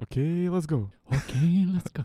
Окей, 0.00 0.46
let's 0.48 0.66
go. 0.66 0.88
Окей, 1.08 1.66
let's 1.66 1.92
go. 1.92 2.04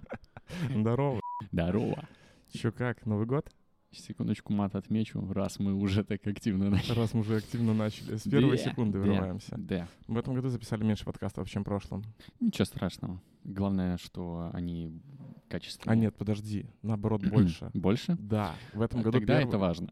Здорово. 0.81 1.21
Здорово. 1.51 2.03
Чё 2.51 2.71
как, 2.71 3.05
Новый 3.05 3.25
год? 3.25 3.49
Секундочку 3.91 4.51
мат 4.51 4.75
отмечу, 4.75 5.25
раз 5.31 5.57
мы 5.59 5.73
уже 5.73 6.03
так 6.03 6.27
активно 6.27 6.69
начали. 6.69 6.97
Раз 6.99 7.13
мы 7.13 7.21
уже 7.21 7.37
активно 7.37 7.73
начали. 7.73 8.17
С 8.17 8.23
первой 8.23 8.57
Да, 8.57 8.63
секунды 8.63 8.99
да, 8.99 9.05
вырываемся. 9.05 9.55
Да, 9.57 9.87
В 10.07 10.17
этом 10.17 10.33
году 10.33 10.49
записали 10.49 10.83
меньше 10.83 11.05
подкастов, 11.05 11.49
чем 11.49 11.61
в 11.61 11.65
прошлом. 11.65 12.03
ничего 12.41 12.65
страшного. 12.65 13.21
Главное, 13.45 13.97
что 13.97 14.49
они 14.51 15.01
качественные. 15.47 15.93
А 15.93 15.95
нет, 15.95 16.15
подожди, 16.17 16.65
наоборот, 16.81 17.25
больше. 17.25 17.71
Больше? 17.73 18.17
Да, 18.19 18.53
в 18.73 18.81
этом 18.81 18.99
А 18.99 19.03
году 19.03 19.19
Тогда 19.19 19.37
первый- 19.37 19.47
это 19.49 19.57
важно. 19.59 19.89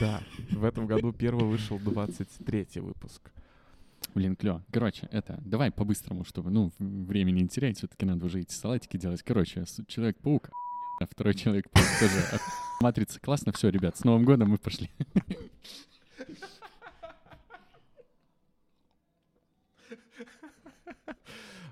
Да, 0.00 0.22
в 0.52 0.64
этом 0.64 0.86
году 0.86 1.12
первый 1.12 1.44
вышел 1.44 1.78
23 1.78 2.80
выпуск. 2.80 3.30
Блин, 4.14 4.36
клево. 4.36 4.64
Короче, 4.72 5.08
это, 5.10 5.40
давай 5.44 5.70
по-быстрому, 5.72 6.24
чтобы, 6.24 6.50
ну, 6.50 6.70
времени 6.78 7.40
не 7.42 7.48
терять, 7.48 7.78
все-таки 7.78 8.04
надо 8.06 8.26
уже 8.26 8.40
эти 8.40 8.52
салатики 8.52 8.96
делать. 8.96 9.22
Короче, 9.22 9.64
Человек-паук, 9.88 10.50
а 11.00 11.06
второй 11.06 11.34
Человек-паук 11.34 11.86
тоже. 11.98 12.40
Матрица 12.80 13.18
классно, 13.20 13.52
все, 13.52 13.70
ребят, 13.70 13.96
с 13.96 14.04
Новым 14.04 14.24
годом 14.24 14.50
мы 14.50 14.58
пошли. 14.58 14.90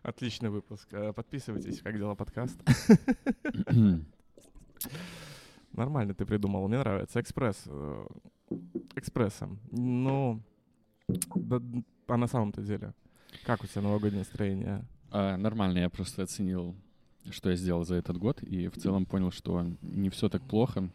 Отличный 0.03 0.51
выпуск. 0.51 0.89
Э, 0.93 1.13
Подписывайтесь, 1.13 1.81
как 1.81 1.97
дела 1.97 2.15
подкаст. 2.17 2.61
Нормально 5.73 6.15
ты 6.15 6.27
придумал, 6.27 6.67
мне 6.69 6.79
нравится. 6.79 7.21
Экспресс. 7.21 7.63
э, 7.67 8.07
Экспрессом. 8.97 9.61
Ну, 9.71 10.43
да, 11.37 11.61
а 12.13 12.17
на 12.19 12.27
самом-то 12.27 12.61
деле, 12.63 12.93
как 13.45 13.65
у 13.65 13.67
тебя 13.67 13.83
новогоднее 13.83 14.21
настроение? 14.21 14.85
А, 15.11 15.37
Нормально, 15.37 15.79
я 15.79 15.89
просто 15.89 16.23
оценил, 16.23 16.77
что 17.31 17.51
я 17.51 17.57
сделал 17.57 17.85
за 17.85 17.95
этот 17.95 18.19
год, 18.19 18.43
и 18.43 18.69
в 18.69 18.77
целом 18.77 19.07
понял, 19.07 19.31
что 19.31 19.67
не 19.81 20.11
все 20.11 20.29
так 20.29 20.43
плохо, 20.43 20.91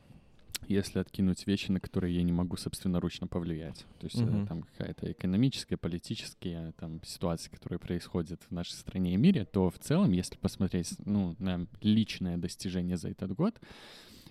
если 0.68 1.00
откинуть 1.00 1.48
вещи, 1.48 1.72
на 1.72 1.80
которые 1.80 2.16
я 2.16 2.23
не 2.23 2.32
могу 2.32 2.56
собственноручно 2.58 3.26
повлиять. 3.28 3.86
То 4.00 4.06
есть 4.06 4.22
Мгм. 4.22 4.45
там 4.48 4.62
какая-то 4.64 5.12
экономическая, 5.12 5.78
политическая 5.78 6.73
там, 6.73 7.02
ситуация, 7.04 7.50
которая 7.52 7.80
происходит 7.80 8.42
в 8.48 8.52
нашей 8.52 8.73
стране 8.73 9.14
и 9.14 9.18
мире, 9.18 9.45
то 9.45 9.70
в 9.72 9.80
целом, 9.80 10.12
если 10.12 10.36
посмотреть 10.38 10.94
ну, 11.06 11.36
на 11.40 11.68
личное 11.82 12.38
достижение 12.38 12.98
за 12.98 13.10
этот 13.10 13.32
год, 13.34 13.60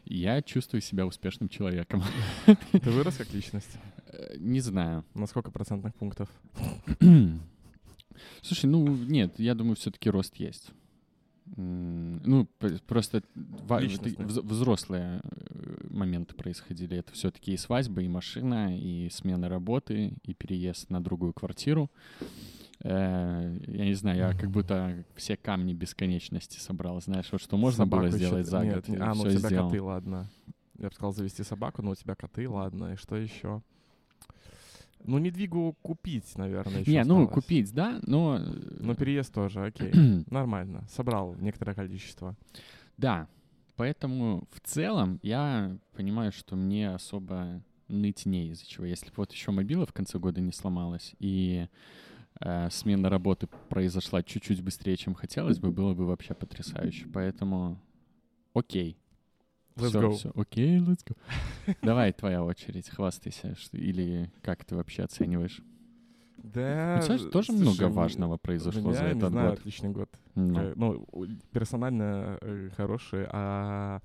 я 0.04 0.40
чувствую 0.42 0.82
себя 0.82 1.04
успешным 1.06 1.48
человеком. 1.48 2.02
Ты 2.70 2.90
вырос 2.90 3.16
как 3.16 3.32
личность? 3.32 3.76
Э, 4.06 4.36
Не 4.38 4.60
знаю. 4.60 5.04
На 5.14 5.26
сколько 5.26 5.50
процентных 5.50 5.94
пунктов? 5.94 6.28
Слушай, 8.42 8.66
ну 8.66 8.86
нет, 8.88 9.38
я 9.38 9.54
думаю, 9.54 9.76
все-таки 9.76 10.08
рост 10.10 10.36
есть. 10.36 10.70
Ну, 11.54 12.48
просто 12.88 13.22
взрослые 13.62 15.20
э, 15.22 15.86
моменты 15.90 16.34
происходили. 16.34 16.96
Это 16.98 17.12
все-таки 17.12 17.52
и 17.52 17.56
свадьба, 17.56 18.02
и 18.02 18.08
машина, 18.08 18.76
и 18.76 19.08
смена 19.10 19.48
работы, 19.48 20.14
и 20.24 20.34
переезд 20.34 20.90
на 20.90 21.00
другую 21.00 21.32
квартиру. 21.32 21.88
Э, 22.82 23.56
Я 23.68 23.84
не 23.84 23.94
знаю, 23.94 24.18
я 24.18 24.32
как 24.34 24.50
будто 24.50 25.04
все 25.14 25.36
камни 25.36 25.72
бесконечности 25.72 26.58
собрал. 26.58 27.00
Знаешь, 27.00 27.28
вот 27.30 27.40
что 27.40 27.56
можно 27.56 27.86
было 27.86 28.00
Собаку 28.00 28.16
сделать 28.16 28.46
ещё- 28.46 28.50
за 28.50 28.64
Нет, 28.64 28.74
год, 28.74 28.88
не- 28.88 28.96
и 28.96 29.00
А, 29.00 29.14
ну 29.14 29.20
у 29.22 29.28
тебя 29.28 29.38
сделал. 29.38 29.68
коты, 29.70 29.82
ладно. 29.82 30.28
Я 30.78 30.88
бы 30.88 30.94
сказал 30.94 31.12
завести 31.12 31.44
собаку, 31.44 31.80
но 31.82 31.90
у 31.92 31.94
тебя 31.94 32.16
коты, 32.16 32.48
ладно. 32.48 32.94
И 32.94 32.96
что 32.96 33.14
еще? 33.16 33.62
Ну, 35.06 35.18
не 35.18 35.30
двигу 35.30 35.76
купить, 35.82 36.36
наверное, 36.36 36.80
еще 36.80 36.90
Не, 36.90 37.04
ну 37.04 37.22
осталось. 37.22 37.34
купить, 37.34 37.72
да, 37.72 38.00
но... 38.06 38.38
э, 38.38 38.42
Ну, 38.80 38.94
переезд 38.94 39.32
тоже, 39.32 39.64
окей. 39.66 39.92
Нормально. 40.30 40.86
Собрал 40.90 41.34
некоторое 41.36 41.74
количество. 41.74 42.36
Да, 42.96 43.28
поэтому 43.76 44.46
в 44.52 44.60
целом 44.60 45.18
я 45.22 45.76
понимаю, 45.94 46.32
что 46.32 46.56
мне 46.56 46.90
особо 46.90 47.62
ныть 47.88 48.26
не 48.26 48.48
из-за 48.50 48.66
чего. 48.66 48.84
Если 48.86 49.06
бы 49.06 49.12
вот 49.18 49.32
еще 49.32 49.50
мобила 49.52 49.86
в 49.86 49.92
конце 49.92 50.18
года 50.18 50.40
не 50.40 50.52
сломалась, 50.52 51.14
и 51.20 51.68
э, 52.40 52.68
смена 52.70 53.08
работы 53.08 53.48
произошла 53.68 54.22
чуть-чуть 54.22 54.62
быстрее, 54.62 54.96
чем 54.96 55.14
хотелось 55.14 55.58
бы, 55.58 55.70
было 55.70 55.94
бы 55.94 56.04
вообще 56.06 56.34
потрясающе. 56.34 57.06
Поэтому 57.12 57.78
окей. 58.54 58.98
Let's 59.76 59.88
Всё, 59.90 60.00
go. 60.00 60.12
всё, 60.14 60.32
Окей, 60.34 60.78
let's 60.78 61.04
go. 61.06 61.16
Давай, 61.82 62.12
твоя 62.12 62.42
очередь, 62.42 62.88
хвастайся. 62.88 63.54
что- 63.56 63.76
Или 63.76 64.30
как 64.42 64.64
ты 64.64 64.74
вообще 64.74 65.02
оцениваешь? 65.02 65.60
Да. 66.38 66.96
Ну, 67.00 67.02
знаешь, 67.06 67.22
тоже 67.30 67.46
слушай, 67.52 67.60
много 67.60 67.84
у- 67.84 67.92
важного 67.92 68.34
у 68.34 68.38
произошло 68.38 68.80
меня, 68.80 68.94
за 68.94 69.04
не 69.04 69.18
этот 69.18 69.30
знаю, 69.30 69.50
год. 69.50 69.58
отличный 69.58 69.90
год. 69.90 70.08
Ну, 70.34 70.58
Э, 70.60 70.72
Ну, 70.76 71.06
у- 71.12 71.26
персонально 71.52 72.38
э, 72.40 72.70
хороший. 72.76 73.26
А 73.30 74.00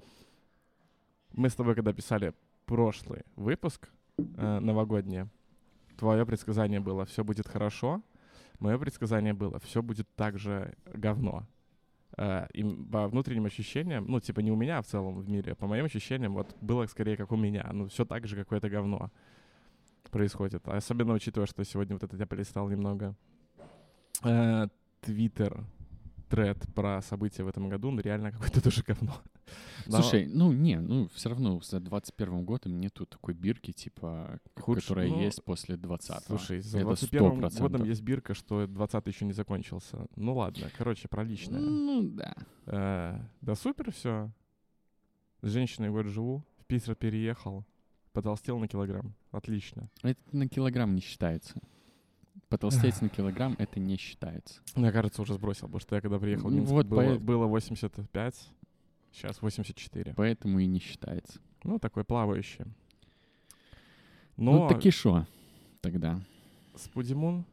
мы 1.33 1.49
с 1.49 1.55
тобой, 1.55 1.75
когда 1.75 1.93
писали 1.93 2.33
прошлый 2.65 3.21
выпуск 3.35 3.89
э, 4.17 4.59
новогодний, 4.59 5.25
твое 5.97 6.25
предсказание 6.25 6.79
было 6.79 7.05
«все 7.05 7.23
будет 7.23 7.47
хорошо», 7.47 8.01
мое 8.59 8.77
предсказание 8.77 9.33
было 9.33 9.59
«все 9.59 9.81
будет 9.81 10.07
так 10.15 10.37
же 10.37 10.73
говно». 10.93 11.45
Э, 12.17 12.47
И 12.53 12.63
по 12.63 13.07
внутренним 13.07 13.45
ощущениям, 13.45 14.05
ну, 14.07 14.19
типа 14.19 14.41
не 14.41 14.51
у 14.51 14.55
меня 14.55 14.79
а 14.79 14.81
в 14.81 14.87
целом 14.87 15.19
в 15.19 15.29
мире, 15.29 15.55
по 15.55 15.67
моим 15.67 15.85
ощущениям, 15.85 16.33
вот 16.33 16.55
было 16.61 16.85
скорее 16.87 17.17
как 17.17 17.31
у 17.31 17.37
меня. 17.37 17.69
Ну, 17.73 17.87
все 17.87 18.05
так 18.05 18.27
же 18.27 18.35
какое-то 18.35 18.69
говно 18.69 19.11
происходит. 20.11 20.67
Особенно 20.67 21.13
учитывая, 21.13 21.47
что 21.47 21.63
сегодня 21.63 21.95
вот 21.95 22.03
это 22.03 22.17
я 22.17 22.25
полистал 22.25 22.69
немного. 22.69 23.15
Э, 24.23 24.67
Твиттер, 25.01 25.63
тред 26.29 26.57
про 26.75 27.01
события 27.01 27.43
в 27.43 27.47
этом 27.47 27.69
году, 27.69 27.91
ну, 27.91 28.01
реально 28.01 28.31
какое-то 28.31 28.61
тоже 28.63 28.83
говно. 28.83 29.13
Слушай, 29.87 30.27
ну 30.27 30.51
не, 30.51 30.79
ну 30.79 31.07
все 31.13 31.29
равно 31.29 31.59
за 31.61 31.79
21 31.79 32.45
годом 32.45 32.79
нету 32.79 33.05
такой 33.05 33.33
бирки, 33.33 33.71
типа, 33.71 34.39
худш- 34.55 34.81
которая 34.81 35.09
ну, 35.09 35.21
есть 35.21 35.43
после 35.43 35.75
20 35.77 36.23
Слушай, 36.25 36.61
за 36.61 36.77
Это 36.79 36.87
21 36.87 37.21
100%. 37.41 37.59
годом 37.59 37.83
есть 37.83 38.01
бирка, 38.01 38.33
что 38.33 38.67
20 38.67 39.07
еще 39.07 39.25
не 39.25 39.33
закончился. 39.33 40.05
Ну 40.15 40.35
ладно, 40.35 40.69
короче, 40.77 41.07
про 41.07 41.23
личное. 41.23 41.59
Ну 41.59 42.03
да. 42.03 42.35
Э, 42.67 43.19
Да 43.41 43.55
супер 43.55 43.91
все. 43.91 44.31
С 45.41 45.49
женщиной 45.49 45.89
год 45.89 46.05
живу, 46.05 46.43
в 46.59 46.65
Питер 46.65 46.93
переехал, 46.95 47.65
потолстел 48.13 48.59
на 48.59 48.67
килограмм. 48.67 49.15
Отлично. 49.31 49.89
Это 50.03 50.19
на 50.31 50.47
килограмм 50.47 50.93
не 50.93 51.01
считается. 51.01 51.59
Потолстеть 52.49 53.01
на 53.01 53.09
килограмм 53.09 53.55
это 53.59 53.79
не 53.79 53.97
считается. 53.97 54.61
Мне 54.75 54.91
кажется, 54.91 55.21
уже 55.21 55.33
сбросил, 55.33 55.67
потому 55.67 55.79
что 55.79 55.95
я 55.95 56.01
когда 56.01 56.19
приехал 56.19 56.49
в 56.49 56.53
Минск, 56.53 56.69
вот 56.71 56.85
было, 56.85 57.01
поэт- 57.01 57.19
было 57.19 57.45
85, 57.47 58.49
сейчас 59.11 59.41
84. 59.41 60.13
Поэтому 60.15 60.59
и 60.59 60.65
не 60.65 60.79
считается. 60.79 61.39
Ну, 61.63 61.79
такой 61.79 62.03
плавающий. 62.03 62.65
Но 64.37 64.63
Ну 64.63 64.69
таки 64.69 64.91
шо 64.91 65.27
тогда. 65.81 66.19
Спудимун, 66.75 67.45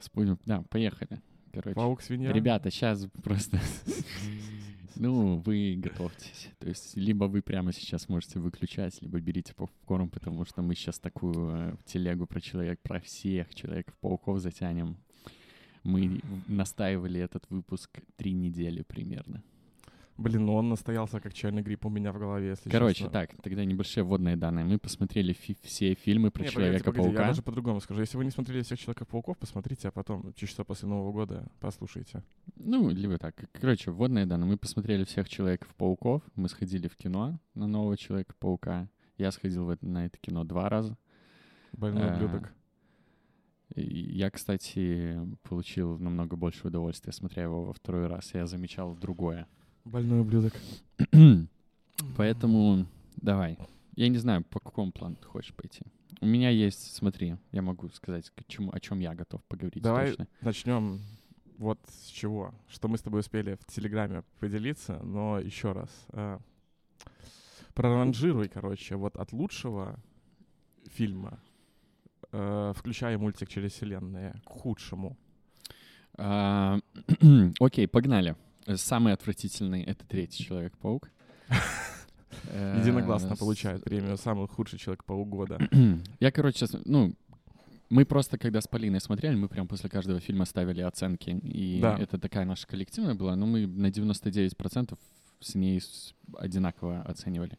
Спудим. 0.00 0.38
Да, 0.44 0.62
поехали. 0.70 1.20
Короче. 1.52 1.74
паук-свинья. 1.74 2.32
Ребята, 2.32 2.70
сейчас 2.70 3.06
просто... 3.22 3.60
Ну, 4.98 5.42
вы 5.44 5.76
готовьтесь. 5.76 6.48
То 6.58 6.68
есть, 6.68 6.96
либо 6.96 7.24
вы 7.24 7.42
прямо 7.42 7.70
сейчас 7.70 8.08
можете 8.08 8.38
выключать, 8.38 9.02
либо 9.02 9.20
берите 9.20 9.52
попкорн, 9.54 10.08
потому 10.08 10.46
что 10.46 10.62
мы 10.62 10.74
сейчас 10.74 10.98
такую 10.98 11.50
э, 11.50 11.76
телегу 11.84 12.26
про 12.26 12.40
человек, 12.40 12.80
про 12.80 12.98
всех 12.98 13.54
Человеков-пауков 13.54 14.40
затянем. 14.40 14.96
Мы 15.82 16.22
настаивали 16.48 17.20
этот 17.20 17.44
выпуск 17.50 17.90
три 18.16 18.32
недели 18.32 18.80
примерно. 18.80 19.42
Блин, 20.18 20.46
ну 20.46 20.54
он 20.54 20.70
настоялся 20.70 21.20
как 21.20 21.34
чайный 21.34 21.60
гриб 21.62 21.84
у 21.84 21.90
меня 21.90 22.10
в 22.10 22.18
голове, 22.18 22.48
если 22.48 22.70
Короче, 22.70 23.00
честно. 23.04 23.10
так, 23.12 23.30
тогда 23.42 23.64
небольшие 23.66 24.02
вводные 24.02 24.34
данные. 24.36 24.64
Мы 24.64 24.78
посмотрели 24.78 25.34
фи- 25.34 25.58
все 25.62 25.92
фильмы 25.94 26.30
про 26.30 26.40
погодите, 26.44 26.60
Я 26.60 26.66
Человека-паука. 26.78 27.26
даже 27.28 27.42
по-другому 27.42 27.80
скажу. 27.80 28.00
Если 28.00 28.16
вы 28.16 28.24
не 28.24 28.30
смотрели 28.30 28.62
всех 28.62 28.78
Человеков-пауков, 28.78 29.36
посмотрите, 29.36 29.88
а 29.88 29.90
потом, 29.90 30.32
чуть 30.34 30.48
что 30.48 30.64
после 30.64 30.88
Нового 30.88 31.12
года, 31.12 31.46
послушайте. 31.60 32.22
Ну, 32.56 32.88
либо 32.88 33.18
так. 33.18 33.34
Короче, 33.52 33.90
вводные 33.90 34.24
данные. 34.24 34.48
Мы 34.48 34.56
посмотрели 34.56 35.04
всех 35.04 35.28
Человеков-пауков. 35.28 36.22
Мы 36.34 36.48
сходили 36.48 36.88
в 36.88 36.96
кино 36.96 37.38
на 37.54 37.66
нового 37.66 37.98
Человека-паука. 37.98 38.88
Я 39.18 39.30
сходил 39.32 39.66
в 39.66 39.76
на 39.82 40.06
это 40.06 40.16
кино 40.18 40.44
два 40.44 40.68
раза. 40.70 40.96
Больной 41.72 42.08
А, 42.10 42.14
ублюдок. 42.14 42.52
Я, 43.74 44.30
кстати, 44.30 45.18
получил 45.42 45.98
намного 45.98 46.36
больше 46.36 46.68
удовольствия, 46.68 47.12
смотря 47.12 47.42
его 47.42 47.64
во 47.64 47.72
второй 47.74 48.06
раз. 48.06 48.32
Я 48.32 48.46
замечал 48.46 48.94
другое. 48.96 49.46
Больной 49.86 50.20
ублюдок. 50.20 50.52
Поэтому 52.16 52.86
давай. 53.16 53.56
Я 53.94 54.08
не 54.08 54.18
знаю, 54.18 54.44
по 54.44 54.58
какому 54.58 54.90
плану 54.90 55.14
ты 55.14 55.26
хочешь 55.26 55.54
пойти. 55.54 55.82
У 56.20 56.26
меня 56.26 56.50
есть, 56.50 56.94
смотри, 56.94 57.36
я 57.52 57.62
могу 57.62 57.88
сказать, 57.90 58.30
к 58.30 58.44
чему, 58.48 58.70
о 58.72 58.80
чем 58.80 58.98
я 58.98 59.14
готов 59.14 59.44
поговорить 59.44 59.82
Давай 59.82 60.08
точно. 60.08 60.26
начнем 60.40 61.00
вот 61.56 61.78
с 61.88 62.08
чего. 62.08 62.52
Что 62.68 62.88
мы 62.88 62.98
с 62.98 63.02
тобой 63.02 63.20
успели 63.20 63.54
в 63.54 63.64
Телеграме 63.66 64.24
поделиться, 64.40 64.98
но 65.04 65.38
еще 65.38 65.70
раз. 65.72 65.88
э, 66.08 66.38
проранжируй, 67.74 68.48
короче, 68.48 68.96
вот 68.96 69.16
от 69.16 69.32
лучшего 69.32 70.00
фильма, 70.88 71.38
э, 72.32 72.72
включая 72.74 73.18
мультик 73.18 73.48
через 73.48 73.72
вселенные, 73.72 74.34
к 74.44 74.48
худшему. 74.48 75.16
А, 76.18 76.78
Окей, 77.60 77.86
погнали. 77.86 78.34
Самый 78.74 79.12
отвратительный— 79.12 79.82
это 79.84 80.04
третий 80.06 80.44
Человек-паук. 80.44 81.10
Э, 82.48 82.78
Единогласно 82.80 83.34
с- 83.34 83.38
получает 83.38 83.82
премию 83.82 84.16
«Самый 84.18 84.46
худший 84.46 84.78
Человек-паук 84.78 85.28
года». 85.28 85.58
Я, 86.20 86.30
короче, 86.30 86.58
сейчас, 86.58 86.76
ну, 86.84 87.14
мы 87.88 88.04
просто, 88.04 88.36
когда 88.36 88.60
с 88.60 88.68
Полиной 88.68 89.00
смотрели, 89.00 89.34
мы 89.36 89.48
прям 89.48 89.66
после 89.66 89.88
каждого 89.88 90.20
фильма 90.20 90.44
ставили 90.44 90.80
оценки. 90.82 91.30
И 91.30 91.80
Да. 91.80 91.96
это 91.98 92.18
такая 92.18 92.44
наша 92.44 92.66
коллективная 92.66 93.14
была, 93.14 93.36
но 93.36 93.46
мы 93.46 93.66
на 93.66 93.86
99% 93.90 94.98
с 95.40 95.54
ней 95.54 95.80
одинаково 96.36 97.00
оценивали. 97.02 97.58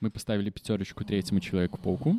Мы 0.00 0.10
поставили 0.10 0.50
пятерочку 0.50 1.04
третьему 1.04 1.40
Человеку-пауку. 1.40 2.18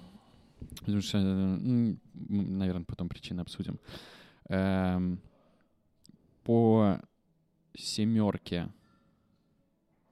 Потому 0.80 1.02
что, 1.02 1.18
наверное, 1.20 2.86
потом 2.86 3.10
причины 3.10 3.42
обсудим. 3.42 3.80
Эм, 4.48 5.20
по 6.44 7.00
семерке 7.75 8.69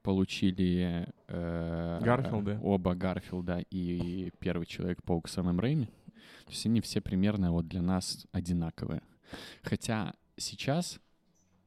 получили 0.02 1.06
э, 1.26 2.00
Гарфилды. 2.02 2.58
оба 2.62 2.94
Гарфилда 2.94 3.64
и 3.70 4.30
первый 4.38 4.66
Человек-паук 4.66 5.28
Сэм 5.28 5.58
Рэйми. 5.60 5.86
То 5.86 6.50
есть 6.50 6.64
они 6.66 6.80
все 6.80 7.00
примерно 7.00 7.52
вот 7.52 7.68
для 7.68 7.82
нас 7.82 8.26
одинаковые. 8.32 9.02
Хотя 9.62 10.14
сейчас 10.36 11.00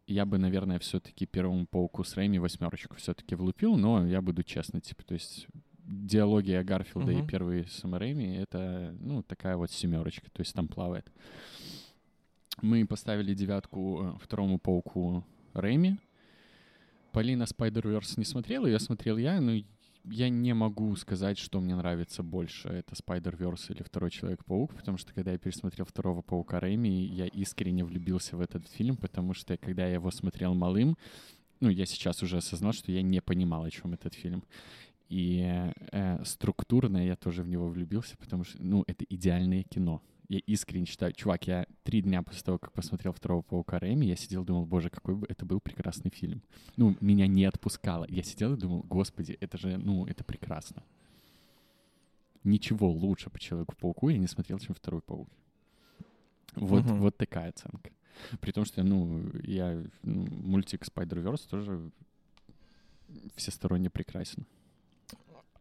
я 0.08 0.26
бы, 0.26 0.38
наверное, 0.38 0.80
все-таки 0.80 1.26
первому 1.26 1.68
пауку 1.68 2.04
с 2.04 2.16
Рэйми 2.16 2.40
восьмерочку 2.40 2.96
все-таки 2.96 3.36
влупил, 3.36 3.78
но 3.78 4.06
я 4.08 4.22
буду 4.22 4.44
честно, 4.44 4.82
типа, 4.82 5.04
то 5.04 5.14
есть 5.14 5.48
диалогия 5.86 6.64
Гарфилда 6.64 7.12
и 7.12 7.18
Мгм. 7.18 7.28
первый 7.28 7.68
Сэм 7.68 7.96
Рэйми— 7.96 8.36
это, 8.38 8.96
ну, 9.00 9.24
такая 9.24 9.58
вот 9.58 9.72
семерочка, 9.72 10.30
то 10.32 10.42
есть 10.42 10.54
там 10.56 10.68
плавает. 10.68 11.12
Мы 12.62 12.86
поставили 12.86 13.34
девятку 13.34 14.02
э, 14.02 14.14
второму 14.20 14.60
пауку 14.60 15.24
Рэйми. 15.54 15.98
Полина 17.12 17.44
Spider-Verse 17.44 18.14
не 18.18 18.26
смотрела, 18.26 18.68
я 18.68 18.80
смотрел 18.80 19.18
я, 19.18 19.42
но 19.42 19.62
я 20.06 20.30
не 20.30 20.54
могу 20.54 20.96
сказать, 20.96 21.38
что 21.38 21.60
мне 21.60 21.76
нравится 21.76 22.24
больше, 22.24 22.70
это 22.70 22.96
Spider-Verse 22.96 23.74
или 23.74 23.84
Второй 23.84 24.12
Человек-паук, 24.12 24.74
потому 24.74 24.98
что 24.98 25.14
когда 25.14 25.32
я 25.32 25.38
пересмотрел 25.38 25.86
Второго 25.86 26.22
Паука 26.22 26.60
Рэйми, 26.60 27.06
я 27.06 27.28
искренне 27.28 27.84
влюбился 27.84 28.38
в 28.38 28.42
этот 28.42 28.68
фильм, 28.68 28.96
потому 28.96 29.34
что 29.34 29.58
когда 29.58 29.86
я 29.86 29.96
его 29.96 30.10
смотрел 30.12 30.54
малым, 30.54 30.98
ну, 31.60 31.70
я 31.70 31.86
сейчас 31.86 32.24
уже 32.24 32.38
осознал, 32.38 32.74
что 32.74 32.92
я 32.92 33.02
не 33.04 33.22
понимал, 33.22 33.64
о 33.64 33.70
чем 33.70 33.94
этот 33.94 34.16
фильм. 34.16 34.44
И 35.10 35.44
э, 35.92 36.24
структурно 36.26 37.06
я 37.06 37.16
тоже 37.16 37.44
в 37.44 37.48
него 37.48 37.68
влюбился, 37.68 38.18
потому 38.18 38.44
что, 38.44 38.58
ну, 38.64 38.84
это 38.88 39.06
идеальное 39.10 39.64
кино. 39.64 40.02
Я 40.32 40.40
искренне 40.40 40.86
считаю, 40.86 41.12
чувак, 41.12 41.46
я 41.48 41.68
три 41.84 42.02
дня 42.02 42.24
после 42.24 42.42
того, 42.42 42.58
как 42.58 42.72
посмотрел 42.72 43.12
«Второго 43.12 43.42
паука 43.42 43.80
Рэми», 43.80 44.06
я 44.06 44.16
сидел 44.16 44.44
и 44.44 44.46
думал, 44.46 44.66
боже, 44.66 44.90
какой 44.90 45.16
бы 45.16 45.28
это 45.28 45.46
был 45.46 45.60
прекрасный 45.60 46.10
фильм. 46.10 46.42
Ну, 46.78 46.96
меня 47.02 47.28
не 47.28 47.44
отпускало. 47.44 48.06
Я 48.08 48.24
сидел 48.24 48.54
и 48.54 48.58
думал, 48.58 48.86
господи, 48.88 49.38
это 49.42 49.58
же, 49.58 49.78
ну, 49.78 50.06
это 50.06 50.24
прекрасно. 50.24 50.84
Ничего 52.46 52.90
лучше 52.90 53.30
по 53.30 53.40
Человеку-пауку 53.40 54.08
я 54.08 54.18
не 54.18 54.28
смотрел, 54.28 54.58
чем 54.60 54.74
«Второй 54.74 55.02
паук». 55.02 55.28
Вот, 56.56 56.86
Мгм. 56.86 57.02
вот 57.02 57.18
такая 57.18 57.50
оценка. 57.50 57.92
При 58.40 58.54
том, 58.54 58.64
что, 58.64 58.84
ну, 58.84 59.30
я 59.44 59.84
ну, 60.04 60.28
мультик 60.32 60.84
Spider-Verse 60.84 61.50
тоже 61.50 61.92
всесторонне 63.36 63.90
прекрасен. 63.90 64.46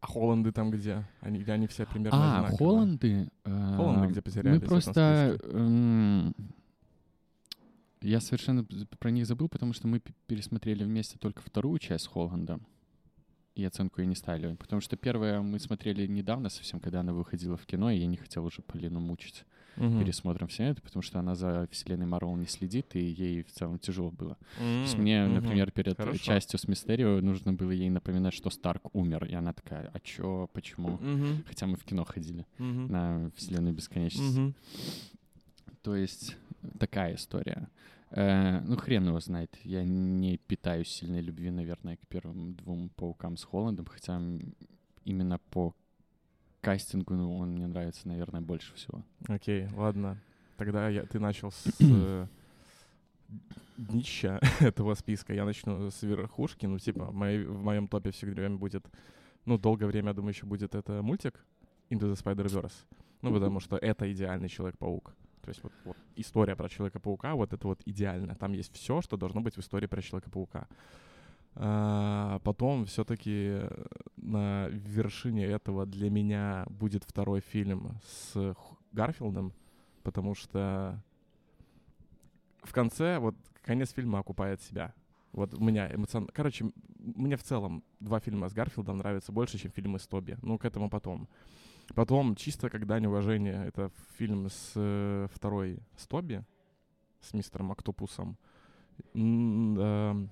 А 0.00 0.06
Холланды 0.06 0.50
там 0.52 0.70
где? 0.70 1.04
Они, 1.20 1.42
они 1.44 1.66
все 1.66 1.84
примерно 1.86 2.18
А, 2.18 2.38
одинаковые. 2.38 2.56
Холланды. 2.58 3.28
э, 3.44 3.74
Холланды 3.76 4.08
где 4.08 4.22
потерялись 4.22 4.60
Мы 4.62 4.66
просто... 4.66 5.36
списке? 5.38 5.56
м, 5.56 6.34
Я 8.00 8.20
совершенно 8.20 8.64
про 8.98 9.10
них 9.10 9.26
забыл, 9.26 9.48
потому 9.48 9.74
что 9.74 9.86
мы 9.88 10.00
пересмотрели 10.26 10.84
вместе 10.84 11.18
только 11.18 11.42
вторую 11.42 11.78
часть 11.78 12.06
Холланда. 12.08 12.58
И 13.54 13.64
оценку 13.64 14.00
ей 14.00 14.06
не 14.06 14.14
ставили. 14.16 14.54
Потому 14.54 14.80
что 14.80 14.96
первая 14.96 15.42
мы 15.42 15.58
смотрели 15.58 16.06
недавно 16.06 16.48
совсем, 16.48 16.80
когда 16.80 17.00
она 17.00 17.12
выходила 17.12 17.58
в 17.58 17.66
кино, 17.66 17.90
и 17.90 17.98
я 17.98 18.06
не 18.06 18.16
хотел 18.16 18.44
уже 18.46 18.62
Полину 18.62 19.00
мучить 19.00 19.44
Мгм. 19.80 20.00
пересмотром 20.00 20.48
все 20.48 20.64
это, 20.64 20.82
потому 20.82 21.02
что 21.02 21.18
она 21.18 21.34
за 21.34 21.66
вселенной 21.70 22.06
Марвел 22.06 22.36
не 22.36 22.46
следит, 22.46 22.94
и 22.96 23.00
ей 23.00 23.42
в 23.42 23.50
целом 23.52 23.78
тяжело 23.78 24.10
было. 24.10 24.36
То 24.58 24.64
есть 24.82 24.98
мне, 24.98 25.24
мгм. 25.24 25.34
например, 25.34 25.70
перед 25.70 25.96
Хорошо. 25.96 26.18
частью 26.18 26.58
с 26.58 26.68
Мистерио 26.68 27.20
нужно 27.20 27.52
было 27.52 27.70
ей 27.70 27.90
напоминать, 27.90 28.34
что 28.34 28.50
Старк 28.50 28.94
умер. 28.94 29.24
И 29.24 29.34
она 29.34 29.52
такая, 29.52 29.90
а 29.92 30.00
чё, 30.00 30.48
почему? 30.52 30.98
Мгм. 30.98 31.44
Хотя 31.46 31.66
мы 31.66 31.76
в 31.76 31.84
кино 31.84 32.04
ходили 32.04 32.46
Мгм. 32.58 32.86
на 32.88 33.30
Вселенную 33.36 33.74
Бесконечности. 33.74 34.38
Мгм. 34.38 34.54
То 35.82 35.96
есть 35.96 36.36
такая 36.78 37.14
история. 37.14 37.68
Э, 38.10 38.60
ну, 38.66 38.76
хрен 38.76 39.06
его 39.06 39.20
знает. 39.20 39.56
Я 39.64 39.84
не 39.84 40.36
питаю 40.36 40.84
сильной 40.84 41.20
любви, 41.22 41.50
наверное, 41.50 41.96
к 41.96 42.06
первым 42.08 42.54
двум 42.54 42.90
паукам 42.90 43.36
с 43.36 43.44
Холландом, 43.44 43.86
хотя 43.86 44.20
именно 45.04 45.38
по 45.50 45.74
кастингу 46.60 47.14
ну, 47.14 47.38
он 47.38 47.52
мне 47.52 47.66
нравится, 47.66 48.06
наверное, 48.08 48.40
больше 48.40 48.74
всего. 48.74 49.02
Окей, 49.28 49.68
ладно. 49.74 50.20
Тогда 50.56 50.88
я, 50.88 51.04
ты 51.04 51.18
начал 51.18 51.50
с 51.50 51.66
э, 51.80 52.26
днища 53.76 54.40
этого 54.60 54.94
списка. 54.94 55.32
Я 55.32 55.44
начну 55.44 55.90
с 55.90 56.02
верхушки. 56.02 56.66
Ну, 56.66 56.78
типа, 56.78 57.06
в, 57.06 57.14
моей- 57.14 57.44
в 57.44 57.62
моем 57.62 57.88
топе 57.88 58.10
все 58.10 58.26
время 58.26 58.56
будет... 58.56 58.86
Ну, 59.46 59.58
долгое 59.58 59.86
время, 59.86 60.08
я 60.08 60.14
думаю, 60.14 60.34
еще 60.34 60.44
будет 60.44 60.74
это 60.74 61.02
мультик 61.02 61.42
Into 61.88 62.12
the 62.12 62.22
Spider-Verse. 62.22 62.74
Ну, 63.22 63.32
потому 63.32 63.60
что 63.60 63.76
это 63.76 64.10
идеальный 64.12 64.48
Человек-паук. 64.48 65.14
То 65.42 65.48
есть 65.48 65.62
вот, 65.62 65.72
вот 65.84 65.96
история 66.16 66.56
про 66.56 66.68
Человека-паука, 66.68 67.34
вот 67.34 67.52
это 67.52 67.66
вот 67.66 67.80
идеально. 67.86 68.34
Там 68.34 68.52
есть 68.52 68.72
все, 68.74 69.00
что 69.00 69.16
должно 69.16 69.40
быть 69.40 69.56
в 69.56 69.60
истории 69.60 69.86
про 69.86 70.02
Человека-паука. 70.02 70.68
А, 71.54 72.38
потом 72.44 72.86
все-таки 72.86 73.60
на 74.16 74.68
вершине 74.68 75.46
этого 75.46 75.86
для 75.86 76.10
меня 76.10 76.66
будет 76.68 77.04
второй 77.04 77.40
фильм 77.40 77.98
с 78.04 78.56
Гарфилдом, 78.92 79.52
потому 80.02 80.34
что 80.34 81.02
в 82.62 82.72
конце 82.72 83.18
вот 83.18 83.34
конец 83.62 83.92
фильма 83.92 84.20
окупает 84.20 84.60
себя. 84.62 84.94
Вот 85.32 85.54
у 85.54 85.62
меня 85.62 85.92
эмоционально... 85.94 86.32
Короче, 86.32 86.64
м- 86.64 86.74
мне 86.98 87.36
в 87.36 87.42
целом 87.42 87.84
два 88.00 88.20
фильма 88.20 88.48
с 88.48 88.52
Гарфилдом 88.52 88.98
нравятся 88.98 89.32
больше, 89.32 89.58
чем 89.58 89.70
фильмы 89.70 89.98
с 89.98 90.06
Тоби. 90.06 90.36
Ну, 90.42 90.58
к 90.58 90.64
этому 90.64 90.90
потом. 90.90 91.28
Потом, 91.94 92.36
чисто 92.36 92.70
как 92.70 92.86
дань 92.86 93.06
уважения, 93.06 93.64
это 93.64 93.90
фильм 94.16 94.48
с 94.48 94.72
э, 94.76 95.28
второй 95.32 95.80
с 95.96 96.06
Тоби, 96.06 96.44
с 97.20 97.32
мистером 97.32 97.72
Октопусом. 97.72 98.36
М, 99.14 99.78
эм, 99.78 100.30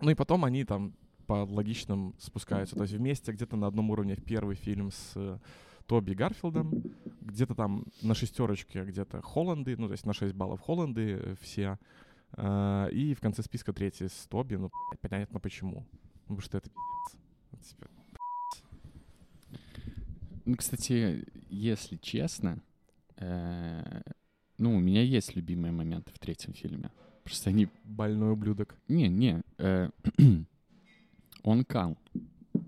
Ну 0.00 0.10
и 0.10 0.14
потом 0.14 0.44
они 0.44 0.64
там 0.64 0.94
по 1.26 1.44
логичным 1.44 2.14
спускаются. 2.18 2.76
То 2.76 2.82
есть 2.82 2.94
вместе 2.94 3.32
где-то 3.32 3.56
на 3.56 3.66
одном 3.66 3.90
уровне 3.90 4.16
первый 4.16 4.54
фильм 4.54 4.90
с 4.90 5.12
э, 5.16 5.38
Тоби 5.86 6.12
Гарфилдом, 6.12 6.82
где-то 7.20 7.54
там 7.54 7.84
на 8.02 8.14
шестерочке 8.14 8.84
где-то 8.84 9.22
Холланды, 9.22 9.76
ну 9.76 9.86
то 9.86 9.92
есть 9.92 10.06
на 10.06 10.12
6 10.12 10.34
баллов 10.34 10.60
Холланды 10.60 11.20
э, 11.22 11.34
все. 11.40 11.78
А, 12.32 12.86
и 12.88 13.14
в 13.14 13.20
конце 13.20 13.42
списка 13.42 13.72
третий 13.72 14.08
с 14.08 14.26
Тоби, 14.28 14.56
ну 14.56 14.70
понятно 15.00 15.40
почему. 15.40 15.86
Потому 16.22 16.40
что 16.40 16.58
это 16.58 16.70
пиздец. 16.70 17.70
Типа, 17.70 17.86
Ну, 20.44 20.56
кстати, 20.56 21.24
если 21.48 21.96
честно, 21.96 22.60
э, 23.16 24.02
ну, 24.58 24.76
у 24.76 24.80
меня 24.80 25.02
есть 25.02 25.36
любимые 25.36 25.72
моменты 25.72 26.12
в 26.12 26.18
третьем 26.18 26.52
фильме. 26.52 26.90
Просто 27.26 27.50
они 27.50 27.68
больной 27.84 28.32
ублюдок. 28.32 28.76
Не, 28.88 29.08
не. 29.08 29.42
э, 29.58 29.90
он 31.42 31.64
кал. 31.64 31.96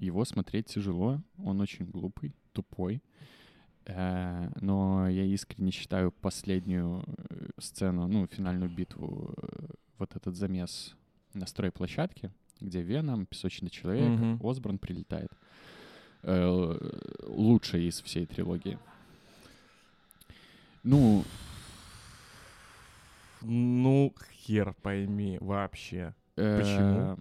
Его 0.01 0.25
смотреть 0.25 0.67
тяжело. 0.67 1.21
Он 1.45 1.61
очень 1.61 1.85
глупый, 1.87 2.35
тупой. 2.53 3.01
Э, 3.87 4.51
но 4.61 5.09
я 5.09 5.25
искренне 5.25 5.71
считаю 5.71 6.11
последнюю 6.11 7.05
э, 7.07 7.49
сцену, 7.59 8.09
ну, 8.09 8.27
финальную 8.27 8.69
битву, 8.71 9.33
э, 9.37 9.67
вот 9.99 10.17
этот 10.17 10.35
замес 10.37 10.97
на 11.35 11.47
стройплощадке, 11.47 12.33
где 12.61 12.83
Веном, 12.83 13.27
Песочный 13.27 13.71
человек, 13.71 14.09
Мгм. 14.09 14.41
Осборн 14.47 14.79
прилетает. 14.79 15.31
э, 16.25 16.91
лучшая 17.29 17.83
из 17.83 18.01
всей 18.03 18.27
трилогии. 18.27 18.77
Ну, 20.83 21.23
Ну, 23.43 24.15
хер 24.33 24.75
пойми 24.83 25.39
вообще. 25.41 26.15
Почему? 26.35 27.01
Э, 27.01 27.17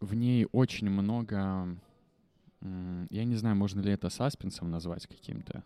В 0.00 0.14
ней 0.14 0.46
очень 0.52 0.90
много... 0.90 1.76
Я 3.10 3.24
не 3.24 3.36
знаю, 3.36 3.54
можно 3.56 3.80
ли 3.80 3.92
это 3.92 4.08
саспенсом 4.10 4.70
назвать 4.70 5.06
каким-то. 5.06 5.62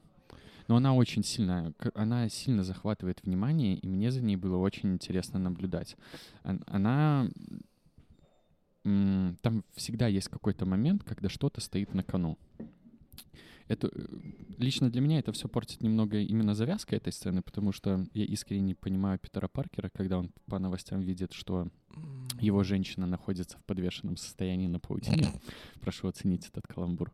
Но 0.68 0.76
она 0.76 0.94
очень 0.94 1.25
сильно, 1.25 1.72
к- 1.76 1.90
она 1.94 2.28
сильно 2.28 2.62
захватывает 2.64 3.22
внимание, 3.25 3.76
и 3.76 3.87
мне 3.88 4.11
за 4.11 4.22
ней 4.22 4.37
было 4.37 4.56
очень 4.58 4.92
интересно 4.92 5.38
наблюдать. 5.38 5.96
Она... 6.66 7.28
Там 8.84 9.64
всегда 9.75 10.06
есть 10.08 10.28
какой-то 10.28 10.66
момент, 10.66 11.04
когда 11.04 11.28
что-то 11.28 11.61
стоит 11.61 11.94
на 11.94 12.02
кону. 12.02 12.37
Это 13.72 13.90
э, 13.92 14.06
лично 14.58 14.90
для 14.90 15.00
меня 15.00 15.18
это 15.18 15.32
все 15.32 15.48
портит 15.48 15.82
немного 15.82 16.18
именно 16.18 16.54
завязка 16.54 16.96
этой 16.96 17.12
сцены, 17.12 17.42
потому 17.42 17.72
что 17.72 18.06
я 18.12 18.24
искренне 18.24 18.62
не 18.62 18.74
понимаю 18.74 19.18
Питера 19.18 19.48
Паркера, 19.48 19.88
когда 19.88 20.18
он 20.18 20.30
по 20.46 20.58
новостям 20.58 21.00
видит, 21.00 21.32
что 21.32 21.68
его 22.40 22.62
женщина 22.62 23.06
находится 23.06 23.58
в 23.58 23.64
подвешенном 23.64 24.16
состоянии 24.16 24.66
на 24.66 24.78
паутине. 24.78 25.28
Прошу 25.80 26.08
оценить 26.08 26.48
этот 26.48 26.66
каламбур. 26.66 27.12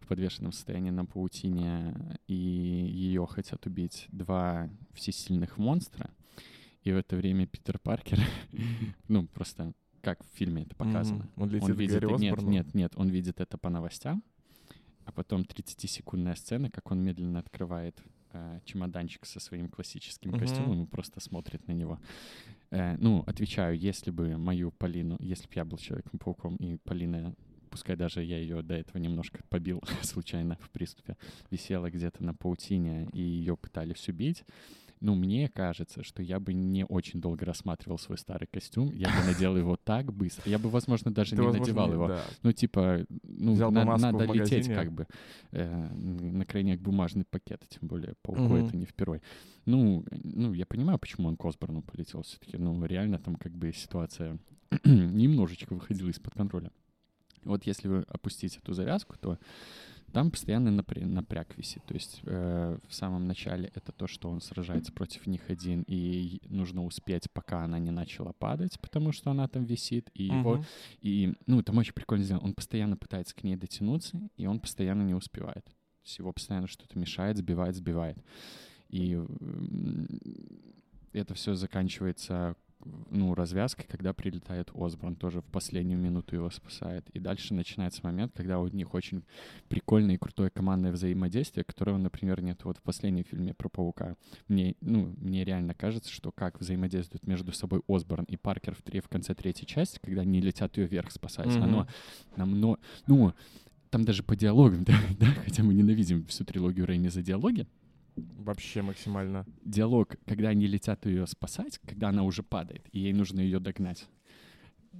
В 0.00 0.08
подвешенном 0.08 0.52
состоянии 0.52 0.90
на 0.90 1.04
паутине, 1.04 2.18
и 2.26 2.34
ее 2.34 3.24
хотят 3.26 3.64
убить 3.66 4.06
два 4.08 4.68
всесильных 4.92 5.58
монстра. 5.58 6.10
И 6.82 6.90
в 6.92 6.96
это 6.96 7.16
время 7.16 7.46
Питер 7.46 7.78
Паркер, 7.78 8.18
ну, 9.08 9.28
просто 9.28 9.72
как 10.00 10.24
в 10.24 10.36
фильме 10.36 10.64
это 10.64 10.74
показано. 10.74 11.28
Он 11.36 11.48
летит 11.48 11.70
Он 11.70 11.76
видит, 11.76 12.00
Гарри 12.00 12.18
нет, 12.18 12.42
нет, 12.42 12.74
нет, 12.74 12.92
он 12.96 13.08
видит 13.08 13.40
это 13.40 13.56
по 13.56 13.70
новостям, 13.70 14.24
а 15.04 15.12
потом 15.12 15.42
30-секундная 15.42 16.34
сцена, 16.34 16.70
как 16.70 16.90
он 16.90 17.00
медленно 17.00 17.38
открывает 17.40 18.00
э, 18.32 18.60
чемоданчик 18.64 19.24
со 19.26 19.40
своим 19.40 19.68
классическим 19.68 20.30
Мгм. 20.30 20.40
костюмом 20.40 20.84
и 20.84 20.86
просто 20.86 21.20
смотрит 21.20 21.66
на 21.68 21.72
него. 21.72 21.98
Э, 22.70 22.96
ну, 22.98 23.22
отвечаю, 23.26 23.78
если 23.78 24.10
бы 24.10 24.36
мою 24.38 24.70
Полину, 24.72 25.16
если 25.20 25.44
бы 25.46 25.52
я 25.54 25.64
был 25.64 25.78
Человеком-пауком, 25.78 26.56
и 26.56 26.76
Полина, 26.76 27.34
пускай 27.70 27.96
даже 27.96 28.22
я 28.22 28.38
ее 28.38 28.62
до 28.62 28.74
этого 28.74 28.98
немножко 28.98 29.42
побил 29.48 29.82
случайно 30.02 30.56
в 30.60 30.70
приступе, 30.70 31.16
висела 31.50 31.90
где-то 31.90 32.22
на 32.24 32.34
паутине, 32.34 33.08
и 33.12 33.20
ее 33.20 33.56
пытались 33.56 34.08
убить, 34.08 34.44
ну, 35.02 35.16
мне 35.16 35.48
кажется, 35.48 36.04
что 36.04 36.22
я 36.22 36.38
бы 36.38 36.52
не 36.52 36.84
очень 36.84 37.20
долго 37.20 37.44
рассматривал 37.44 37.98
свой 37.98 38.16
старый 38.16 38.46
костюм, 38.46 38.92
я 38.94 39.08
бы 39.08 39.26
надел 39.26 39.56
его 39.56 39.76
так 39.84 40.12
быстро. 40.12 40.48
Я 40.48 40.58
бы, 40.58 40.68
возможно, 40.70 41.12
даже 41.12 41.36
не 41.36 41.46
надевал 41.46 41.92
его. 41.92 42.18
Ну, 42.42 42.52
типа, 42.52 43.04
ну, 43.22 43.70
надо 43.70 44.24
лететь 44.24 44.68
как 44.68 44.92
бы 44.92 45.06
э, 45.50 45.88
на 45.94 46.44
крайняк 46.44 46.80
бумажный 46.80 47.24
пакет, 47.24 47.62
тем 47.68 47.88
более 47.88 48.14
пауку 48.22 48.56
это 48.56 48.76
не 48.76 48.86
впервой. 48.86 49.22
Ну, 49.64 50.04
ну, 50.10 50.52
я 50.52 50.66
понимаю, 50.66 50.98
почему 50.98 51.28
он 51.28 51.36
к 51.36 51.44
Осборну 51.44 51.82
полетел 51.82 52.22
все-таки. 52.22 52.56
Ну, 52.56 52.84
реально 52.84 53.18
там 53.18 53.36
как 53.36 53.52
бы 53.52 53.72
ситуация 53.72 54.38
немножечко 54.84 55.74
выходила 55.74 56.08
из-под 56.08 56.34
контроля. 56.34 56.70
Вот 57.44 57.64
если 57.64 57.88
вы 57.88 58.04
опустить 58.08 58.56
эту 58.56 58.72
завязку, 58.72 59.16
то 59.18 59.38
там 60.12 60.30
постоянно 60.30 60.68
напря- 60.68 61.04
напряг 61.06 61.56
висит. 61.58 61.82
То 61.86 61.94
есть 61.94 62.20
э, 62.24 62.78
в 62.86 62.94
самом 62.94 63.26
начале 63.26 63.70
это 63.74 63.92
то, 63.92 64.06
что 64.06 64.30
он 64.30 64.40
сражается 64.40 64.92
против 64.92 65.26
них 65.26 65.48
один, 65.48 65.84
и 65.86 66.40
нужно 66.48 66.84
успеть, 66.84 67.30
пока 67.32 67.64
она 67.64 67.78
не 67.78 67.90
начала 67.90 68.32
падать, 68.32 68.78
потому 68.80 69.12
что 69.12 69.30
она 69.30 69.48
там 69.48 69.64
висит, 69.64 70.10
и 70.14 70.24
его 70.24 70.56
Мгм. 70.56 70.64
и, 71.00 71.34
ну, 71.46 71.62
там 71.62 71.78
очень 71.78 71.94
прикольно 71.94 72.24
сделано. 72.24 72.44
Он 72.44 72.54
постоянно 72.54 72.96
пытается 72.96 73.34
к 73.34 73.42
ней 73.42 73.56
дотянуться, 73.56 74.20
и 74.36 74.46
он 74.46 74.60
постоянно 74.60 75.02
не 75.02 75.14
успевает. 75.14 75.64
То 75.64 76.06
есть 76.06 76.18
его 76.18 76.32
постоянно 76.32 76.66
что-то 76.66 76.98
мешает, 76.98 77.36
сбивает, 77.36 77.76
сбивает. 77.76 78.18
И 78.88 79.18
это 81.12 81.34
все 81.34 81.54
заканчивается 81.54 82.56
ну, 83.10 83.34
развязкой, 83.34 83.86
когда 83.88 84.12
прилетает 84.12 84.70
Осборн, 84.74 85.16
тоже 85.16 85.40
в 85.40 85.44
последнюю 85.44 86.00
минуту 86.00 86.36
его 86.36 86.50
спасает. 86.50 87.08
И 87.10 87.18
дальше 87.18 87.54
начинается 87.54 88.00
момент, 88.02 88.32
когда 88.34 88.58
у 88.58 88.68
них 88.68 88.94
очень 88.94 89.24
прикольное 89.68 90.14
и 90.14 90.18
крутое 90.18 90.50
командное 90.50 90.92
взаимодействие, 90.92 91.64
которого, 91.64 91.98
например, 91.98 92.42
нет 92.42 92.64
вот 92.64 92.78
в 92.78 92.82
последнем 92.82 93.24
фильме 93.24 93.54
про 93.54 93.68
Паука. 93.68 94.16
Мне, 94.48 94.76
ну, 94.80 95.14
мне 95.18 95.44
реально 95.44 95.74
кажется, 95.74 96.10
что 96.10 96.32
как 96.32 96.60
взаимодействуют 96.60 97.26
между 97.26 97.52
собой 97.52 97.82
Осборн 97.88 98.24
и 98.24 98.36
Паркер 98.36 98.74
в, 98.74 98.82
три, 98.82 99.00
в 99.00 99.08
конце 99.08 99.34
третьей 99.34 99.66
части, 99.66 99.98
когда 100.02 100.22
они 100.22 100.40
летят 100.40 100.76
ее 100.76 100.86
вверх 100.86 101.10
спасать, 101.10 101.54
Мгм. 101.54 101.62
оно 101.62 101.86
намного... 102.36 102.78
Ну, 103.06 103.32
там 103.90 104.04
даже 104.04 104.22
по 104.22 104.34
диалогам, 104.34 104.84
да, 104.84 104.94
да, 105.18 105.26
хотя 105.44 105.62
мы 105.62 105.74
ненавидим 105.74 106.24
всю 106.26 106.44
трилогию 106.44 106.86
Рэйми 106.86 107.08
за 107.08 107.22
диалоги, 107.22 107.66
Вообще 108.16 108.82
максимально. 108.82 109.46
диалог, 109.64 110.16
когда 110.26 110.50
они 110.50 110.66
летят 110.66 111.06
ее 111.06 111.26
спасать, 111.26 111.78
когда 111.86 112.10
она 112.10 112.24
уже 112.24 112.42
падает, 112.42 112.86
и 112.92 113.00
ей 113.00 113.12
нужно 113.12 113.40
ее 113.40 113.58
догнать, 113.58 114.06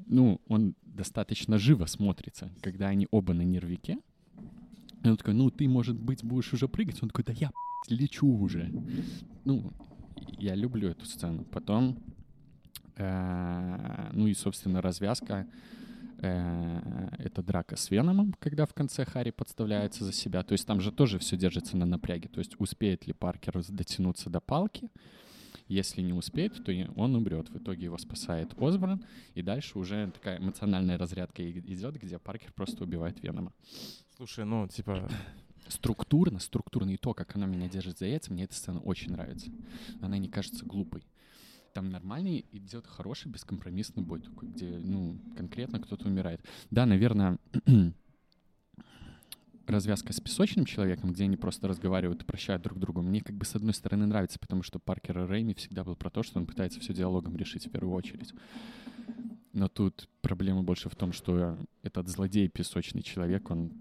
ну, 0.06 0.40
он 0.48 0.74
достаточно 0.84 1.58
живо 1.58 1.86
смотрится, 1.86 2.50
когда 2.60 2.88
они 2.88 3.08
оба 3.10 3.34
на 3.34 3.42
нервике. 3.42 3.98
И 5.04 5.08
он 5.08 5.16
такой, 5.16 5.34
ну, 5.34 5.50
ты, 5.50 5.68
может 5.68 5.98
быть, 5.98 6.24
будешь 6.24 6.52
уже 6.52 6.68
прыгать? 6.68 7.02
Он 7.02 7.08
такой, 7.08 7.24
да 7.24 7.32
я, 7.32 7.50
лечу 7.88 8.26
уже. 8.26 8.72
Ну, 9.44 9.72
я 10.38 10.54
люблю 10.54 10.88
эту 10.88 11.04
сцену. 11.06 11.44
Потом, 11.44 11.98
э, 12.96 14.10
ну 14.12 14.28
и, 14.28 14.34
собственно, 14.34 14.80
развязка. 14.80 15.46
Э, 16.22 17.08
это 17.18 17.42
драка 17.42 17.76
с 17.76 17.90
Веномом, 17.90 18.34
когда 18.38 18.66
в 18.66 18.74
конце 18.74 19.04
Харри 19.04 19.30
подставляется 19.30 20.04
за 20.04 20.12
себя. 20.12 20.42
То 20.42 20.52
есть 20.52 20.66
там 20.66 20.80
же 20.80 20.92
тоже 20.92 21.18
все 21.18 21.36
держится 21.36 21.76
на 21.76 21.84
напряге. 21.84 22.28
То 22.28 22.38
есть 22.38 22.54
успеет 22.58 23.06
ли 23.06 23.12
Паркер 23.12 23.62
дотянуться 23.68 24.30
до 24.30 24.40
палки? 24.40 24.90
Если 25.68 26.02
не 26.02 26.12
успеет, 26.12 26.64
то 26.64 26.72
он 26.96 27.14
умрет. 27.14 27.48
В 27.50 27.58
итоге 27.58 27.84
его 27.84 27.98
спасает 27.98 28.52
Осборн. 28.58 29.04
И 29.34 29.42
дальше 29.42 29.78
уже 29.78 30.10
такая 30.10 30.38
эмоциональная 30.38 30.98
разрядка 30.98 31.48
идет, 31.48 31.96
где 31.96 32.18
Паркер 32.18 32.52
просто 32.52 32.84
убивает 32.84 33.22
Венома. 33.22 33.52
Слушай, 34.16 34.44
ну, 34.44 34.68
типа, 34.68 35.08
Структурно, 35.68 36.38
структурно 36.38 36.90
и 36.90 36.96
то, 36.96 37.14
как 37.14 37.34
она 37.36 37.46
меня 37.46 37.68
держит 37.68 37.98
за 37.98 38.06
яйца, 38.06 38.32
мне 38.32 38.44
эта 38.44 38.54
сцена 38.54 38.80
очень 38.80 39.12
нравится. 39.12 39.50
Она 40.00 40.18
не 40.18 40.28
кажется 40.28 40.66
глупой. 40.66 41.04
Там 41.72 41.90
нормальный 41.90 42.44
идет 42.52 42.86
хороший 42.86 43.28
бескомпромиссный 43.28 44.02
бой 44.02 44.20
такой, 44.20 44.48
где, 44.50 44.66
ну, 44.66 45.16
конкретно 45.36 45.80
кто-то 45.80 46.06
умирает. 46.06 46.40
Да, 46.70 46.84
наверное, 46.84 47.38
развязка 49.66 50.12
с 50.12 50.20
песочным 50.20 50.66
человеком, 50.66 51.12
где 51.12 51.24
они 51.24 51.36
просто 51.36 51.68
разговаривают 51.68 52.22
и 52.22 52.26
прощают 52.26 52.62
друг 52.62 52.78
другу, 52.78 53.00
мне 53.00 53.22
как 53.22 53.34
бы 53.36 53.44
с 53.44 53.54
одной 53.54 53.74
стороны 53.74 54.06
нравится, 54.06 54.38
потому 54.38 54.62
что 54.62 54.78
Паркер 54.78 55.26
Рэйми 55.26 55.54
всегда 55.54 55.82
был 55.82 55.96
про 55.96 56.10
то, 56.10 56.22
что 56.22 56.38
он 56.38 56.46
пытается 56.46 56.80
все 56.80 56.92
диалогом 56.92 57.36
решить 57.36 57.66
в 57.66 57.70
первую 57.70 57.94
очередь. 57.94 58.34
Но 59.52 59.68
тут 59.68 60.08
проблема 60.20 60.62
больше 60.62 60.88
в 60.88 60.96
том, 60.96 61.12
что 61.12 61.58
этот 61.82 62.08
злодей 62.08 62.48
песочный 62.48 63.02
человек, 63.02 63.50
он 63.50 63.72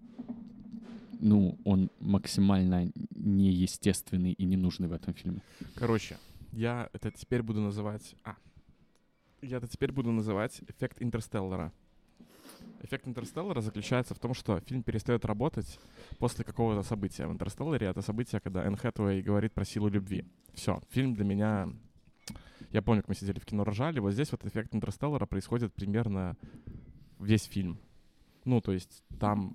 ну, 1.21 1.60
он 1.65 1.91
максимально 2.00 2.91
неестественный 3.12 4.33
и 4.33 4.43
ненужный 4.43 4.88
в 4.88 4.93
этом 4.93 5.13
фильме. 5.13 5.43
короче, 5.75 6.17
я 6.51 6.89
это 6.93 7.12
теперь 7.12 7.41
буду 7.41 7.62
называть... 7.62 8.15
А, 8.24 8.36
я 9.41 9.58
это 9.58 9.67
теперь 9.67 9.91
буду 9.91 10.12
называть 10.12 10.62
эффект 10.67 10.98
Интерстеллара. 11.00 11.72
Эффект 12.84 13.08
Интерстеллара 13.08 13.62
заключается 13.62 14.13
в 14.13 14.20
том, 14.20 14.34
что 14.34 14.60
фильм 14.62 14.84
перестает 14.84 15.25
работать 15.25 15.79
после 16.17 16.43
какого-то 16.43 16.84
события. 16.88 17.27
В 17.27 17.31
Интерстелларе 17.31 17.88
это 17.88 18.01
событие, 18.01 18.41
когда 18.41 18.65
Энн 18.65 18.75
Хэтэуэй 18.75 19.22
говорит 19.22 19.53
про 19.53 19.65
силу 19.65 19.88
любви. 19.88 20.25
Все, 20.53 20.81
фильм 20.89 21.13
для 21.13 21.25
меня... 21.25 21.70
Я 22.72 22.81
помню, 22.81 23.01
как 23.01 23.10
мы 23.10 23.15
сидели 23.15 23.39
в 23.39 23.46
кино, 23.46 23.63
ржали. 23.63 24.00
Вот 24.00 24.12
здесь 24.12 24.31
вот 24.31 24.46
эффект 24.46 24.74
Интерстеллара 24.74 25.25
происходит 25.25 25.74
примерно 25.74 26.38
весь 27.20 27.43
фильм. 27.43 27.79
Ну, 28.46 28.62
то 28.62 28.72
есть 28.72 29.03
там 29.20 29.53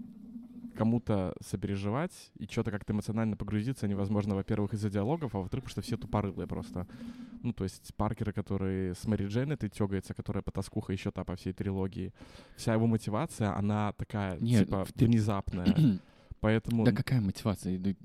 кому-то 0.76 1.34
сопереживать 1.40 2.12
и 2.38 2.46
что-то 2.46 2.70
как-то 2.70 2.92
эмоционально 2.92 3.36
погрузиться 3.36 3.88
невозможно, 3.88 4.34
во-первых, 4.34 4.74
из-за 4.74 4.90
диалогов, 4.90 5.34
а 5.34 5.38
во-вторых, 5.38 5.64
потому 5.64 5.70
что 5.72 5.82
все 5.82 5.96
тупорылые 5.96 6.46
просто. 6.46 6.86
Ну, 7.42 7.52
то 7.52 7.64
есть 7.64 7.94
Паркеры, 7.96 8.32
который 8.32 8.94
с 8.94 9.04
Мэри 9.06 9.26
Джейн 9.26 9.52
этой 9.52 9.68
тёгается, 9.68 10.14
которая 10.14 10.42
потаскуха 10.42 10.92
еще 10.92 11.10
та 11.10 11.24
по 11.24 11.34
всей 11.34 11.52
трилогии. 11.52 12.12
Вся 12.56 12.74
его 12.74 12.86
мотивация, 12.86 13.56
она 13.56 13.92
такая, 13.92 14.38
Нет, 14.40 14.66
типа, 14.66 14.86
ты- 14.94 15.06
внезапная. 15.06 15.74
Поэтому... 16.40 16.84
Да 16.84 16.92
какая 16.92 17.20
мотивация? 17.20 17.96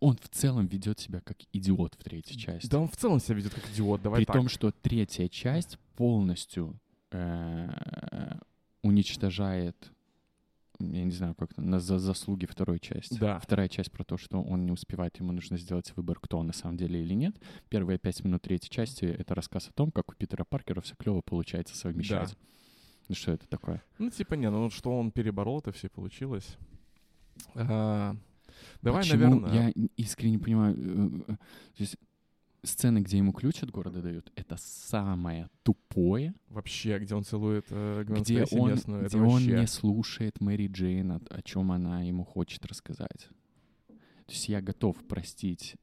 Он 0.00 0.16
в 0.16 0.28
целом 0.28 0.66
ведет 0.66 0.98
себя 0.98 1.20
как 1.20 1.38
идиот 1.52 1.94
в 1.94 2.04
третьей 2.04 2.38
части. 2.38 2.68
Да 2.68 2.78
он 2.78 2.88
в 2.88 2.96
целом 2.96 3.18
себя 3.20 3.36
ведет 3.36 3.54
как 3.54 3.64
идиот, 3.70 4.02
давай 4.02 4.18
При 4.20 4.24
так. 4.26 4.36
том, 4.36 4.48
что 4.48 4.70
третья 4.70 5.28
часть 5.28 5.78
полностью 5.96 6.78
э, 7.12 7.68
уничтожает, 8.82 9.90
я 10.78 11.04
не 11.04 11.10
знаю, 11.10 11.34
как 11.34 11.56
на 11.56 11.80
за 11.80 11.98
заслуги 11.98 12.46
второй 12.46 12.78
части. 12.80 13.18
Да. 13.18 13.38
Вторая 13.38 13.68
часть 13.68 13.90
про 13.90 14.04
то, 14.04 14.16
что 14.16 14.42
он 14.42 14.64
не 14.64 14.72
успевает, 14.72 15.18
ему 15.18 15.32
нужно 15.32 15.58
сделать 15.58 15.92
выбор, 15.96 16.18
кто 16.20 16.38
он 16.38 16.46
на 16.48 16.52
самом 16.52 16.76
деле 16.76 17.02
или 17.02 17.14
нет. 17.14 17.36
Первые 17.68 17.98
пять 17.98 18.22
минут 18.24 18.42
третьей 18.42 18.70
части— 18.70 19.04
это 19.18 19.34
рассказ 19.34 19.68
о 19.68 19.72
том, 19.72 19.90
как 19.90 20.10
у 20.10 20.14
Питера 20.14 20.44
Паркера 20.44 20.80
все 20.80 20.94
клево 20.96 21.20
получается 21.20 21.76
совмещать. 21.76 22.36
Ну 23.08 23.14
что 23.14 23.32
это 23.32 23.48
такое? 23.48 23.82
Ну, 23.98 24.10
типа, 24.10 24.34
не, 24.34 24.50
ну 24.50 24.68
что 24.70 24.98
он 24.98 25.12
переборол, 25.12 25.60
это 25.60 25.70
все 25.72 25.88
получилось. 25.88 26.56
А, 27.54 28.16
Давай, 28.82 29.02
Почему? 29.02 29.40
наверное... 29.40 29.72
Я 29.76 29.86
искренне 29.96 30.32
не 30.32 30.38
понимаю. 30.38 30.74
э, 30.76 31.32
э, 31.32 31.36
То 31.36 31.38
есть 31.78 31.96
сцены, 32.66 32.98
где 32.98 33.18
ему 33.18 33.32
ключ 33.32 33.62
от 33.62 33.70
города 33.70 34.02
дают, 34.02 34.32
это 34.36 34.56
самое 34.58 35.48
тупое, 35.62 36.34
Вообще, 36.48 36.98
где 36.98 37.14
он 37.14 37.24
целует 37.24 37.66
э, 37.70 38.04
где 38.06 38.44
он, 38.50 38.70
местную, 38.70 39.00
это 39.02 39.16
где 39.16 39.18
он 39.18 39.32
вообще... 39.32 39.60
не 39.60 39.66
слушает 39.66 40.40
Мэри 40.40 40.68
Джейн, 40.68 41.12
о, 41.12 41.20
о 41.30 41.42
чем 41.42 41.72
она 41.72 42.02
ему 42.02 42.24
хочет 42.24 42.64
рассказать. 42.66 43.28
То 43.88 44.32
есть 44.32 44.48
я 44.48 44.60
готов 44.60 44.96
простить 45.06 45.76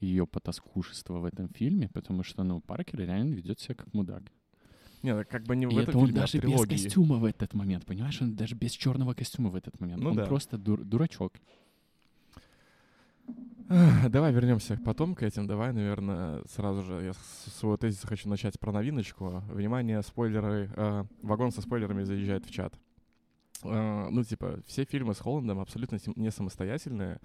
ее 0.00 0.26
потаскушество 0.26 1.18
в 1.18 1.26
этом 1.26 1.48
фильме, 1.48 1.90
потому 1.90 2.22
что, 2.22 2.42
ну, 2.42 2.60
Паркер 2.62 3.00
реально 3.00 3.34
ведет 3.34 3.60
себя 3.60 3.74
как 3.74 3.92
мудак. 3.92 4.22
Не, 5.02 5.24
как 5.24 5.44
бы 5.44 5.56
не 5.56 5.66
в 5.66 5.70
И 5.72 5.74
этом 5.74 5.88
это 5.88 5.98
он 5.98 6.06
фильме, 6.06 6.20
а 6.20 6.22
даже 6.22 6.38
без 6.38 6.42
трилогии. 6.42 6.70
костюма 6.70 7.16
в 7.16 7.24
этот 7.24 7.54
момент, 7.54 7.84
понимаешь? 7.84 8.22
Он 8.22 8.34
даже 8.34 8.54
без 8.54 8.70
черного 8.72 9.14
костюма 9.14 9.50
в 9.50 9.56
этот 9.56 9.78
момент. 9.80 10.02
Ну 10.02 10.10
он 10.10 10.16
да. 10.16 10.26
просто 10.26 10.56
дур- 10.56 10.84
дурачок. 10.84 11.34
Давай 14.08 14.32
вернемся 14.32 14.78
потом 14.84 15.14
к 15.14 15.22
этим. 15.22 15.46
Давай, 15.46 15.72
наверное, 15.72 16.42
сразу 16.46 16.82
же 16.82 17.02
я 17.02 17.12
своего 17.58 17.76
тезиса 17.76 18.06
хочу 18.06 18.28
начать 18.28 18.58
про 18.58 18.72
новиночку. 18.72 19.42
Внимание, 19.48 20.02
спойлеры. 20.02 20.70
э, 20.74 21.04
вагон 21.22 21.52
со 21.52 21.62
спойлерами 21.62 22.02
заезжает 22.02 22.44
в 22.44 22.50
чат. 22.50 22.74
Э, 23.64 24.08
ну, 24.10 24.24
типа, 24.24 24.60
все 24.66 24.84
фильмы 24.84 25.14
с 25.14 25.18
Холландом 25.20 25.60
абсолютно 25.60 25.98
не 26.16 26.30
самостоятельные. 26.30 27.20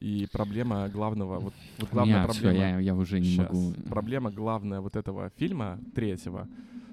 И 0.00 0.26
проблема 0.32 0.88
главного, 0.88 1.38
вот, 1.38 1.54
вот 1.78 1.90
главная 1.90 2.22
Не, 2.22 2.28
всё, 2.32 2.42
проблема... 2.42 2.64
я, 2.64 2.78
я 2.78 2.94
уже 2.94 3.20
не 3.20 3.36
Щас. 3.36 3.50
могу. 3.52 3.72
Проблема 3.90 4.30
главная 4.30 4.80
вот 4.80 4.96
этого 4.96 5.30
фильма, 5.36 5.78
третьего, 5.94 6.48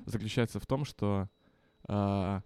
заключается 0.05 0.59
в 0.59 0.65
том, 0.65 0.83
что 0.83 1.29
а, 1.87 2.41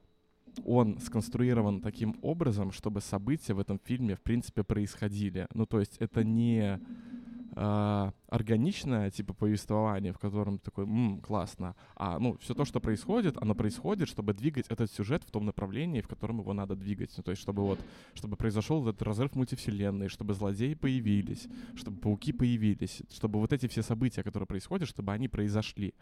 он 0.65 0.99
сконструирован 0.99 1.81
таким 1.81 2.15
образом, 2.21 2.71
чтобы 2.71 3.01
события 3.01 3.53
в 3.53 3.59
этом 3.59 3.79
фильме, 3.83 4.15
в 4.15 4.21
принципе, 4.21 4.63
происходили. 4.63 5.47
Ну, 5.53 5.65
то 5.65 5.79
есть 5.79 5.97
это 5.99 6.23
не 6.23 6.79
а, 7.55 8.13
органичное, 8.29 9.11
типа, 9.11 9.33
повествование, 9.33 10.11
в 10.11 10.17
котором 10.17 10.57
такой, 10.57 10.85
«М, 10.85 11.19
классно. 11.21 11.75
А, 11.95 12.17
ну, 12.19 12.37
все 12.41 12.53
то, 12.53 12.65
что 12.65 12.79
происходит, 12.79 13.37
оно 13.41 13.53
происходит, 13.53 14.09
чтобы 14.09 14.33
двигать 14.33 14.65
этот 14.69 14.91
сюжет 14.91 15.23
в 15.23 15.31
том 15.31 15.45
направлении, 15.45 16.01
в 16.01 16.07
котором 16.07 16.39
его 16.39 16.53
надо 16.53 16.75
двигать. 16.75 17.13
Ну, 17.17 17.23
то 17.23 17.31
есть 17.31 17.41
чтобы 17.41 17.63
вот, 17.63 17.79
чтобы 18.15 18.35
произошел 18.37 18.87
этот 18.87 19.01
разрыв 19.03 19.35
мультивселенной, 19.35 20.07
чтобы 20.07 20.33
злодеи 20.33 20.73
появились, 20.73 21.47
чтобы 21.75 21.97
пауки 21.97 22.33
появились, 22.33 23.03
чтобы 23.11 23.39
вот 23.39 23.53
эти 23.53 23.67
все 23.67 23.83
события, 23.83 24.23
которые 24.23 24.47
происходят, 24.47 24.89
чтобы 24.89 25.11
они 25.11 25.27
произошли. 25.27 25.93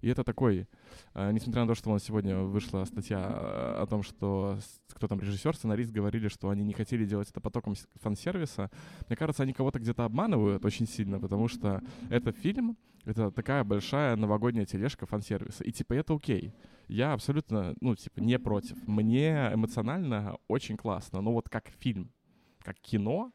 И 0.00 0.08
это 0.08 0.22
такой, 0.24 0.68
э, 1.14 1.32
несмотря 1.32 1.62
на 1.62 1.68
то, 1.68 1.74
что 1.74 1.90
у 1.90 1.92
нас 1.92 2.04
сегодня 2.04 2.38
вышла 2.38 2.84
статья 2.84 3.18
э, 3.18 3.82
о 3.82 3.86
том, 3.86 4.02
что 4.02 4.58
кто 4.88 5.08
там 5.08 5.20
режиссер, 5.20 5.56
сценарист 5.56 5.92
говорили, 5.92 6.28
что 6.28 6.50
они 6.50 6.64
не 6.64 6.72
хотели 6.72 7.04
делать 7.04 7.30
это 7.30 7.40
потоком 7.40 7.74
фан-сервиса, 8.00 8.70
мне 9.08 9.16
кажется, 9.16 9.42
они 9.42 9.52
кого-то 9.52 9.78
где-то 9.78 10.04
обманывают 10.04 10.64
очень 10.64 10.86
сильно, 10.86 11.18
потому 11.18 11.48
что 11.48 11.82
это 12.10 12.32
фильм, 12.32 12.76
это 13.04 13.30
такая 13.30 13.64
большая 13.64 14.16
новогодняя 14.16 14.66
тележка 14.66 15.06
фан-сервиса, 15.06 15.64
и 15.64 15.72
типа 15.72 15.94
это 15.94 16.14
окей. 16.14 16.52
Я 16.86 17.12
абсолютно, 17.12 17.74
ну, 17.82 17.94
типа, 17.94 18.20
не 18.20 18.38
против. 18.38 18.76
Мне 18.86 19.50
эмоционально 19.52 20.38
очень 20.48 20.76
классно, 20.78 21.20
но 21.20 21.32
вот 21.32 21.48
как 21.50 21.68
фильм, 21.68 22.10
как 22.60 22.78
кино, 22.80 23.30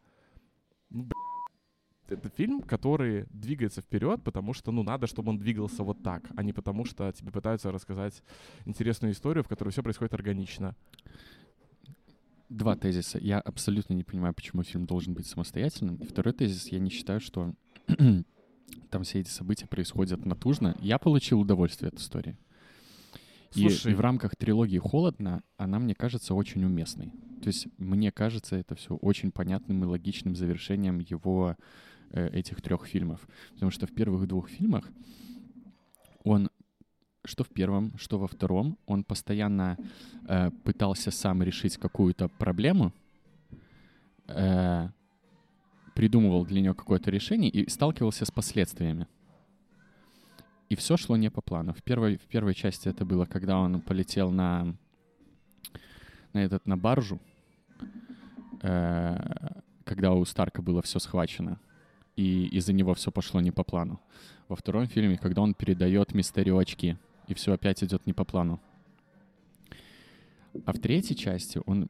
бля, 0.89 1.13
это 2.13 2.29
фильм, 2.29 2.61
который 2.61 3.25
двигается 3.29 3.81
вперед, 3.81 4.23
потому 4.23 4.53
что, 4.53 4.71
ну, 4.71 4.83
надо, 4.83 5.07
чтобы 5.07 5.29
он 5.31 5.37
двигался 5.37 5.83
вот 5.83 6.01
так, 6.03 6.29
а 6.35 6.43
не 6.43 6.53
потому 6.53 6.85
что 6.85 7.11
тебе 7.11 7.31
пытаются 7.31 7.71
рассказать 7.71 8.23
интересную 8.65 9.13
историю, 9.13 9.43
в 9.43 9.47
которой 9.47 9.69
все 9.69 9.83
происходит 9.83 10.13
органично. 10.13 10.75
Два 12.49 12.75
тезиса. 12.75 13.17
Я 13.19 13.39
абсолютно 13.39 13.93
не 13.93 14.03
понимаю, 14.03 14.33
почему 14.33 14.63
фильм 14.63 14.85
должен 14.85 15.13
быть 15.13 15.25
самостоятельным. 15.25 15.95
И 15.95 16.05
второй 16.05 16.33
тезис, 16.33 16.67
я 16.67 16.79
не 16.79 16.89
считаю, 16.89 17.19
что 17.19 17.53
там 18.89 19.03
все 19.03 19.19
эти 19.19 19.29
события 19.29 19.67
происходят 19.67 20.25
натужно. 20.25 20.75
Я 20.79 20.99
получил 20.99 21.39
удовольствие 21.39 21.89
от 21.89 21.99
истории. 21.99 22.37
И, 23.55 23.69
Слушай. 23.69 23.91
и 23.91 23.95
в 23.95 23.99
рамках 23.99 24.35
трилогии 24.35 24.79
«Холодно» 24.79 25.43
она 25.57 25.79
мне 25.79 25.93
кажется 25.93 26.33
очень 26.33 26.63
уместной. 26.63 27.11
То 27.41 27.47
есть 27.47 27.67
мне 27.77 28.11
кажется 28.11 28.55
это 28.55 28.73
все 28.75 28.95
очень 28.95 29.31
понятным 29.31 29.83
и 29.83 29.87
логичным 29.87 30.35
завершением 30.35 30.99
его 30.99 31.55
этих 32.19 32.61
трех 32.61 32.85
фильмов. 32.85 33.27
Потому 33.53 33.71
что 33.71 33.87
в 33.87 33.93
первых 33.93 34.27
двух 34.27 34.49
фильмах 34.49 34.89
он 36.23 36.49
что 37.25 37.43
в 37.43 37.49
первом, 37.49 37.97
что 37.97 38.19
во 38.19 38.27
втором, 38.27 38.77
он 38.85 39.03
постоянно 39.03 39.77
э, 40.27 40.51
пытался 40.63 41.11
сам 41.11 41.41
решить 41.41 41.77
какую-то 41.77 42.27
проблему, 42.27 42.91
э, 44.27 44.89
придумывал 45.95 46.45
для 46.45 46.61
нее 46.61 46.73
какое-то 46.73 47.11
решение 47.11 47.49
и 47.49 47.69
сталкивался 47.69 48.25
с 48.25 48.31
последствиями. 48.31 49.07
И 50.69 50.75
все 50.75 50.97
шло 50.97 51.15
не 51.15 51.29
по 51.29 51.41
плану. 51.41 51.73
В 51.73 51.83
первой, 51.83 52.17
в 52.17 52.23
первой 52.23 52.53
части 52.55 52.89
это 52.89 53.05
было, 53.05 53.25
когда 53.25 53.59
он 53.59 53.79
полетел 53.79 54.31
на, 54.31 54.75
на 56.33 56.39
этот, 56.39 56.65
на 56.65 56.77
баржу, 56.77 57.19
э, 58.61 59.61
когда 59.85 60.13
у 60.13 60.25
Старка 60.25 60.61
было 60.61 60.81
все 60.81 60.99
схвачено, 60.99 61.59
и 62.15 62.45
из-за 62.47 62.73
него 62.73 62.93
все 62.93 63.11
пошло 63.11 63.41
не 63.41 63.51
по 63.51 63.63
плану. 63.63 63.99
Во 64.47 64.55
втором 64.55 64.87
фильме, 64.87 65.17
когда 65.17 65.41
он 65.41 65.53
передает 65.53 66.13
Мистерио 66.13 66.57
очки, 66.57 66.97
и 67.27 67.33
все 67.33 67.53
опять 67.53 67.83
идет 67.83 68.05
не 68.05 68.13
по 68.13 68.25
плану. 68.25 68.59
А 70.65 70.73
в 70.73 70.79
третьей 70.79 71.15
части 71.15 71.61
он... 71.65 71.89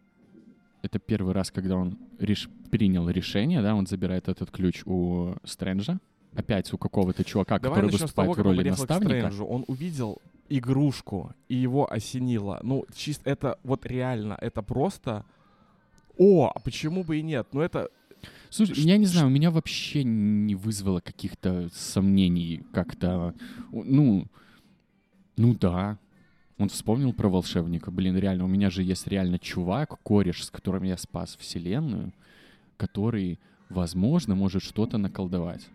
Это 0.81 0.99
первый 0.99 1.33
раз, 1.33 1.49
когда 1.49 1.77
он 1.77 1.97
реш- 2.19 2.49
принял 2.69 3.09
решение, 3.09 3.61
да, 3.61 3.73
он 3.73 3.87
забирает 3.87 4.27
этот 4.27 4.51
ключ 4.51 4.83
у 4.85 5.33
Стрэнджа, 5.45 5.99
опять 6.35 6.73
у 6.73 6.77
какого-то 6.77 7.23
чувака, 7.23 7.57
Давай 7.57 7.77
который 7.77 7.85
начнем 7.85 7.99
с 7.99 8.01
выступает 8.01 8.31
того, 8.35 8.43
в 8.43 8.45
роли 8.45 8.69
наставника. 8.69 9.19
Стрэнджу. 9.19 9.45
Он 9.45 9.63
увидел 9.67 10.21
игрушку, 10.49 11.33
и 11.47 11.55
его 11.55 11.91
осенило. 11.91 12.59
Ну, 12.63 12.85
чисто 12.93 13.29
это 13.29 13.57
вот 13.63 13.85
реально, 13.85 14.37
это 14.41 14.61
просто... 14.61 15.25
О, 16.17 16.51
а 16.53 16.59
почему 16.59 17.03
бы 17.03 17.17
и 17.17 17.21
нет? 17.23 17.47
Ну, 17.53 17.61
это... 17.61 17.89
Слушай, 18.53 18.75
Ш- 18.75 18.81
я 18.81 18.97
не 18.97 19.07
знаю, 19.07 19.27
у 19.27 19.29
меня 19.31 19.49
вообще 19.49 20.03
не 20.03 20.53
вызвало 20.53 20.99
каких-то 20.99 21.69
сомнений 21.73 22.61
как-то. 22.71 23.33
Ну, 23.71 24.27
ну 25.37 25.55
да. 25.55 25.97
Он 26.59 26.69
вспомнил 26.69 27.13
про 27.13 27.29
волшебника. 27.29 27.89
Блин, 27.89 28.15
реально, 28.15 28.45
у 28.45 28.47
меня 28.47 28.69
же 28.69 28.83
есть 28.83 29.07
реально 29.07 29.39
чувак, 29.39 29.99
кореш, 30.03 30.45
с 30.45 30.51
которым 30.51 30.83
я 30.83 30.97
спас 30.97 31.35
вселенную, 31.39 32.13
который, 32.77 33.39
возможно, 33.69 34.35
может 34.35 34.61
что-то 34.61 34.99
наколдовать. 34.99 35.67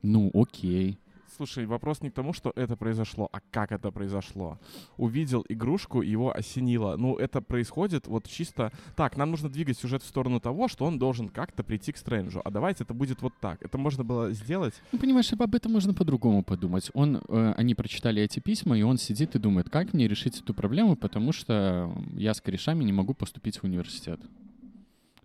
Ну, 0.00 0.30
окей. 0.32 0.96
Слушай, 1.36 1.64
вопрос 1.64 2.02
не 2.02 2.10
к 2.10 2.14
тому, 2.14 2.34
что 2.34 2.52
это 2.56 2.76
произошло, 2.76 3.28
а 3.32 3.40
как 3.50 3.72
это 3.72 3.90
произошло. 3.90 4.58
Увидел 4.98 5.44
игрушку, 5.48 6.02
его 6.02 6.36
осенило. 6.36 6.96
Ну, 6.96 7.16
это 7.16 7.40
происходит 7.40 8.06
вот 8.06 8.28
чисто... 8.28 8.70
Так, 8.96 9.16
нам 9.16 9.30
нужно 9.30 9.48
двигать 9.48 9.78
сюжет 9.78 10.02
в 10.02 10.06
сторону 10.06 10.40
того, 10.40 10.68
что 10.68 10.84
он 10.84 10.98
должен 10.98 11.30
как-то 11.30 11.64
прийти 11.64 11.92
к 11.92 11.96
Стрэнджу. 11.96 12.42
А 12.44 12.50
давайте 12.50 12.84
это 12.84 12.92
будет 12.92 13.22
вот 13.22 13.32
так. 13.40 13.62
Это 13.62 13.78
можно 13.78 14.04
было 14.04 14.32
сделать... 14.32 14.74
Ну, 14.92 14.98
понимаешь, 14.98 15.32
об 15.32 15.54
этом 15.54 15.72
можно 15.72 15.94
по-другому 15.94 16.42
подумать. 16.42 16.90
Он, 16.92 17.22
э, 17.26 17.54
они 17.56 17.74
прочитали 17.74 18.22
эти 18.22 18.40
письма, 18.40 18.78
и 18.78 18.82
он 18.82 18.98
сидит 18.98 19.34
и 19.34 19.38
думает, 19.38 19.70
как 19.70 19.94
мне 19.94 20.08
решить 20.08 20.38
эту 20.38 20.52
проблему, 20.52 20.96
потому 20.96 21.32
что 21.32 21.90
я 22.14 22.34
с 22.34 22.42
корешами 22.42 22.84
не 22.84 22.92
могу 22.92 23.14
поступить 23.14 23.58
в 23.58 23.64
университет. 23.64 24.20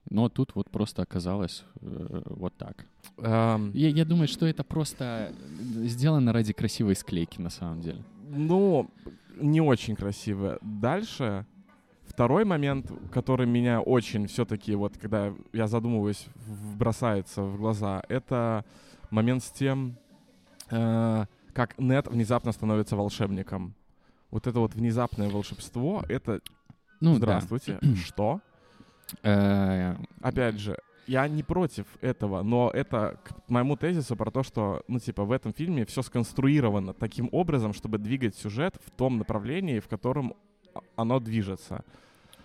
Но 0.09 0.29
тут 0.29 0.55
вот 0.55 0.69
просто 0.69 1.01
оказалось 1.01 1.63
э, 1.81 2.21
вот 2.25 2.53
так. 2.55 2.85
эм, 3.17 3.71
Я, 3.73 3.89
я 3.89 4.05
думаю, 4.05 4.27
что 4.27 4.45
это 4.45 4.63
просто 4.63 5.33
сделано 5.83 6.33
ради 6.33 6.53
красивой 6.53 6.95
склейки 6.95 7.41
на 7.41 7.49
самом 7.49 7.81
деле. 7.81 8.03
Ну, 8.29 8.89
не 9.35 9.61
очень 9.61 9.95
красиво. 9.95 10.59
Дальше 10.61 11.45
второй 12.05 12.45
момент, 12.45 12.91
который 13.11 13.45
меня 13.45 13.81
очень 13.81 14.27
все-таки, 14.27 14.75
вот 14.75 14.97
когда 14.97 15.33
я 15.53 15.67
задумываюсь, 15.67 16.27
бросается 16.77 17.43
в 17.43 17.57
глаза, 17.57 18.01
это 18.09 18.65
момент 19.11 19.43
с 19.43 19.51
тем, 19.51 19.97
э, 20.71 21.25
как 21.53 21.77
Нет 21.79 22.07
внезапно 22.07 22.51
становится 22.51 22.95
волшебником. 22.95 23.73
Вот 24.31 24.47
это 24.47 24.59
вот 24.59 24.73
внезапное 24.73 25.29
волшебство, 25.29 26.03
это... 26.09 26.41
Ну, 27.01 27.15
Здравствуйте. 27.15 27.79
Что? 27.95 28.35
да. 28.35 28.41
Э, 28.41 28.56
Опять 29.21 30.59
же, 30.59 30.77
я 31.07 31.27
не 31.27 31.41
против 31.41 31.85
этого, 32.01 32.43
но 32.43 32.69
это 32.73 33.19
к 33.23 33.49
моему 33.49 33.77
тезису 33.77 34.15
про 34.15 34.29
то, 34.29 34.43
что, 34.43 34.83
ну, 34.87 34.99
типа, 34.99 35.23
в 35.23 35.31
этом 35.31 35.53
фильме 35.53 35.85
все 35.85 36.01
сконструировано 36.01 36.93
таким 36.93 37.29
образом, 37.31 37.73
чтобы 37.73 37.97
двигать 37.97 38.35
сюжет 38.35 38.75
в 38.85 38.91
том 38.91 39.17
направлении, 39.17 39.79
в 39.79 39.87
котором 39.87 40.33
оно 40.95 41.19
движется. 41.19 41.85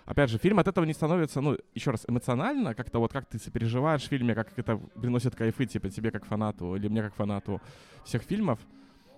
Опять 0.04 0.30
же, 0.30 0.38
фильм 0.38 0.58
от 0.58 0.68
этого 0.68 0.84
не 0.84 0.94
становится, 0.94 1.40
ну, 1.40 1.56
еще 1.74 1.90
раз, 1.90 2.04
эмоционально, 2.08 2.74
как-то 2.74 2.98
вот 3.00 3.12
как 3.12 3.26
ты 3.26 3.38
сопереживаешь 3.38 4.02
в 4.02 4.08
фильме, 4.08 4.34
как 4.34 4.56
это 4.56 4.76
приносит 4.76 5.34
кайфы, 5.34 5.66
типа, 5.66 5.90
тебе 5.90 6.10
как 6.10 6.24
фанату 6.24 6.76
или 6.76 6.88
мне 6.88 7.02
как 7.02 7.14
фанату 7.14 7.60
всех 8.04 8.22
фильмов, 8.22 8.58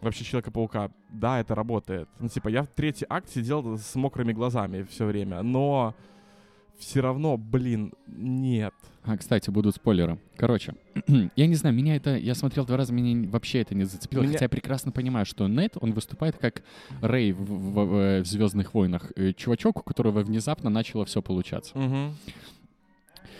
вообще 0.00 0.24
Человека-паука, 0.24 0.90
да, 1.10 1.40
это 1.40 1.54
работает. 1.54 2.08
Ну, 2.18 2.28
типа, 2.28 2.48
я 2.48 2.62
в 2.62 2.68
третий 2.68 3.06
акт 3.08 3.28
сидел 3.30 3.78
с 3.78 3.94
мокрыми 3.94 4.32
глазами 4.32 4.82
все 4.84 5.04
время, 5.04 5.42
но 5.42 5.94
все 6.78 7.00
равно, 7.00 7.36
блин, 7.36 7.92
нет. 8.06 8.74
А, 9.04 9.16
кстати, 9.18 9.50
будут 9.50 9.74
спойлеры. 9.74 10.18
Короче, 10.36 10.74
я 11.36 11.46
не 11.46 11.54
знаю, 11.56 11.74
меня 11.74 11.96
это... 11.96 12.16
Я 12.16 12.34
смотрел 12.34 12.64
два 12.64 12.76
раза, 12.78 12.92
меня 12.92 13.28
вообще 13.28 13.60
это 13.60 13.74
не 13.74 13.84
зацепило. 13.84 14.22
Меня- 14.22 14.32
Хотя 14.32 14.46
я 14.46 14.48
прекрасно 14.48 14.92
понимаю, 14.92 15.26
что 15.26 15.46
Нет, 15.46 15.76
он 15.80 15.92
выступает 15.92 16.38
как 16.38 16.62
Рэй 17.02 17.32
в, 17.32 17.44
в- 17.44 18.20
в 18.22 18.26
«Звездных 18.26 18.72
войнах». 18.74 19.12
Э, 19.16 19.32
Чувачок, 19.34 19.80
у 19.80 19.82
которого 19.82 20.20
внезапно 20.22 20.70
начало 20.70 21.04
все 21.04 21.20
получаться. 21.20 21.76
Мгм. 21.78 22.14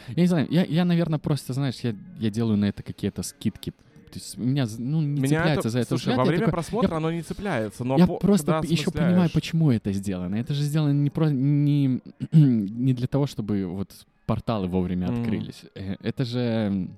Я 0.08 0.14
не 0.22 0.26
знаю, 0.26 0.46
я, 0.50 0.64
я 0.64 0.84
наверное, 0.84 1.18
просто, 1.18 1.54
знаешь, 1.54 1.80
я, 1.80 1.94
я 2.18 2.28
делаю 2.30 2.58
на 2.58 2.66
это 2.66 2.82
какие-то 2.82 3.22
скидки. 3.22 3.72
То 4.14 4.20
есть 4.20 4.38
меня 4.38 4.66
ну, 4.78 5.00
не 5.02 5.20
Меня 5.20 5.38
цепляется 5.40 5.60
это, 5.60 5.70
за 5.70 5.78
это 5.80 5.88
слушай, 5.88 6.00
взгляд. 6.10 6.16
во 6.18 6.22
Я 6.24 6.28
время 6.28 6.40
такой, 6.46 6.52
просмотра 6.52 6.96
оно 6.96 7.10
не 7.10 7.22
цепляется, 7.22 7.84
но 7.84 7.98
я 7.98 8.06
по- 8.06 8.16
просто 8.18 8.60
еще 8.64 8.90
понимаю, 8.92 9.28
почему 9.34 9.70
это 9.72 9.92
сделано. 9.92 10.36
Это 10.36 10.54
же 10.54 10.62
сделано 10.62 10.92
не, 10.92 11.10
про, 11.10 11.30
не, 11.30 12.00
не 12.32 12.92
для 12.94 13.06
того, 13.08 13.26
чтобы 13.26 13.66
вот 13.66 13.90
порталы 14.26 14.68
вовремя 14.68 15.08
Мгм. 15.10 15.20
открылись. 15.20 15.62
Э, 15.74 15.96
Это 16.00 16.24
же 16.24 16.88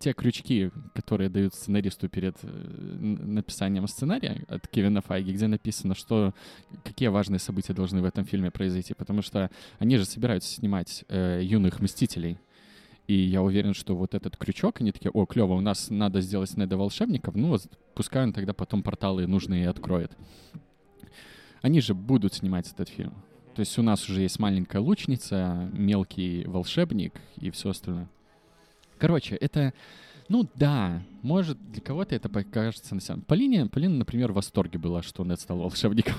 те 0.00 0.12
крючки, 0.12 0.70
которые 0.94 1.28
дают 1.30 1.54
сценаристу 1.54 2.08
перед 2.08 2.36
э, 2.42 2.46
написанием 2.48 3.86
сценария 3.88 4.44
от 4.48 4.66
Кевина 4.68 5.00
Файги, 5.02 5.32
где 5.32 5.46
написано, 5.46 5.94
что 5.94 6.34
какие 6.82 7.08
важные 7.08 7.38
события 7.38 7.72
должны 7.74 8.00
в 8.00 8.04
этом 8.04 8.24
фильме 8.24 8.50
произойти, 8.50 8.94
потому 8.94 9.22
что 9.22 9.50
они 9.78 9.96
же 9.96 10.04
собираются 10.04 10.52
снимать 10.52 11.04
э, 11.08 11.40
юных 11.42 11.80
мстителей. 11.80 12.38
И 13.06 13.14
я 13.14 13.42
уверен, 13.42 13.74
что 13.74 13.94
вот 13.94 14.14
этот 14.14 14.36
крючок, 14.36 14.80
они 14.80 14.90
такие, 14.90 15.10
о, 15.10 15.26
клево, 15.26 15.52
у 15.52 15.60
нас 15.60 15.90
надо 15.90 16.20
сделать 16.22 16.56
Неда 16.56 16.76
волшебников, 16.76 17.34
ну 17.34 17.56
пускай 17.94 18.22
он 18.24 18.32
тогда 18.32 18.54
потом 18.54 18.82
порталы 18.82 19.26
нужные 19.26 19.68
откроет. 19.68 20.16
Они 21.60 21.80
же 21.80 21.94
будут 21.94 22.34
снимать 22.34 22.70
этот 22.70 22.88
фильм. 22.88 23.14
То 23.54 23.60
есть 23.60 23.78
у 23.78 23.82
нас 23.82 24.08
уже 24.08 24.22
есть 24.22 24.38
маленькая 24.38 24.80
лучница, 24.80 25.70
мелкий 25.72 26.44
волшебник 26.46 27.14
и 27.36 27.50
все 27.50 27.70
остальное. 27.70 28.08
Короче, 28.98 29.36
это, 29.36 29.74
ну 30.28 30.48
да, 30.54 31.02
может, 31.22 31.58
для 31.70 31.82
кого-то 31.82 32.14
это 32.14 32.28
покажется 32.28 32.94
на 32.94 33.00
самом 33.00 33.22
Полине, 33.22 33.66
Полина, 33.66 33.96
например, 33.96 34.32
в 34.32 34.36
восторге 34.36 34.78
была, 34.78 35.02
что 35.02 35.24
Нед 35.24 35.40
стал 35.40 35.58
волшебником. 35.58 36.14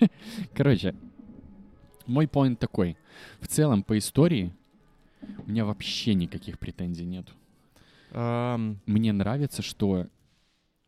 Короче, 0.54 0.94
мой 2.06 2.28
поинт 2.28 2.58
такой. 2.58 2.96
В 3.40 3.48
целом, 3.48 3.82
по 3.82 3.96
истории 3.96 4.52
у 5.46 5.50
меня 5.50 5.64
вообще 5.64 6.14
никаких 6.14 6.58
претензий 6.58 7.04
нет. 7.04 7.26
Ам, 8.12 8.78
Мне 8.86 9.12
нравится, 9.12 9.62
что 9.62 10.06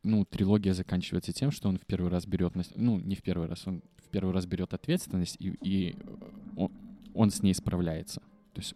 ну, 0.03 0.25
трилогия 0.25 0.75
заканчивается 0.75 1.33
тем, 1.33 1.51
что 1.51 1.69
он 1.69 1.79
в 1.79 1.85
первый 1.87 2.11
раз 2.11 2.27
берет, 2.27 2.55
на 2.55 2.63
ну, 2.77 2.99
не 2.99 3.15
в 3.15 3.23
первый 3.23 3.49
раз, 3.49 3.67
он 3.67 3.83
в 3.97 4.09
первый 4.11 4.33
раз 4.33 4.47
берет 4.47 4.73
ответственность, 4.73 5.37
и, 5.39 5.49
и 5.63 5.97
он, 6.57 6.71
он 7.15 7.31
с 7.31 7.43
ней 7.43 7.55
справляется. 7.55 8.21
То 8.55 8.61
есть 8.61 8.75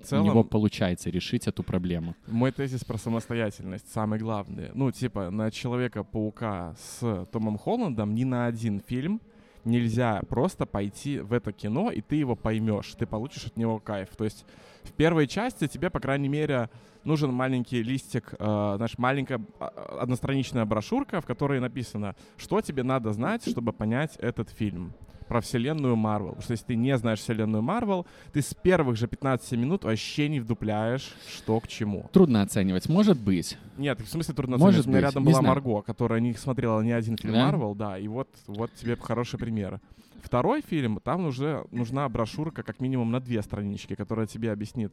в 0.00 0.06
целом- 0.06 0.26
у 0.26 0.30
него 0.30 0.44
получается 0.44 1.10
решить 1.10 1.46
эту 1.48 1.62
проблему. 1.62 2.14
Мой 2.26 2.52
тезис 2.52 2.84
про 2.84 2.98
самостоятельность 2.98 3.90
самый 3.92 4.18
главный. 4.18 4.70
Ну, 4.74 4.90
типа, 4.92 5.30
на 5.30 5.50
Человека-паука 5.50 6.76
с 6.78 7.26
Томом 7.32 7.58
Холландом 7.58 8.14
ни 8.14 8.24
на 8.24 8.46
один 8.46 8.80
фильм 8.80 9.20
нельзя 9.66 10.22
просто 10.28 10.66
пойти 10.66 11.18
в 11.18 11.32
это 11.32 11.52
кино, 11.52 11.90
и 11.90 12.00
ты 12.00 12.16
его 12.16 12.36
поймешь, 12.36 12.94
ты 12.98 13.06
получишь 13.06 13.46
от 13.46 13.56
него 13.56 13.78
кайф. 13.78 14.10
То 14.16 14.24
есть 14.24 14.44
в 14.82 14.92
первой 14.92 15.26
части 15.26 15.66
тебе, 15.66 15.90
по 15.90 16.00
крайней 16.00 16.28
мере, 16.28 16.70
нужен 17.04 17.32
маленький 17.32 17.82
листик, 17.82 18.34
э, 18.38 18.74
знаешь, 18.76 18.98
маленькая 18.98 19.40
а, 19.58 19.98
одностраничная 20.00 20.64
брошюрка, 20.64 21.20
в 21.20 21.26
которой 21.26 21.60
написано, 21.60 22.14
что 22.36 22.60
тебе 22.60 22.82
надо 22.82 23.12
знать, 23.12 23.48
чтобы 23.48 23.72
понять 23.72 24.16
этот 24.16 24.50
фильм 24.50 24.92
про 25.28 25.40
вселенную 25.40 25.96
Марвел. 25.96 26.28
Потому 26.28 26.42
что 26.42 26.52
если 26.52 26.66
ты 26.66 26.76
не 26.76 26.96
знаешь 26.96 27.20
вселенную 27.20 27.62
Марвел, 27.62 28.06
ты 28.32 28.42
с 28.42 28.54
первых 28.54 28.96
же 28.96 29.06
15 29.06 29.52
минут 29.52 29.84
вообще 29.84 30.28
не 30.28 30.40
вдупляешь, 30.40 31.14
что 31.28 31.60
к 31.60 31.68
чему. 31.68 32.08
Трудно 32.12 32.42
оценивать, 32.42 32.88
может 32.88 33.18
быть. 33.18 33.58
Нет, 33.76 34.00
в 34.00 34.08
смысле 34.08 34.34
трудно 34.34 34.56
Может 34.56 34.80
оценивать. 34.80 34.86
У 34.86 34.90
меня 34.90 34.98
быть, 34.98 35.08
рядом 35.08 35.22
не 35.24 35.30
была 35.32 35.40
знаю. 35.40 35.54
Марго, 35.54 35.82
которая 35.82 36.20
не 36.20 36.32
смотрела 36.34 36.80
ни 36.80 36.90
один 36.90 37.16
фильм 37.16 37.34
Да? 37.34 37.46
Марвел, 37.46 37.74
да, 37.74 37.98
и 37.98 38.08
вот, 38.08 38.28
вот 38.46 38.72
тебе 38.74 38.96
хороший 38.96 39.38
пример. 39.38 39.80
Второй 40.22 40.60
фильм, 40.60 41.00
там 41.04 41.26
уже 41.26 41.66
нужна 41.70 42.08
брошюрка 42.08 42.64
как 42.64 42.80
минимум 42.80 43.12
на 43.12 43.20
две 43.20 43.40
странички, 43.42 43.94
которая 43.94 44.26
тебе 44.26 44.50
объяснит, 44.50 44.92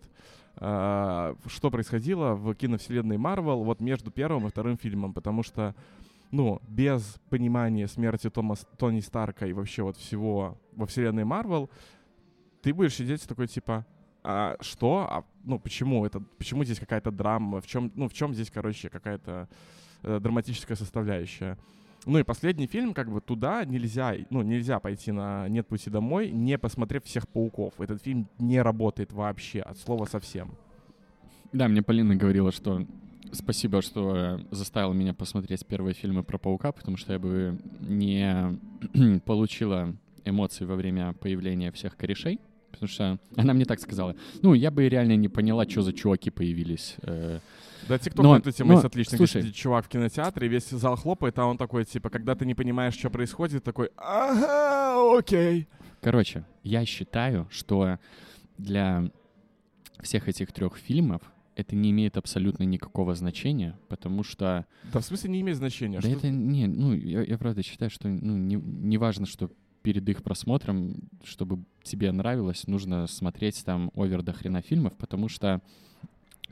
э, 0.57 1.35
что 1.47 1.71
происходило 1.71 2.35
в 2.35 2.53
киновселенной 2.53 3.17
Марвел 3.17 3.63
вот 3.63 3.79
между 3.79 4.11
первым 4.11 4.45
и 4.45 4.49
вторым 4.51 4.77
фильмом, 4.77 5.11
потому 5.11 5.41
что 5.41 5.73
ну, 6.33 6.59
без 6.67 7.19
понимания 7.29 7.87
смерти 7.87 8.27
Тома, 8.27 8.55
Тони 8.77 9.01
Старка 9.01 9.45
и 9.45 9.53
вообще 9.53 9.83
вот 9.83 9.97
всего 9.97 10.57
во 10.75 10.87
вселенной 10.87 11.25
Марвел, 11.25 11.69
ты 12.63 12.73
будешь 12.73 12.95
сидеть 12.95 13.27
такой 13.27 13.47
типа, 13.47 13.85
а 14.23 14.57
что? 14.59 15.07
А, 15.11 15.25
ну, 15.43 15.59
почему 15.59 16.03
это? 16.07 16.21
Почему 16.39 16.63
здесь 16.63 16.79
какая-то 16.79 17.11
драма? 17.11 17.61
В 17.61 17.67
чем, 17.67 17.91
ну, 17.93 18.07
в 18.07 18.13
чем 18.13 18.33
здесь, 18.33 18.49
короче, 18.49 18.89
какая-то 18.89 19.47
э, 20.01 20.19
драматическая 20.19 20.75
составляющая? 20.75 21.55
Ну 22.07 22.17
и 22.17 22.23
последний 22.23 22.65
фильм, 22.65 22.95
как 22.95 23.11
бы 23.11 23.21
туда 23.21 23.63
нельзя, 23.63 24.15
ну, 24.31 24.41
нельзя 24.41 24.79
пойти 24.79 25.11
на 25.11 25.47
«Нет 25.49 25.67
пути 25.67 25.91
домой», 25.91 26.31
не 26.31 26.57
посмотрев 26.57 27.03
всех 27.03 27.27
пауков. 27.27 27.79
Этот 27.79 28.01
фильм 28.01 28.27
не 28.39 28.59
работает 28.59 29.13
вообще, 29.13 29.61
от 29.61 29.77
слова 29.77 30.05
совсем. 30.05 30.55
Да, 31.51 31.67
мне 31.67 31.83
Полина 31.83 32.15
говорила, 32.15 32.51
что 32.51 32.87
спасибо, 33.33 33.81
что 33.81 34.15
э, 34.15 34.39
заставила 34.51 34.93
меня 34.93 35.13
посмотреть 35.13 35.65
первые 35.65 35.93
фильмы 35.93 36.23
про 36.23 36.37
паука, 36.37 36.71
потому 36.71 36.97
что 36.97 37.13
я 37.13 37.19
бы 37.19 37.59
не 37.79 38.59
получила 39.25 39.95
эмоций 40.25 40.65
во 40.65 40.75
время 40.75 41.13
появления 41.13 41.71
всех 41.71 41.97
корешей. 41.97 42.39
Потому 42.71 42.87
что 42.87 43.19
она 43.35 43.53
мне 43.53 43.65
так 43.65 43.79
сказала. 43.79 44.15
Ну, 44.41 44.55
я 44.55 44.71
бы 44.71 44.89
реально 44.89 45.15
не 45.15 45.29
поняла, 45.29 45.69
что 45.69 45.83
за 45.83 45.93
чуваки 45.93 46.31
появились. 46.31 46.95
э, 47.03 47.39
Да, 47.87 47.99
ТикТок 47.99 48.25
на 48.25 48.37
эту 48.37 48.51
тему 48.51 48.69
но, 48.69 48.73
есть 48.75 48.85
отлично, 48.85 49.17
слушай. 49.17 49.41
где 49.43 49.51
чувак 49.51 49.85
в 49.85 49.89
кинотеатре, 49.89 50.47
весь 50.47 50.69
зал 50.69 50.95
хлопает, 50.95 51.37
а 51.37 51.45
он 51.45 51.57
такой, 51.57 51.85
типа, 51.85 52.09
когда 52.09 52.33
ты 52.33 52.47
не 52.47 52.55
понимаешь, 52.55 52.95
что 52.95 53.11
происходит, 53.11 53.63
такой, 53.63 53.91
ага, 53.95 55.17
окей. 55.17 55.67
Короче, 56.01 56.45
я 56.63 56.83
считаю, 56.85 57.47
что 57.51 57.99
для 58.57 59.11
всех 60.01 60.27
этих 60.27 60.51
трех 60.51 60.77
фильмов 60.77 61.21
это 61.55 61.75
не 61.75 61.91
имеет 61.91 62.17
абсолютно 62.17 62.63
никакого 62.63 63.15
значения, 63.15 63.77
потому 63.87 64.23
что 64.23 64.65
Да 64.91 64.99
в 64.99 65.05
смысле 65.05 65.29
не 65.31 65.41
имеет 65.41 65.57
значения. 65.57 65.99
Да 65.99 66.07
что- 66.07 66.17
это 66.17 66.29
не, 66.29 66.67
ну, 66.67 66.93
я, 66.93 67.23
я 67.23 67.37
правда 67.37 67.63
считаю, 67.63 67.89
что 67.91 68.07
ну, 68.07 68.37
не, 68.37 68.55
не 68.55 68.97
важно, 68.97 69.25
что 69.25 69.51
перед 69.81 70.07
их 70.07 70.23
просмотром, 70.23 70.95
чтобы 71.23 71.63
тебе 71.83 72.11
нравилось, 72.11 72.67
нужно 72.67 73.05
смотреть 73.07 73.63
там 73.65 73.91
овер 73.95 74.23
до 74.23 74.33
хрена 74.33 74.61
фильмов, 74.61 74.95
потому 74.97 75.27
что 75.27 75.61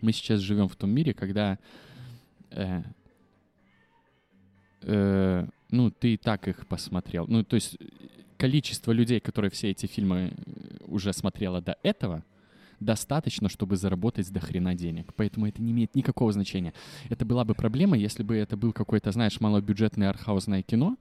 мы 0.02 0.12
сейчас 0.12 0.40
живем 0.42 0.68
в 0.68 0.76
том 0.76 0.90
мире, 0.90 1.14
когда 1.14 1.58
э, 2.50 2.84
э, 4.82 5.48
ну, 5.70 5.92
ты 5.92 6.16
и 6.16 6.18
так 6.18 6.48
их 6.48 6.68
посмотрел. 6.68 7.26
Ну, 7.28 7.44
то 7.44 7.56
есть 7.56 7.78
количество 8.38 8.92
людей, 8.92 9.20
которые 9.20 9.52
все 9.52 9.70
эти 9.70 9.86
фильмы 9.86 10.34
уже 10.88 11.14
смотрело 11.14 11.62
до 11.62 11.78
этого, 11.84 12.24
достаточно, 12.82 13.48
чтобы 13.48 13.78
заработать 13.78 14.30
до 14.32 14.40
хрена 14.42 14.76
денег. 14.76 15.14
Поэтому 15.16 15.48
это 15.48 15.62
не 15.62 15.72
имеет 15.72 15.96
никакого 15.96 16.34
значения. 16.34 16.74
Это 17.10 17.24
была 17.26 17.46
бы 17.46 17.54
проблема, 17.56 17.98
если 17.98 18.24
бы 18.24 18.36
это 18.36 18.58
был 18.58 18.74
какой-то, 18.74 19.12
знаешь, 19.12 19.40
малобюджетное 19.40 20.10
артхаусное 20.10 20.62
кино, 20.64 20.98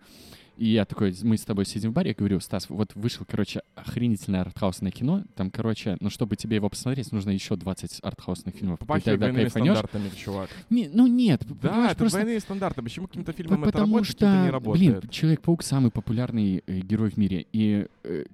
и 0.57 0.67
я 0.67 0.85
такой, 0.85 1.15
мы 1.23 1.39
с 1.39 1.45
тобой 1.45 1.65
сидим 1.65 1.91
в 1.91 1.95
баре, 1.95 2.11
я 2.11 2.15
говорю, 2.15 2.39
Стас, 2.39 2.69
вот 2.69 2.95
вышел, 2.95 3.25
короче, 3.27 3.63
охренительное 3.77 4.43
артхаусное 4.43 4.91
кино, 4.91 5.25
там, 5.35 5.51
короче, 5.51 5.97
ну, 6.01 6.11
чтобы 6.11 6.37
тебе 6.37 6.57
его 6.57 6.69
посмотреть, 6.69 7.13
нужно 7.13 7.31
еще 7.31 7.57
20 7.57 8.01
артхаусных 8.03 8.55
фильмов. 8.55 8.79
Ты 8.79 8.85
Попахивает 8.85 9.05
тогда 9.21 9.27
двойными 9.33 9.45
кайфанешь. 9.51 9.79
стандартами, 9.79 10.11
чувак. 10.19 10.51
Не, 10.69 10.89
ну, 10.93 11.07
нет, 11.07 11.47
Да, 11.63 11.87
это 11.87 11.97
просто... 11.97 12.19
двойные 12.19 12.41
стандарты. 12.41 12.83
Почему 12.83 13.07
каким-то 13.07 13.33
П- 13.33 13.39
фильмам 13.39 13.63
это 13.63 13.73
Потому 13.73 13.95
работает, 13.97 14.19
каким-то 14.19 14.37
не 14.37 14.45
что, 14.49 14.53
работает? 14.53 14.99
блин, 15.01 15.11
Человек-паук 15.11 15.63
самый 15.63 15.91
популярный 15.91 16.63
э, 16.67 16.81
герой 16.81 17.09
в 17.09 17.17
мире. 17.17 17.47
И 17.55 17.87
э, 18.05 18.25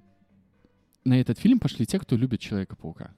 на 1.05 1.21
этот 1.21 1.39
фильм 1.39 1.59
пошли 1.59 1.85
те, 1.85 1.97
кто 1.97 2.17
любит 2.17 2.41
Человека-паука. 2.41 3.11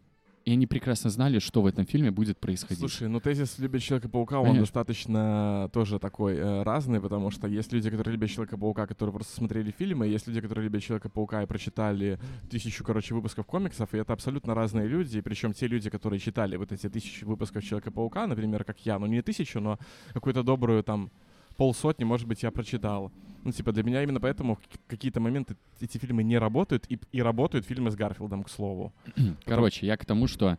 И 0.49 0.51
они 0.51 0.65
прекрасно 0.65 1.11
знали, 1.11 1.37
что 1.37 1.61
в 1.61 1.67
этом 1.67 1.85
фильме 1.85 2.09
будет 2.09 2.39
происходить. 2.39 2.79
Слушай, 2.79 3.07
ну 3.07 3.19
тезис 3.19 3.59
«Любит 3.59 3.83
Человека-паука», 3.83 4.39
он 4.39 4.45
Конечно. 4.45 4.63
достаточно 4.63 5.69
тоже 5.71 5.99
такой 5.99 6.37
э, 6.37 6.63
разный, 6.63 6.99
потому 6.99 7.29
что 7.29 7.47
есть 7.47 7.71
люди, 7.71 7.91
которые 7.91 8.13
любят 8.13 8.31
Человека-паука, 8.31 8.87
которые 8.87 9.13
просто 9.13 9.35
смотрели 9.35 9.69
фильмы, 9.69 10.07
и 10.07 10.11
есть 10.11 10.25
люди, 10.25 10.41
которые 10.41 10.63
любят 10.63 10.81
Человека-паука 10.81 11.43
и 11.43 11.45
прочитали 11.45 12.17
тысячу, 12.49 12.83
короче, 12.83 13.13
выпусков 13.13 13.45
комиксов, 13.45 13.93
и 13.93 13.99
это 13.99 14.11
абсолютно 14.11 14.55
разные 14.55 14.87
люди, 14.87 15.21
причем 15.21 15.53
те 15.53 15.67
люди, 15.67 15.91
которые 15.91 16.19
читали 16.19 16.55
вот 16.55 16.71
эти 16.71 16.89
тысячи 16.89 17.23
выпусков 17.25 17.63
Человека-паука, 17.63 18.25
например, 18.25 18.63
как 18.63 18.79
я, 18.87 18.97
ну 18.97 19.05
не 19.05 19.21
тысячу, 19.21 19.59
но 19.59 19.77
какую-то 20.13 20.41
добрую 20.41 20.83
там 20.83 21.11
полсотни, 21.59 22.05
может 22.05 22.25
быть, 22.25 22.43
я 22.43 22.51
прочитал. 22.51 23.11
Ну, 23.43 23.51
типа, 23.51 23.73
для 23.73 23.83
меня 23.83 24.01
именно 24.01 24.21
поэтому 24.21 24.57
какие-то 24.87 25.19
моменты 25.19 25.57
эти 25.81 25.97
фильмы 25.97 26.23
не 26.23 26.39
работают, 26.39 26.85
и, 26.89 26.97
и 27.11 27.21
работают 27.21 27.65
фильмы 27.65 27.91
с 27.91 27.95
Гарфилдом, 27.95 28.43
к 28.43 28.49
слову. 28.49 28.93
Короче, 29.45 29.85
я 29.85 29.97
к 29.97 30.05
тому, 30.05 30.27
что 30.27 30.57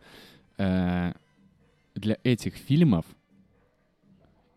э, 0.59 1.13
для 1.95 2.17
этих 2.23 2.55
фильмов 2.55 3.07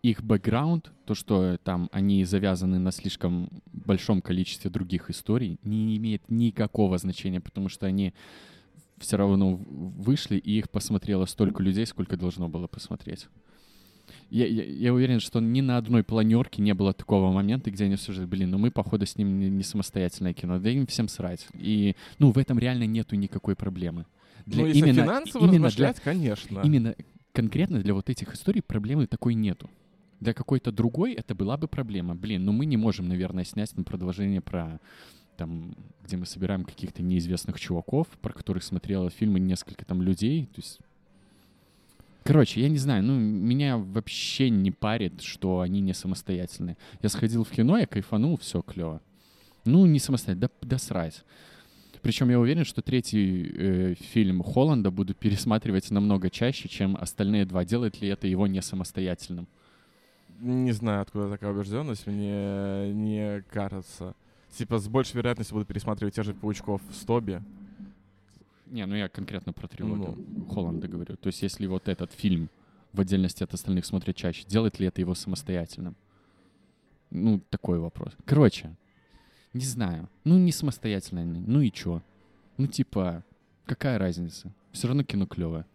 их 0.02 0.22
бэкграунд, 0.22 0.92
то, 1.06 1.16
что 1.16 1.58
там 1.64 1.90
они 1.94 2.26
завязаны 2.26 2.78
на 2.78 2.92
слишком 2.92 3.50
большом 3.72 4.22
количестве 4.22 4.70
других 4.70 5.10
историй, 5.10 5.58
не 5.64 5.96
имеет 5.96 6.30
никакого 6.30 6.98
значения, 6.98 7.40
потому 7.40 7.70
что 7.70 7.86
они 7.86 8.14
все 8.98 9.16
равно 9.16 9.56
вышли, 9.56 10.36
и 10.36 10.60
их 10.60 10.70
посмотрело 10.70 11.26
столько 11.26 11.64
людей, 11.64 11.86
сколько 11.86 12.18
должно 12.18 12.50
было 12.50 12.68
посмотреть. 12.68 13.30
Я, 14.34 14.48
я, 14.48 14.64
я 14.64 14.94
уверен, 14.96 15.20
что 15.20 15.40
ни 15.40 15.62
на 15.62 15.78
одной 15.78 16.04
планерке 16.04 16.64
не 16.64 16.74
было 16.74 16.92
такого 16.92 17.32
момента, 17.32 17.70
где 17.70 17.86
они 17.86 17.98
все 17.98 18.12
же, 18.14 18.26
блин, 18.26 18.50
ну 18.50 18.58
мы, 18.58 18.72
походу, 18.72 19.06
с 19.06 19.16
ним 19.16 19.38
не, 19.38 19.48
не 19.48 19.62
самостоятельное 19.62 20.34
кино, 20.34 20.58
да 20.58 20.72
им 20.72 20.88
всем 20.88 21.08
срать. 21.08 21.46
И, 21.54 21.96
ну, 22.18 22.32
в 22.32 22.40
этом 22.40 22.58
реально 22.58 22.86
нету 22.88 23.16
никакой 23.16 23.56
проблемы. 23.56 24.08
ну, 24.48 24.66
если 24.66 24.92
финансово 24.92 25.46
именно 25.46 25.70
для, 25.70 25.94
конечно. 25.94 26.62
именно 26.64 26.96
конкретно 27.32 27.80
для 27.80 27.94
вот 27.94 28.10
этих 28.10 28.34
историй 28.34 28.64
проблемы 28.64 29.06
такой 29.06 29.36
нету. 29.36 29.70
для 30.20 30.34
какой-то 30.34 30.72
другой 30.72 31.14
это 31.14 31.36
была 31.36 31.56
бы 31.56 31.68
проблема. 31.68 32.16
Блин, 32.16 32.44
ну 32.44 32.54
мы 32.54 32.66
не 32.66 32.76
можем, 32.76 33.08
наверное, 33.08 33.44
снять 33.44 33.78
на 33.78 33.84
продолжение 33.84 34.42
про 34.42 34.80
там, 35.38 35.76
где 36.04 36.18
мы 36.18 36.26
собираем 36.26 36.64
каких-то 36.64 37.04
неизвестных 37.04 37.60
чуваков, 37.60 38.08
про 38.20 38.34
которых 38.34 38.64
смотрело 38.64 39.12
фильмы 39.12 39.40
несколько 39.40 39.86
там 39.86 40.02
людей. 40.02 40.48
То 40.48 40.62
есть 40.62 40.80
Короче, 42.24 42.62
я 42.62 42.70
не 42.70 42.78
знаю, 42.78 43.04
ну, 43.04 43.20
меня 43.20 43.78
вообще 43.78 44.50
не 44.50 44.72
парит, 44.72 45.22
что 45.22 45.60
они 45.60 45.82
не 45.82 45.94
самостоятельные. 45.94 46.78
Я 47.02 47.10
сходил 47.10 47.44
в 47.44 47.50
кино, 47.50 47.78
я 47.78 47.86
кайфанул, 47.86 48.38
все 48.38 48.62
клево. 48.62 49.02
Ну, 49.66 49.86
не 49.86 50.00
самостоятельно, 50.00 50.50
да, 50.62 50.68
да 50.68 50.78
срать. 50.78 51.24
Причем 52.02 52.30
я 52.30 52.40
уверен, 52.40 52.66
что 52.66 52.82
третий 52.82 53.52
э, 53.56 53.96
фильм 53.96 54.44
Холланда 54.44 54.92
буду 54.92 55.14
пересматривать 55.14 55.90
намного 55.90 56.30
чаще, 56.30 56.68
чем 56.68 56.98
остальные 56.98 57.46
два. 57.46 57.64
Делает 57.64 58.02
ли 58.02 58.10
это 58.10 58.28
его 58.28 58.46
не 58.48 58.62
самостоятельным? 58.62 59.48
Не 60.40 60.74
знаю, 60.74 61.02
откуда 61.02 61.30
такая 61.30 61.52
убежденность, 61.52 62.06
мне 62.06 62.92
не 62.94 63.44
кажется. 63.50 64.16
Типа, 64.58 64.80
с 64.80 64.88
большей 64.88 65.16
вероятностью 65.18 65.56
буду 65.56 65.66
пересматривать 65.66 66.16
тех 66.16 66.26
же 66.26 66.34
паучков 66.34 66.82
в 66.90 66.96
Стобе, 66.96 67.42
не, 68.74 68.86
ну 68.88 68.96
я 68.96 69.08
конкретно 69.08 69.54
про 69.54 69.68
трилогию 69.68 70.16
ну, 70.18 70.46
Холланда 70.48 70.88
говорю. 70.88 71.16
То 71.16 71.28
есть 71.28 71.44
если 71.44 71.68
вот 71.68 71.88
этот 71.88 72.12
фильм 72.12 72.50
в 72.92 73.00
отдельности 73.00 73.44
от 73.44 73.54
остальных 73.54 73.86
смотрят 73.86 74.16
чаще, 74.16 74.46
делает 74.48 74.80
ли 74.80 74.88
это 74.88 75.00
его 75.00 75.14
самостоятельным? 75.14 75.96
Ну, 77.12 77.40
такой 77.52 77.78
вопрос. 77.78 78.14
Короче, 78.26 78.76
не 79.54 79.64
знаю. 79.64 80.10
Ну, 80.24 80.38
не 80.40 80.52
самостоятельный. 80.52 81.24
Ну 81.24 81.62
и 81.62 81.72
чё? 81.72 82.02
Ну, 82.58 82.66
типа, 82.66 83.24
какая 83.66 84.00
разница? 84.00 84.52
Все 84.72 84.88
равно 84.88 85.04
кино 85.04 85.28
клевое. 85.28 85.66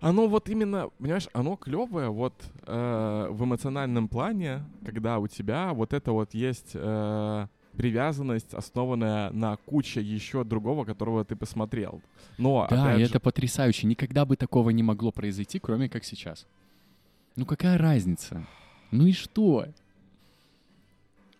Оно 0.00 0.28
вот 0.28 0.48
именно, 0.48 0.90
понимаешь, 0.98 1.28
оно 1.32 1.56
клевое 1.56 2.08
вот 2.08 2.34
э, 2.66 3.26
в 3.30 3.44
эмоциональном 3.44 4.06
плане, 4.06 4.64
когда 4.84 5.18
у 5.18 5.26
тебя 5.26 5.72
вот 5.74 5.92
это 5.92 6.12
вот 6.12 6.34
есть 6.34 6.70
э, 6.74 7.46
привязанность, 7.78 8.54
основанная 8.54 9.30
на 9.30 9.56
куче 9.56 10.02
еще 10.02 10.42
другого, 10.42 10.84
которого 10.84 11.24
ты 11.24 11.36
посмотрел. 11.36 12.02
Но, 12.36 12.66
да, 12.68 12.96
и 12.96 12.98
же... 12.98 13.04
это 13.04 13.20
потрясающе. 13.20 13.86
Никогда 13.86 14.24
бы 14.24 14.36
такого 14.36 14.70
не 14.70 14.82
могло 14.82 15.12
произойти, 15.12 15.60
кроме 15.60 15.88
как 15.88 16.04
сейчас. 16.04 16.46
Ну 17.36 17.46
какая 17.46 17.78
разница? 17.78 18.44
Ну 18.90 19.06
и 19.06 19.12
что? 19.12 19.66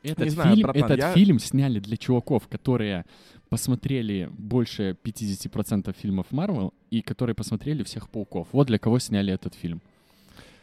Этот, 0.04 0.26
не 0.26 0.30
знаю, 0.30 0.54
фильм, 0.54 0.62
братан, 0.62 0.84
этот 0.84 0.98
я... 0.98 1.12
фильм 1.12 1.38
сняли 1.40 1.80
для 1.80 1.96
чуваков, 1.96 2.46
которые 2.46 3.04
посмотрели 3.48 4.30
больше 4.38 4.96
50% 5.02 5.92
фильмов 5.98 6.26
Марвел 6.30 6.72
и 6.90 7.02
которые 7.02 7.34
посмотрели 7.34 7.82
всех 7.82 8.08
пауков. 8.08 8.46
Вот 8.52 8.68
для 8.68 8.78
кого 8.78 9.00
сняли 9.00 9.32
этот 9.32 9.54
фильм. 9.54 9.80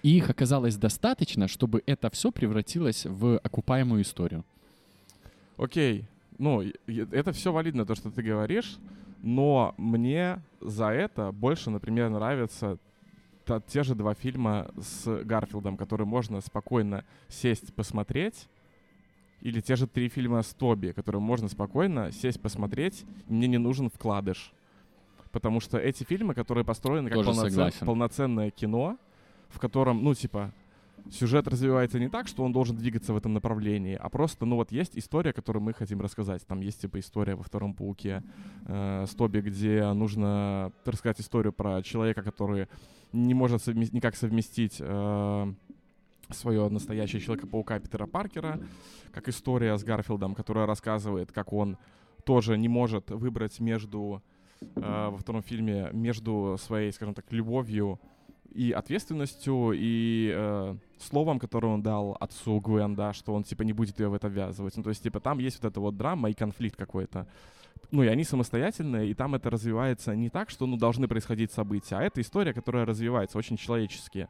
И 0.04 0.16
их 0.16 0.30
оказалось 0.30 0.78
достаточно, 0.78 1.50
чтобы 1.50 1.84
это 1.86 2.10
все 2.12 2.32
превратилось 2.32 3.06
в 3.06 3.40
окупаемую 3.40 4.04
историю 4.04 4.46
окей, 5.58 6.06
ну, 6.38 6.64
это 6.88 7.32
все 7.32 7.52
валидно, 7.52 7.86
то, 7.86 7.96
что 7.96 8.12
ты 8.12 8.22
говоришь, 8.22 8.78
но 9.22 9.74
мне 9.78 10.42
за 10.62 10.90
это 10.90 11.32
больше, 11.32 11.70
например, 11.70 12.10
нравятся 12.10 12.78
те 13.68 13.84
же 13.84 13.96
два 13.96 14.14
фильма 14.14 14.72
с 14.78 15.24
Гарфилдом, 15.24 15.78
которые 15.78 16.08
можно 16.08 16.42
спокойно 16.42 17.06
сесть, 17.28 17.74
посмотреть, 17.74 18.48
или 19.42 19.62
те 19.62 19.76
же 19.76 19.88
три 19.88 20.10
фильма 20.10 20.42
с 20.42 20.54
Тоби, 20.54 20.92
которые 20.92 21.22
можно 21.22 21.48
спокойно 21.48 22.12
сесть, 22.12 22.42
посмотреть, 22.42 23.06
мне 23.28 23.48
не 23.48 23.58
нужен 23.58 23.90
вкладыш. 23.90 24.52
Потому 25.32 25.60
что 25.60 25.78
эти 25.78 26.04
фильмы, 26.04 26.34
которые 26.34 26.64
построены 26.66 27.10
как 27.10 27.24
полноцен... 27.24 27.72
полноценное 27.86 28.50
кино, 28.52 28.98
в 29.50 29.60
котором, 29.60 30.04
ну, 30.04 30.16
типа, 30.16 30.52
сюжет 31.12 31.48
развивается 31.48 32.00
не 32.00 32.10
так, 32.10 32.28
что 32.28 32.44
он 32.44 32.52
должен 32.52 32.76
двигаться 32.76 33.14
в 33.14 33.18
этом 33.18 33.34
направлении, 33.34 33.96
а 33.96 34.10
просто, 34.10 34.46
ну 34.46 34.56
вот 34.56 34.72
есть 34.72 34.98
история, 34.98 35.34
которую 35.34 35.64
мы 35.64 35.74
хотим 35.74 36.02
рассказать. 36.02 36.46
Там 36.48 36.62
есть 36.62 36.82
типа 36.82 37.00
история 37.00 37.36
во 37.36 37.44
втором 37.44 37.74
пауке 37.74 38.24
э, 38.66 39.06
с 39.08 39.16
где 39.16 39.92
нужно 39.94 40.72
рассказать 40.86 41.22
историю 41.22 41.54
про 41.54 41.82
человека, 41.84 42.22
который 42.22 42.68
не 43.14 43.34
может 43.34 43.64
совмест... 43.64 43.94
никак 43.94 44.16
совместить 44.16 44.78
э, 44.80 45.54
свое 46.30 46.70
настоящее 46.70 47.22
Человека-паука 47.22 47.80
Питера 47.80 48.08
Паркера, 48.08 48.60
как 49.12 49.28
история 49.30 49.78
с 49.78 49.84
Гарфилдом, 49.84 50.36
которая 50.36 50.66
рассказывает, 50.66 51.32
как 51.32 51.54
он 51.54 51.78
тоже 52.26 52.58
не 52.58 52.68
может 52.68 53.12
выбрать 53.12 53.60
между 53.60 54.22
э, 54.62 55.10
во 55.10 55.18
втором 55.18 55.44
фильме 55.44 55.90
между 55.94 56.58
своей, 56.60 56.92
скажем 56.92 57.14
так, 57.14 57.32
любовью 57.32 58.00
и 58.52 58.72
ответственностью, 58.72 59.74
и 59.76 60.34
э, 60.34 60.76
словом, 61.00 61.40
которое 61.40 61.68
он 61.74 61.82
дал 61.82 62.18
отцу 62.20 62.60
Гвен, 62.60 62.96
да, 62.96 63.14
что 63.14 63.34
он, 63.34 63.44
типа, 63.44 63.64
не 63.64 63.74
будет 63.74 64.00
ее 64.00 64.10
в 64.10 64.14
это 64.14 64.28
ввязывать. 64.28 64.78
Ну, 64.78 64.84
то 64.84 64.90
есть, 64.90 65.04
типа, 65.04 65.20
там 65.20 65.40
есть 65.40 65.62
вот 65.62 65.72
эта 65.72 65.80
вот 65.80 65.98
драма 65.98 66.30
и 66.30 66.34
конфликт 66.34 66.78
какой-то. 66.78 67.28
Ну, 67.92 68.04
и 68.04 68.08
они 68.08 68.24
самостоятельные, 68.24 69.10
и 69.10 69.14
там 69.14 69.36
это 69.36 69.50
развивается 69.50 70.16
не 70.16 70.30
так, 70.30 70.50
что, 70.50 70.66
ну, 70.66 70.78
должны 70.78 71.08
происходить 71.08 71.52
события, 71.52 71.98
а 71.98 72.02
это 72.02 72.22
история, 72.22 72.54
которая 72.54 72.86
развивается 72.86 73.38
очень 73.38 73.58
человечески. 73.58 74.28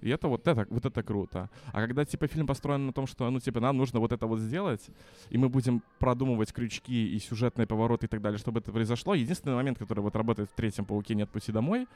И 0.00 0.10
это 0.10 0.28
вот 0.28 0.46
это, 0.46 0.66
вот 0.70 0.84
это 0.84 1.02
круто. 1.02 1.50
А 1.72 1.80
когда, 1.80 2.04
типа, 2.04 2.26
фильм 2.26 2.46
построен 2.46 2.86
на 2.86 2.92
том, 2.92 3.06
что, 3.06 3.28
ну, 3.30 3.40
типа, 3.40 3.60
нам 3.60 3.76
нужно 3.76 4.00
вот 4.00 4.12
это 4.12 4.26
вот 4.26 4.38
сделать, 4.38 4.86
и 5.30 5.38
мы 5.38 5.48
будем 5.48 5.82
продумывать 5.98 6.52
крючки 6.52 7.14
и 7.14 7.18
сюжетные 7.18 7.66
повороты 7.66 8.06
и 8.06 8.08
так 8.08 8.20
далее, 8.20 8.38
чтобы 8.38 8.60
это 8.60 8.70
произошло, 8.70 9.14
единственный 9.14 9.56
момент, 9.56 9.78
который 9.78 10.00
вот 10.00 10.14
работает 10.16 10.50
в 10.50 10.54
третьем 10.54 10.84
«Пауке. 10.84 11.14
Нет 11.14 11.30
пути 11.30 11.52
домой», 11.52 11.86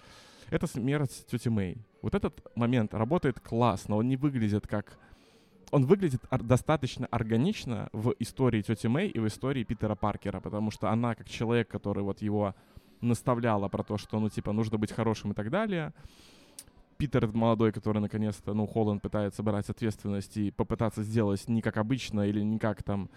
это 0.53 0.67
смерть 0.67 1.27
тети 1.27 1.49
Мэй. 1.49 1.79
Вот 2.03 2.15
этот 2.15 2.47
момент 2.55 2.95
работает 2.95 3.41
классно, 3.41 3.97
он 3.97 4.09
не 4.09 4.17
выглядит 4.17 4.67
как... 4.67 4.99
Он 5.71 5.87
выглядит 5.87 6.21
достаточно 6.31 7.07
органично 7.07 7.88
в 7.93 8.15
истории 8.19 8.61
тети 8.61 8.87
Мэй 8.87 9.09
и 9.09 9.19
в 9.19 9.27
истории 9.27 9.65
Питера 9.65 9.95
Паркера, 9.95 10.41
потому 10.41 10.71
что 10.71 10.91
она, 10.91 11.15
как 11.15 11.29
человек, 11.29 11.69
который 11.69 12.03
вот 12.03 12.21
его 12.21 12.55
наставляла 13.01 13.69
про 13.69 13.83
то, 13.83 13.97
что, 13.97 14.21
ну, 14.21 14.29
типа, 14.29 14.53
нужно 14.53 14.77
быть 14.77 14.93
хорошим 14.93 15.33
и 15.33 15.35
так 15.35 15.51
далее, 15.51 15.95
Питер 16.99 17.27
молодой, 17.29 17.73
который 17.73 18.01
наконец-то, 18.01 18.53
ну, 18.53 18.67
Холланд 18.67 19.01
пытается 19.01 19.43
брать 19.43 19.71
ответственность 19.71 20.37
и 20.37 20.51
попытаться 20.51 21.03
сделать 21.03 21.49
не 21.49 21.62
как 21.62 21.79
обычно 21.79 22.29
или 22.29 22.43
не 22.43 22.59
как 22.59 22.83
там 22.83 23.09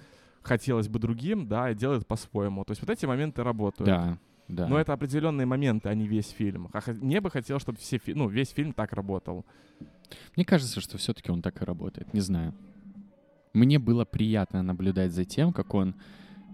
хотелось 0.42 0.88
бы 0.88 0.98
другим, 1.00 1.48
да, 1.48 1.70
и 1.70 1.76
делает 1.76 2.08
по-своему. 2.08 2.64
То 2.64 2.72
есть 2.72 2.82
вот 2.82 2.90
эти 2.90 3.06
моменты 3.06 3.44
работают. 3.44 3.86
Да, 3.86 4.18
да. 4.48 4.68
Но 4.68 4.80
это 4.80 4.94
определенные 4.94 5.46
моменты, 5.46 5.90
а 5.90 5.96
не 5.96 6.08
весь 6.08 6.30
фильм. 6.30 6.70
А 6.74 6.82
мне 6.88 7.22
бы 7.22 7.32
хотелось, 7.32 7.62
чтобы 7.62 7.78
все 7.80 7.98
фи- 7.98 8.14
ну, 8.14 8.28
весь 8.28 8.50
фильм 8.50 8.74
так 8.74 8.94
работал. 8.94 9.46
Мне 10.36 10.46
кажется, 10.46 10.82
что 10.82 10.98
все-таки 10.98 11.32
он 11.32 11.42
так 11.42 11.62
и 11.62 11.66
работает. 11.66 12.14
Не 12.14 12.22
знаю. 12.22 12.54
Мне 13.54 13.80
было 13.80 14.06
приятно 14.06 14.62
наблюдать 14.62 15.12
за 15.14 15.26
тем, 15.26 15.54
как 15.54 15.74
он 15.74 15.96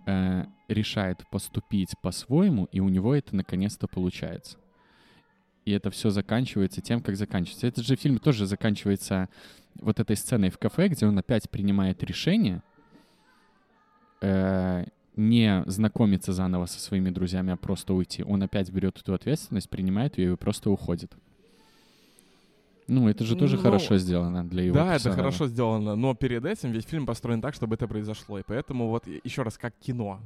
э, 0.06 0.45
решает 0.67 1.25
поступить 1.32 1.95
по-своему, 2.01 2.65
и 2.71 2.80
у 2.80 2.89
него 2.89 3.13
это 3.13 3.36
наконец-то 3.36 3.88
получается 3.88 4.58
и 5.65 5.71
это 5.71 5.91
все 5.91 6.10
заканчивается 6.10 6.82
тем, 6.82 7.01
как 7.01 7.15
заканчивается. 7.15 7.67
Этот 7.67 7.86
же 7.86 7.95
фильм 7.95 8.19
тоже 8.19 8.45
заканчивается 8.45 9.30
вот 9.75 9.99
этой 9.99 10.15
сценой 10.15 10.49
в 10.49 10.58
кафе, 10.58 10.88
где 10.88 11.06
он 11.06 11.17
опять 11.17 11.49
принимает 11.49 12.04
решение 12.04 12.63
э, 14.21 14.86
не 15.15 15.63
знакомиться 15.67 16.34
заново 16.34 16.65
со 16.65 16.80
своими 16.80 17.10
друзьями, 17.10 17.54
а 17.54 17.58
просто 17.58 17.93
уйти. 17.93 18.24
Он 18.24 18.41
опять 18.43 18.69
берет 18.71 18.97
эту 19.00 19.13
ответственность, 19.13 19.69
принимает 19.69 20.17
ее 20.17 20.34
и 20.34 20.38
просто 20.38 20.69
уходит. 20.69 21.13
Ну, 22.88 23.08
это 23.08 23.24
же 23.24 23.36
тоже 23.36 23.58
ну, 23.58 23.63
хорошо 23.63 23.97
сделано 23.97 24.47
для 24.47 24.63
его 24.63 24.76
Да, 24.76 24.93
персонажа. 24.93 25.10
это 25.10 25.15
хорошо 25.15 25.47
сделано, 25.47 25.95
но 25.95 26.13
перед 26.13 26.45
этим 26.45 26.71
весь 26.71 26.84
фильм 26.86 27.06
построен 27.06 27.41
так, 27.41 27.54
чтобы 27.54 27.76
это 27.76 27.88
произошло. 27.88 28.39
И 28.39 28.43
поэтому 28.45 28.89
вот 28.89 29.06
еще 29.24 29.43
раз, 29.43 29.58
как 29.58 29.74
кино, 29.80 30.19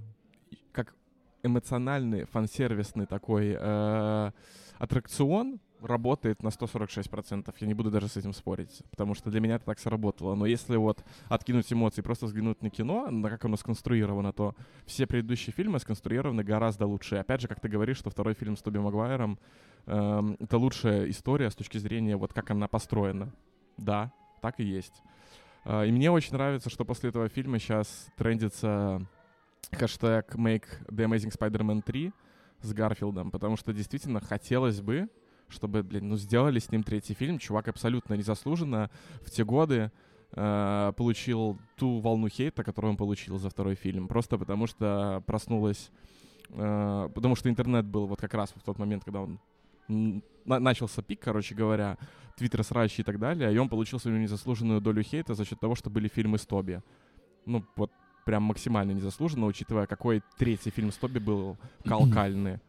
как 0.71 0.95
эмоциональный, 1.43 2.25
фан-сервисный 2.25 3.05
такой 3.05 3.55
э, 3.59 4.31
аттракцион 4.79 5.59
работает 5.81 6.43
на 6.43 6.49
146%. 6.49 7.53
Я 7.59 7.67
не 7.67 7.73
буду 7.73 7.91
даже 7.91 8.07
с 8.07 8.17
этим 8.17 8.33
спорить, 8.33 8.81
потому 8.89 9.13
что 9.13 9.29
для 9.29 9.39
меня 9.39 9.55
это 9.55 9.65
так 9.65 9.79
сработало. 9.79 10.35
Но 10.35 10.45
если 10.45 10.75
вот 10.77 11.03
откинуть 11.27 11.71
эмоции, 11.71 12.01
просто 12.01 12.25
взглянуть 12.25 12.61
на 12.61 12.69
кино, 12.69 13.09
на 13.09 13.29
как 13.29 13.45
оно 13.45 13.57
сконструировано, 13.57 14.33
то 14.33 14.55
все 14.85 15.05
предыдущие 15.07 15.53
фильмы 15.53 15.79
сконструированы 15.79 16.43
гораздо 16.43 16.87
лучше. 16.87 17.17
Опять 17.17 17.41
же, 17.41 17.47
как 17.47 17.59
ты 17.59 17.67
говоришь, 17.67 17.97
что 17.97 18.09
второй 18.09 18.33
фильм 18.33 18.55
с 18.55 18.61
Тоби 18.61 18.77
Магуайром 18.77 19.39
э, 19.85 20.35
это 20.39 20.57
лучшая 20.57 21.09
история 21.09 21.49
с 21.49 21.55
точки 21.55 21.77
зрения 21.77 22.17
вот 22.17 22.33
как 22.33 22.51
она 22.51 22.67
построена. 22.67 23.33
Да, 23.77 24.11
так 24.41 24.59
и 24.59 24.63
есть. 24.63 25.01
Э, 25.65 25.85
и 25.87 25.91
мне 25.91 26.11
очень 26.11 26.33
нравится, 26.33 26.69
что 26.69 26.85
после 26.85 27.09
этого 27.09 27.29
фильма 27.29 27.59
сейчас 27.59 28.07
трендится 28.15 29.05
хэштег 29.71 30.35
Make 30.35 30.65
the 30.89 31.05
Amazing 31.05 31.37
Spider-Man 31.37 31.81
3 31.81 32.11
с 32.61 32.73
Гарфилдом, 32.73 33.31
потому 33.31 33.57
что 33.57 33.73
действительно 33.73 34.21
хотелось 34.21 34.81
бы, 34.81 35.09
чтобы, 35.49 35.83
блин, 35.83 36.09
ну 36.09 36.17
сделали 36.17 36.59
с 36.59 36.71
ним 36.71 36.83
третий 36.83 37.13
фильм. 37.13 37.39
Чувак 37.39 37.67
абсолютно 37.67 38.13
незаслуженно 38.15 38.89
в 39.21 39.31
те 39.31 39.43
годы 39.43 39.91
э, 40.31 40.93
получил 40.95 41.57
ту 41.75 41.99
волну 41.99 42.29
хейта, 42.29 42.63
которую 42.63 42.91
он 42.91 42.97
получил 42.97 43.37
за 43.37 43.49
второй 43.49 43.75
фильм. 43.75 44.07
Просто 44.07 44.37
потому 44.37 44.67
что 44.67 45.23
проснулась... 45.25 45.91
Э, 46.49 47.09
потому 47.13 47.35
что 47.35 47.49
интернет 47.49 47.85
был 47.85 48.07
вот 48.07 48.19
как 48.19 48.33
раз 48.33 48.51
в 48.55 48.63
тот 48.63 48.77
момент, 48.79 49.03
когда 49.03 49.21
он 49.21 49.39
начался 50.45 51.01
пик, 51.01 51.21
короче 51.21 51.55
говоря, 51.55 51.97
твиттер 52.37 52.63
срачи 52.63 53.01
и 53.01 53.03
так 53.03 53.19
далее, 53.19 53.53
и 53.53 53.57
он 53.57 53.69
получил 53.69 53.99
свою 53.99 54.17
незаслуженную 54.17 54.81
долю 54.81 55.03
хейта 55.03 55.35
за 55.35 55.45
счет 55.45 55.59
того, 55.59 55.75
что 55.75 55.89
были 55.89 56.07
фильмы 56.07 56.37
с 56.37 56.45
Тоби. 56.45 56.81
Ну, 57.45 57.63
вот 57.75 57.91
прям 58.25 58.43
максимально 58.43 58.91
незаслуженно, 58.91 59.45
учитывая, 59.45 59.85
какой 59.85 60.23
третий 60.37 60.71
фильм 60.71 60.91
с 60.91 60.97
Тоби 60.97 61.19
был 61.19 61.57
калкальный. 61.85 62.59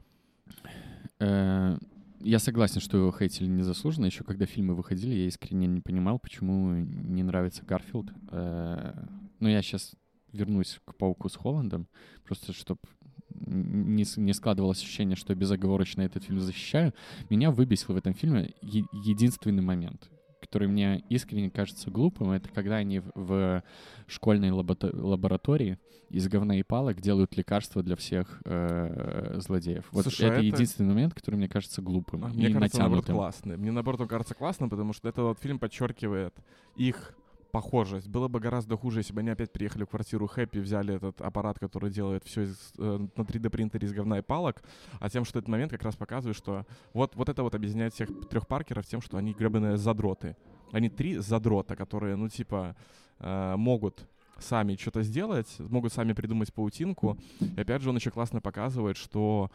Я 2.21 2.39
согласен, 2.39 2.81
что 2.81 2.97
его 2.97 3.13
хейтили 3.13 3.47
незаслуженно. 3.47 4.07
Еще 4.07 4.25
когда 4.25 4.47
фильмы 4.47 4.75
выходили, 4.75 5.15
я 5.15 5.27
искренне 5.27 5.67
не 5.67 5.81
понимал, 5.81 6.19
почему 6.19 6.75
не 6.75 7.23
нравится 7.23 7.63
Гарфилд. 7.65 8.11
Э, 8.31 9.07
но 9.39 9.49
я 9.49 9.63
сейчас 9.63 9.95
вернусь 10.33 10.81
к 10.85 10.95
«Пауку 10.97 11.29
с 11.29 11.37
Холландом», 11.37 11.89
просто 12.25 12.53
чтобы 12.53 12.81
не, 13.29 14.05
не 14.17 14.33
складывалось 14.33 14.83
ощущение, 14.83 15.17
что 15.17 15.33
я 15.33 15.39
безоговорочно 15.39 16.03
этот 16.03 16.25
фильм 16.25 16.41
защищаю. 16.41 16.95
Меня 17.31 17.51
выбесил 17.51 17.95
в 17.95 17.97
этом 17.97 18.15
фильме 18.15 18.55
единственный 18.63 19.63
момент 19.63 20.11
который 20.41 20.69
мне 20.69 21.05
искренне 21.09 21.51
кажется 21.51 21.91
глупым, 21.91 22.31
это 22.31 22.49
когда 22.51 22.77
они 22.77 23.03
в 23.15 23.63
школьной 24.07 24.51
лаборатории 24.51 25.79
из 26.09 26.29
говна 26.29 26.59
и 26.59 26.63
палок 26.63 27.01
делают 27.01 27.37
лекарства 27.37 27.83
для 27.83 27.97
всех 27.97 28.41
э, 28.45 29.39
злодеев. 29.41 29.87
Вот 29.91 30.03
Слушай, 30.05 30.27
это, 30.27 30.35
это 30.37 30.45
единственный 30.45 30.89
момент, 30.89 31.15
который 31.15 31.37
мне 31.37 31.49
кажется 31.49 31.83
глупым 31.83 32.25
а, 32.27 32.31
и 32.31 32.35
мне 32.35 32.53
кажется, 32.53 32.79
наоборот, 32.79 33.05
натянутым. 33.05 33.17
классный. 33.17 33.57
Мне 33.57 33.73
наоборот 33.73 34.01
он 34.03 34.09
кажется 34.09 34.35
классным, 34.35 34.71
потому 34.71 34.93
что 34.93 35.09
этот 35.09 35.25
вот 35.25 35.39
фильм 35.41 35.59
подчеркивает 35.59 36.35
их 36.77 37.17
похожесть. 37.57 38.09
Было 38.09 38.29
бы 38.29 38.39
гораздо 38.39 38.77
хуже, 38.77 39.01
если 39.01 39.15
бы 39.15 39.21
они 39.21 39.31
опять 39.31 39.51
приехали 39.51 39.85
в 39.85 39.89
квартиру 39.89 40.27
Хэппи, 40.27 40.59
взяли 40.59 40.95
этот 40.95 41.23
аппарат, 41.23 41.59
который 41.59 41.91
делает 41.91 42.23
все 42.25 42.43
из, 42.43 42.73
э, 42.79 43.09
на 43.17 43.23
3D 43.23 43.49
принтере 43.49 43.89
из 43.89 43.95
говна 43.95 44.19
и 44.19 44.23
палок, 44.23 44.63
а 45.01 45.09
тем, 45.09 45.25
что 45.25 45.39
этот 45.39 45.49
момент 45.49 45.73
как 45.73 45.83
раз 45.83 45.97
показывает, 45.97 46.37
что 46.37 46.67
вот, 46.93 47.17
вот 47.17 47.29
это 47.31 47.43
вот 47.43 47.55
объединяет 47.55 47.95
всех 47.95 48.11
трех 48.29 48.47
Паркеров 48.47 48.87
тем, 48.87 49.01
что 49.01 49.17
они 49.17 49.33
гребаные 49.33 49.79
задроты. 49.79 50.37
Они 50.73 50.91
три 50.91 51.17
задрота, 51.17 51.77
которые, 51.77 52.17
ну, 52.17 52.29
типа, 52.29 52.77
э, 53.21 53.57
могут 53.57 54.07
сами 54.39 54.77
что-то 54.77 55.03
сделать, 55.03 55.57
могут 55.59 55.95
сами 55.95 56.13
придумать 56.13 56.53
паутинку. 56.53 57.17
И 57.41 57.61
опять 57.61 57.81
же, 57.81 57.89
он 57.89 57.97
еще 57.97 58.11
классно 58.11 58.43
показывает, 58.43 58.99
что 58.99 59.51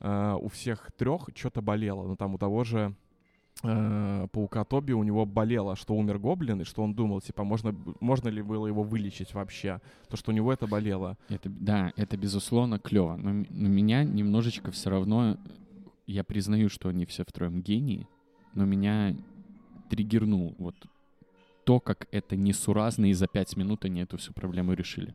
э, 0.00 0.38
у 0.40 0.48
всех 0.48 0.90
трех 0.96 1.28
что-то 1.34 1.60
болело. 1.60 2.06
Ну, 2.06 2.16
там 2.16 2.34
у 2.34 2.38
того 2.38 2.64
же 2.64 2.94
э, 3.62 4.26
паука 4.32 4.64
Тоби 4.64 4.92
у 4.92 5.02
него 5.02 5.26
болело, 5.26 5.76
что 5.76 5.94
умер 5.94 6.18
гоблин, 6.18 6.60
и 6.60 6.64
что 6.64 6.82
он 6.82 6.94
думал, 6.94 7.20
типа, 7.20 7.44
можно, 7.44 7.74
можно 8.00 8.28
ли 8.28 8.42
было 8.42 8.66
его 8.66 8.82
вылечить 8.82 9.34
вообще, 9.34 9.80
то, 10.08 10.16
что 10.16 10.30
у 10.30 10.34
него 10.34 10.52
это 10.52 10.66
болело. 10.66 11.16
Это, 11.28 11.48
да, 11.48 11.92
это 11.96 12.16
безусловно 12.16 12.78
клево, 12.78 13.16
но, 13.16 13.44
но 13.48 13.68
меня 13.68 14.04
немножечко 14.04 14.70
все 14.70 14.90
равно, 14.90 15.36
я 16.06 16.24
признаю, 16.24 16.68
что 16.68 16.88
они 16.88 17.06
все 17.06 17.24
втроем 17.24 17.62
гении, 17.62 18.06
но 18.54 18.64
меня 18.64 19.16
триггернул 19.88 20.54
вот 20.58 20.74
то, 21.64 21.80
как 21.80 22.08
это 22.10 22.36
несуразно, 22.36 23.06
и 23.06 23.12
за 23.12 23.26
пять 23.26 23.56
минут 23.56 23.84
они 23.84 24.00
эту 24.00 24.16
всю 24.16 24.32
проблему 24.32 24.72
решили. 24.72 25.14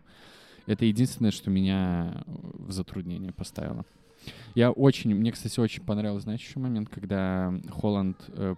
Это 0.66 0.86
единственное, 0.86 1.32
что 1.32 1.50
меня 1.50 2.24
в 2.26 2.72
затруднение 2.72 3.32
поставило. 3.32 3.86
Я 4.56 4.72
очень, 4.72 5.14
мне, 5.16 5.32
кстати, 5.32 5.60
очень 5.60 5.84
понравился, 5.84 6.24
знаешь, 6.24 6.42
еще 6.42 6.60
момент, 6.60 6.90
когда 6.90 7.54
Холланд 7.70 8.18
э, 8.30 8.56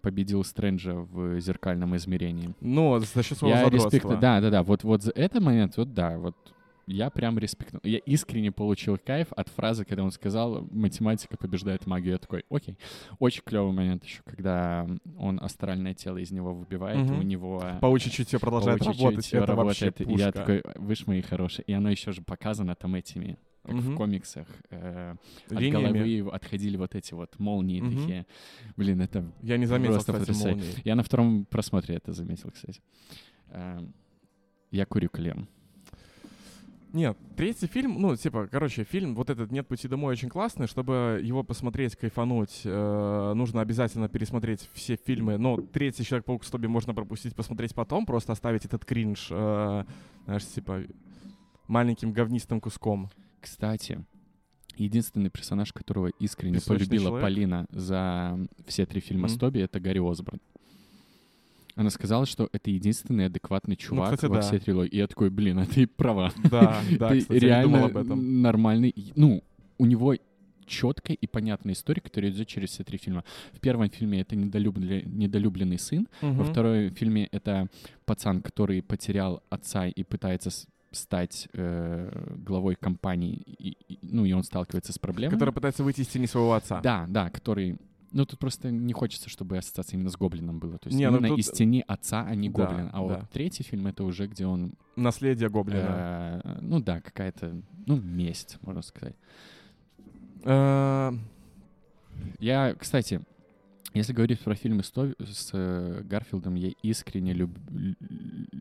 победил 0.00 0.44
Стрэнджа 0.44 0.94
в 0.94 1.40
зеркальном 1.40 1.96
измерении. 1.96 2.54
Ну, 2.60 2.98
за 2.98 3.22
счет 3.22 3.38
своего 3.38 3.58
Я 3.58 3.68
респект, 3.68 4.06
да, 4.06 4.40
да, 4.40 4.50
да, 4.50 4.62
вот, 4.62 4.84
вот 4.84 5.02
за 5.02 5.12
этот 5.12 5.42
момент, 5.42 5.76
вот 5.76 5.94
да, 5.94 6.18
вот 6.18 6.36
я 6.86 7.10
прям 7.10 7.38
респектнул. 7.38 7.80
Я 7.84 7.98
искренне 7.98 8.52
получил 8.52 8.96
кайф 8.96 9.32
от 9.32 9.48
фразы, 9.48 9.84
когда 9.84 10.04
он 10.04 10.12
сказал 10.12 10.66
«математика 10.70 11.36
побеждает 11.36 11.86
магию». 11.86 12.12
Я 12.12 12.18
такой, 12.18 12.44
окей. 12.48 12.78
Очень 13.18 13.42
клевый 13.44 13.72
момент 13.72 14.04
еще, 14.04 14.22
когда 14.24 14.86
он 15.18 15.40
астральное 15.42 15.94
тело 15.94 16.18
из 16.18 16.30
него 16.30 16.54
выбивает, 16.54 17.00
угу. 17.00 17.14
и 17.14 17.18
у 17.18 17.22
него... 17.22 17.62
Паучье 17.80 18.12
чутье 18.12 18.38
продолжает 18.38 18.78
по 18.78 18.86
работать, 18.86 19.32
это 19.32 19.46
работает. 19.46 20.00
И 20.00 20.14
я 20.14 20.30
такой, 20.30 20.62
вы 20.76 20.94
ж 20.94 21.06
мои 21.06 21.22
хорошие. 21.22 21.64
И 21.64 21.72
оно 21.72 21.90
еще 21.90 22.12
же 22.12 22.22
показано 22.22 22.76
там 22.76 22.94
этими 22.94 23.36
как 23.66 23.74
угу. 23.74 23.82
в 23.82 23.96
комиксах, 23.96 24.46
э, 24.70 25.14
от 25.50 25.62
головы 25.70 26.28
отходили 26.32 26.76
вот 26.76 26.94
эти 26.94 27.14
вот 27.14 27.38
молнии 27.38 27.80
угу. 27.80 27.90
такие. 27.90 28.26
Блин, 28.76 29.00
это 29.00 29.24
Я 29.42 29.56
не 29.56 29.66
заметил, 29.66 29.94
просто 29.94 30.12
кстати, 30.12 30.38
молнии. 30.38 30.72
Я 30.84 30.94
на 30.94 31.02
втором 31.02 31.44
просмотре 31.44 31.96
это 31.96 32.12
заметил, 32.12 32.50
кстати. 32.50 32.80
Э, 33.48 33.80
я 34.70 34.86
курю 34.86 35.08
клем. 35.08 35.48
Нет, 36.92 37.18
третий 37.36 37.66
фильм, 37.66 38.00
ну, 38.00 38.16
типа, 38.16 38.48
короче, 38.50 38.84
фильм 38.84 39.14
вот 39.14 39.28
этот 39.28 39.52
«Нет 39.52 39.66
пути 39.68 39.86
домой» 39.86 40.12
очень 40.12 40.30
классный. 40.30 40.66
Чтобы 40.66 41.20
его 41.22 41.42
посмотреть, 41.42 41.94
кайфануть, 41.94 42.62
э, 42.64 43.32
нужно 43.34 43.60
обязательно 43.60 44.08
пересмотреть 44.08 44.70
все 44.72 44.96
фильмы. 44.96 45.36
Но 45.36 45.58
третий 45.58 46.04
«Человек-паук» 46.04 46.42
с 46.42 46.50
Тоби 46.50 46.68
можно 46.68 46.94
пропустить, 46.94 47.34
посмотреть 47.34 47.74
потом, 47.74 48.06
просто 48.06 48.32
оставить 48.32 48.64
этот 48.64 48.86
кринж, 48.86 49.28
э, 49.30 49.84
знаешь, 50.24 50.46
типа, 50.46 50.84
маленьким 51.68 52.12
говнистым 52.12 52.60
куском. 52.60 53.10
Кстати, 53.46 54.04
единственный 54.76 55.30
персонаж, 55.30 55.72
которого 55.72 56.08
искренне 56.18 56.56
Песочный 56.56 56.78
полюбила 56.78 57.04
человек? 57.04 57.22
Полина 57.22 57.66
за 57.70 58.36
все 58.66 58.86
три 58.86 59.00
фильма 59.00 59.28
mm-hmm. 59.28 59.36
с 59.36 59.38
Тоби, 59.38 59.60
это 59.60 59.78
Гарри 59.78 60.00
Осборн. 60.00 60.40
Она 61.76 61.90
сказала, 61.90 62.26
что 62.26 62.48
это 62.52 62.72
единственный 62.72 63.26
адекватный 63.26 63.76
ну, 63.78 63.86
чувак 63.86 64.10
ну, 64.10 64.16
кстати, 64.16 64.30
во 64.30 64.36
да. 64.38 64.42
всей 64.42 64.58
трилогии. 64.58 64.90
И 64.90 64.96
я 64.96 65.06
такой, 65.06 65.30
блин, 65.30 65.60
а 65.60 65.66
ты 65.66 65.86
права. 65.86 66.32
Да, 66.50 66.82
да, 66.98 67.08
ты 67.10 67.20
кстати, 67.20 67.38
реально 67.38 67.84
об 67.84 67.96
этом. 67.96 68.42
нормальный. 68.42 68.92
Ну, 69.14 69.44
у 69.78 69.86
него 69.86 70.16
четкая 70.66 71.16
и 71.16 71.26
понятная 71.28 71.74
история, 71.74 72.00
которая 72.00 72.32
идет 72.32 72.48
через 72.48 72.70
все 72.70 72.82
три 72.82 72.98
фильма. 72.98 73.22
В 73.52 73.60
первом 73.60 73.88
фильме 73.90 74.22
это 74.22 74.34
недолюбленный, 74.34 75.04
недолюбленный 75.04 75.78
сын, 75.78 76.08
угу. 76.20 76.32
во 76.32 76.44
втором 76.44 76.90
фильме 76.90 77.28
это 77.30 77.68
пацан, 78.06 78.42
который 78.42 78.82
потерял 78.82 79.40
отца 79.50 79.86
и 79.86 80.02
пытается 80.02 80.50
стать 80.96 81.48
э, 81.52 82.10
главой 82.36 82.74
компании, 82.74 83.34
и, 83.46 83.76
и, 83.88 83.98
ну 84.02 84.24
и 84.24 84.32
он 84.32 84.42
сталкивается 84.42 84.92
с 84.92 84.98
проблемой. 84.98 85.34
Который 85.34 85.52
пытается 85.52 85.84
выйти 85.84 86.00
из 86.00 86.08
тени 86.08 86.26
своего 86.26 86.54
отца. 86.54 86.80
Да, 86.80 87.06
да, 87.08 87.30
который 87.30 87.78
ну, 88.12 88.24
тут 88.24 88.38
просто 88.38 88.70
не 88.70 88.92
хочется, 88.92 89.28
чтобы 89.28 89.58
ассоциация 89.58 89.96
именно 89.96 90.10
с 90.10 90.16
Гоблином 90.16 90.58
была. 90.58 90.78
То 90.78 90.88
есть 90.88 90.98
не, 90.98 91.08
ну 91.10 91.18
именно 91.18 91.28
тут... 91.28 91.38
из 91.38 91.50
тени 91.50 91.84
отца, 91.86 92.24
а 92.26 92.34
не 92.34 92.48
да, 92.48 92.64
Гоблин. 92.64 92.88
А 92.92 92.92
да. 92.92 93.00
вот 93.02 93.30
третий 93.30 93.62
фильм— 93.62 93.86
это 93.88 94.04
уже 94.04 94.26
где 94.26 94.46
он... 94.46 94.72
Наследие 94.96 95.50
Гоблина. 95.50 96.40
Э, 96.42 96.58
ну 96.60 96.80
да, 96.80 97.00
какая-то, 97.00 97.60
ну, 97.86 97.96
месть, 97.96 98.58
можно 98.62 98.82
сказать. 98.82 99.16
Э, 100.44 101.12
я, 102.38 102.74
кстати, 102.74 103.20
если 103.92 104.12
говорить 104.12 104.40
про 104.40 104.54
фильмы 104.54 104.82
с, 104.82 104.92
с 104.92 105.50
э, 105.52 106.02
Гарфилдом, 106.04 106.54
я 106.54 106.70
искренне 106.82 107.32
люб, 107.32 107.50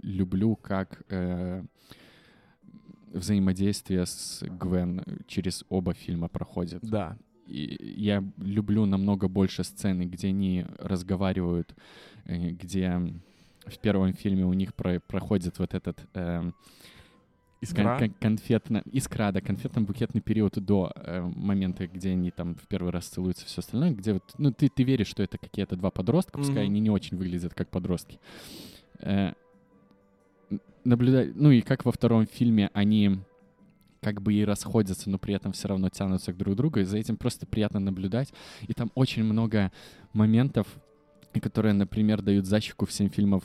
люблю, 0.02 0.56
как 0.56 1.04
э, 1.10 1.64
взаимодействие 3.16 4.06
с 4.06 4.44
Гвен 4.44 5.04
через 5.28 5.64
оба 5.70 5.94
фильма 5.94 6.28
проходит. 6.28 6.82
Да 6.84 7.18
я 7.48 8.24
люблю 8.38 8.86
намного 8.86 9.28
больше 9.28 9.64
сцены, 9.64 10.04
где 10.04 10.30
они 10.30 10.66
разговаривают, 10.80 11.76
э, 12.26 12.52
где 12.52 13.00
в 13.66 13.78
первом 13.80 14.14
фильме 14.14 14.46
у 14.46 14.54
них 14.54 14.74
про 14.74 15.00
проходит 15.00 15.60
вот 15.60 15.74
этот 15.74 16.00
э, 16.14 16.52
Искра? 17.62 17.98
Кон 17.98 18.14
конфетно, 18.20 18.84
искра, 18.92 19.32
да, 19.32 19.40
конфетно-букетный 19.40 20.22
период 20.22 20.54
до 20.64 20.92
э, 20.96 21.22
момента, 21.22 21.88
где 21.88 22.12
они 22.12 22.30
там 22.30 22.56
в 22.56 22.68
первый 22.68 22.92
раз 22.92 23.08
целуются, 23.08 23.46
все 23.46 23.62
остальное, 23.62 23.92
где 23.92 24.14
вот, 24.14 24.24
ну, 24.38 24.52
ты, 24.52 24.70
ты 24.70 24.84
веришь, 24.84 25.08
что 25.08 25.24
это 25.24 25.38
какие-то 25.38 25.76
два 25.76 25.90
подростка, 25.90 26.38
пускай 26.38 26.58
mm-hmm. 26.58 26.66
они 26.66 26.80
не 26.82 26.90
очень 26.90 27.18
выглядят 27.18 27.54
как 27.54 27.70
подростки. 27.70 28.20
Э, 29.00 29.34
наблюдать, 30.86 31.36
ну 31.36 31.52
и 31.52 31.62
как 31.62 31.86
во 31.86 31.92
втором 31.92 32.26
фильме 32.26 32.70
они 32.74 33.20
как 34.02 34.22
бы 34.22 34.34
и 34.34 34.46
расходятся, 34.46 35.10
но 35.10 35.18
при 35.18 35.34
этом 35.34 35.52
все 35.52 35.68
равно 35.68 35.90
тянутся 35.90 36.32
к 36.32 36.38
друг 36.38 36.56
другу, 36.56 36.80
и 36.80 36.84
за 36.84 36.98
этим 36.98 37.18
просто 37.18 37.48
приятно 37.48 37.80
наблюдать. 37.80 38.32
И 38.68 38.74
там 38.74 38.92
очень 38.94 39.24
много 39.24 39.72
моментов, 40.14 40.68
которые, 41.40 41.74
например, 41.74 42.22
дают 42.22 42.46
защику 42.46 42.86
всем 42.86 43.10
фильмам 43.10 43.42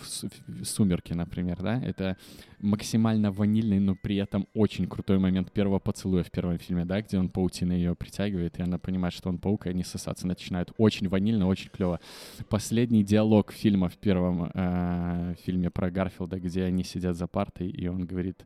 «Сумерки», 0.64 1.12
например, 1.12 1.62
да, 1.62 1.80
это 1.82 2.16
максимально 2.60 3.32
ванильный, 3.32 3.78
но 3.78 3.94
при 3.94 4.16
этом 4.16 4.46
очень 4.54 4.86
крутой 4.86 5.18
момент 5.18 5.52
первого 5.52 5.78
поцелуя 5.78 6.22
в 6.22 6.30
первом 6.30 6.58
фильме, 6.58 6.84
да, 6.84 7.00
где 7.00 7.18
он 7.18 7.28
паутиной 7.28 7.76
ее 7.76 7.94
притягивает, 7.94 8.58
и 8.58 8.62
она 8.62 8.78
понимает, 8.78 9.14
что 9.14 9.28
он 9.28 9.38
паук, 9.38 9.66
и 9.66 9.70
они 9.70 9.84
сосаться 9.84 10.26
начинают. 10.26 10.72
Очень 10.76 11.08
ванильно, 11.08 11.46
очень 11.46 11.70
клево. 11.70 12.00
Последний 12.48 13.02
диалог 13.02 13.52
фильма 13.52 13.88
в 13.88 13.96
первом 13.96 14.50
э, 14.52 15.34
фильме 15.44 15.70
про 15.70 15.90
Гарфилда, 15.90 16.38
где 16.40 16.64
они 16.64 16.84
сидят 16.84 17.16
за 17.16 17.26
партой, 17.26 17.70
и 17.70 17.88
он 17.88 18.06
говорит, 18.06 18.44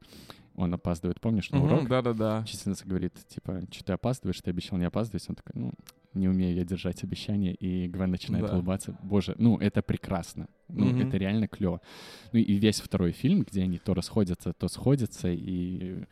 он 0.56 0.72
опаздывает, 0.72 1.20
помнишь, 1.20 1.50
на 1.50 1.62
урок? 1.62 1.88
Да-да-да. 1.88 2.40
Учительница 2.42 2.86
говорит, 2.86 3.14
типа, 3.28 3.62
что 3.70 3.84
ты 3.84 3.92
опаздываешь, 3.92 4.40
ты 4.40 4.50
обещал 4.50 4.78
не 4.78 4.84
опаздывать. 4.84 5.28
Он 5.28 5.34
такой, 5.34 5.52
ну, 5.54 5.72
не 6.14 6.28
умею 6.28 6.54
я 6.54 6.64
держать 6.64 7.02
обещания. 7.04 7.54
И 7.54 7.88
Гвен 7.88 8.10
начинает 8.10 8.46
да. 8.46 8.54
улыбаться. 8.54 8.98
Боже, 9.02 9.34
ну, 9.38 9.58
это 9.58 9.82
прекрасно. 9.82 10.48
Ну, 10.68 10.90
mm-hmm. 10.90 11.08
это 11.08 11.16
реально 11.16 11.48
клево. 11.48 11.80
Ну, 12.32 12.38
и 12.38 12.54
весь 12.54 12.80
второй 12.80 13.12
фильм, 13.12 13.42
где 13.42 13.62
они 13.62 13.78
то 13.78 13.94
расходятся, 13.94 14.52
то 14.52 14.68
сходятся. 14.68 15.28
И, 15.30 16.04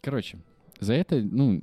короче, 0.00 0.38
за 0.80 0.94
это, 0.94 1.20
ну, 1.20 1.62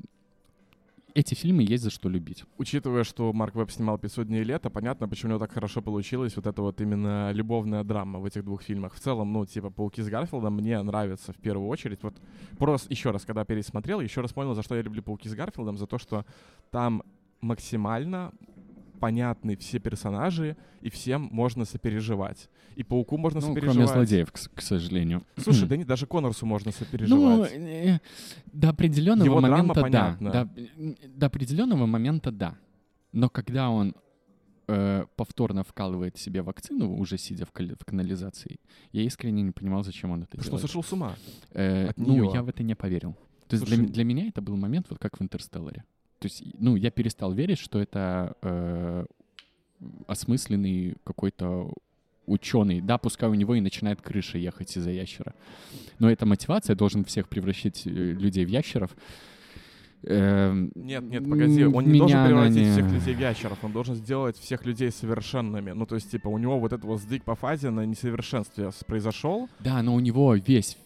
эти 1.15 1.35
фильмы 1.35 1.63
есть 1.63 1.83
за 1.83 1.89
что 1.89 2.09
любить. 2.09 2.43
Учитывая, 2.57 3.03
что 3.03 3.31
Марк 3.33 3.55
Веб 3.55 3.69
снимал 3.69 3.97
«500 3.97 4.25
дней 4.25 4.43
лета», 4.43 4.69
понятно, 4.69 5.07
почему 5.07 5.29
у 5.29 5.31
него 5.33 5.39
так 5.39 5.51
хорошо 5.51 5.81
получилось 5.81 6.35
вот 6.35 6.47
эта 6.47 6.61
вот 6.61 6.81
именно 6.81 7.31
любовная 7.31 7.83
драма 7.83 8.19
в 8.19 8.25
этих 8.25 8.43
двух 8.43 8.63
фильмах. 8.63 8.93
В 8.95 8.99
целом, 8.99 9.31
ну, 9.31 9.45
типа, 9.45 9.69
«Пауки 9.69 10.01
с 10.01 10.09
Гарфилдом» 10.09 10.55
мне 10.55 10.81
нравится 10.81 11.31
в 11.31 11.37
первую 11.37 11.67
очередь. 11.67 12.01
Вот 12.01 12.15
просто 12.57 12.91
еще 12.91 13.11
раз, 13.11 13.25
когда 13.25 13.45
пересмотрел, 13.45 14.01
еще 14.01 14.21
раз 14.21 14.33
понял, 14.33 14.55
за 14.55 14.63
что 14.63 14.75
я 14.75 14.81
люблю 14.81 15.03
«Пауки 15.03 15.29
с 15.29 15.35
Гарфилдом», 15.35 15.77
за 15.77 15.85
то, 15.85 15.99
что 15.99 16.25
там 16.71 17.03
максимально 17.43 18.31
понятны 18.99 19.57
все 19.57 19.79
персонажи, 19.79 20.55
и 20.81 20.89
всем 20.89 21.27
можно 21.31 21.65
сопереживать. 21.65 22.49
И 22.77 22.83
Пауку 22.83 23.17
можно 23.17 23.41
ну, 23.41 23.47
сопереживать. 23.47 23.75
кроме 23.75 23.87
злодеев, 23.87 24.31
к, 24.31 24.39
к 24.55 24.61
сожалению. 24.61 25.23
Слушай, 25.37 25.67
да 25.69 25.77
не, 25.77 25.83
даже 25.83 26.05
Коннорсу 26.05 26.45
можно 26.45 26.71
Ну, 26.71 26.85
сопереживать. 26.85 27.51
э, 27.51 27.99
до 28.53 28.69
определенного 28.69 29.25
Его 29.25 29.41
драма 29.41 29.57
момента 29.57 29.73
да. 29.75 29.81
понятна. 29.81 30.31
До, 30.31 30.49
до 31.07 31.25
определенного 31.25 31.85
момента 31.85 32.31
да. 32.31 32.55
Но 33.11 33.29
когда 33.29 33.69
он 33.69 33.93
э, 34.67 35.05
повторно 35.17 35.63
вкалывает 35.63 36.17
себе 36.17 36.41
вакцину, 36.41 36.95
уже 36.95 37.17
сидя 37.17 37.45
в, 37.45 37.51
в 37.51 37.85
канализации, 37.85 38.59
я 38.93 39.01
искренне 39.01 39.41
не 39.41 39.51
понимал, 39.51 39.83
зачем 39.83 40.11
он 40.11 40.23
это 40.23 40.37
Что, 40.37 40.51
делает. 40.51 40.61
сошел 40.61 40.81
с 40.81 40.93
ума? 40.93 41.15
Э, 41.51 41.89
от 41.89 41.97
ну, 41.97 42.13
неё? 42.13 42.33
я 42.33 42.41
в 42.41 42.47
это 42.47 42.63
не 42.63 42.75
поверил. 42.75 43.17
То 43.47 43.55
есть 43.55 43.65
для, 43.65 43.75
Слушай, 43.75 43.91
для 43.91 44.03
меня 44.05 44.27
это 44.29 44.41
был 44.41 44.55
момент, 44.55 44.87
вот 44.89 44.99
как 44.99 45.19
в 45.19 45.21
«Интерстелларе». 45.21 45.83
То 46.23 46.27
есть, 46.27 46.41
ну, 46.57 46.77
я 46.77 46.89
перестал 46.89 47.33
верить, 47.33 47.59
что 47.59 47.81
это 47.81 48.37
э, 48.41 49.05
осмысленный 50.07 50.95
какой-то 51.03 51.73
ученый. 52.27 52.79
Да, 52.79 52.97
пускай 52.97 53.27
у 53.29 53.33
него 53.33 53.55
и 53.55 53.59
начинает 53.59 54.01
крыша 54.01 54.37
ехать 54.37 54.77
из-за 54.77 54.91
ящера. 54.91 55.33
Но 55.99 56.09
эта 56.09 56.25
мотивация 56.25 56.77
должен 56.77 57.03
всех 57.03 57.27
превращать 57.27 57.85
э, 57.85 57.89
людей 57.89 58.45
в 58.45 58.47
ящеров. 58.47 58.95
Эм, 60.03 60.71
Нет, 60.75 61.03
нет, 61.03 61.29
погоди, 61.29 61.65
он 61.65 61.91
не 61.91 61.99
должен 61.99 62.25
превратить 62.25 62.55
не- 62.57 62.71
всех 62.71 62.89
людей 62.89 63.15
в 63.15 63.19
ящеров, 63.19 63.57
он 63.61 63.73
должен 63.73 63.95
сделать 63.95 64.37
всех 64.37 64.65
людей 64.65 64.91
совершенными. 64.91 65.71
Ну, 65.71 65.85
то 65.85 65.95
есть, 65.95 66.09
типа, 66.09 66.29
у 66.29 66.37
него 66.37 66.57
вот 66.57 66.71
этот 66.71 66.85
вот 66.85 67.01
сдвиг 67.01 67.25
по 67.25 67.35
фазе 67.35 67.69
на 67.69 67.85
несовершенстве 67.85 68.69
произошел. 68.87 69.49
Да, 69.59 69.81
но 69.83 69.93
у 69.93 69.99
него 69.99 70.35
весь 70.35 70.77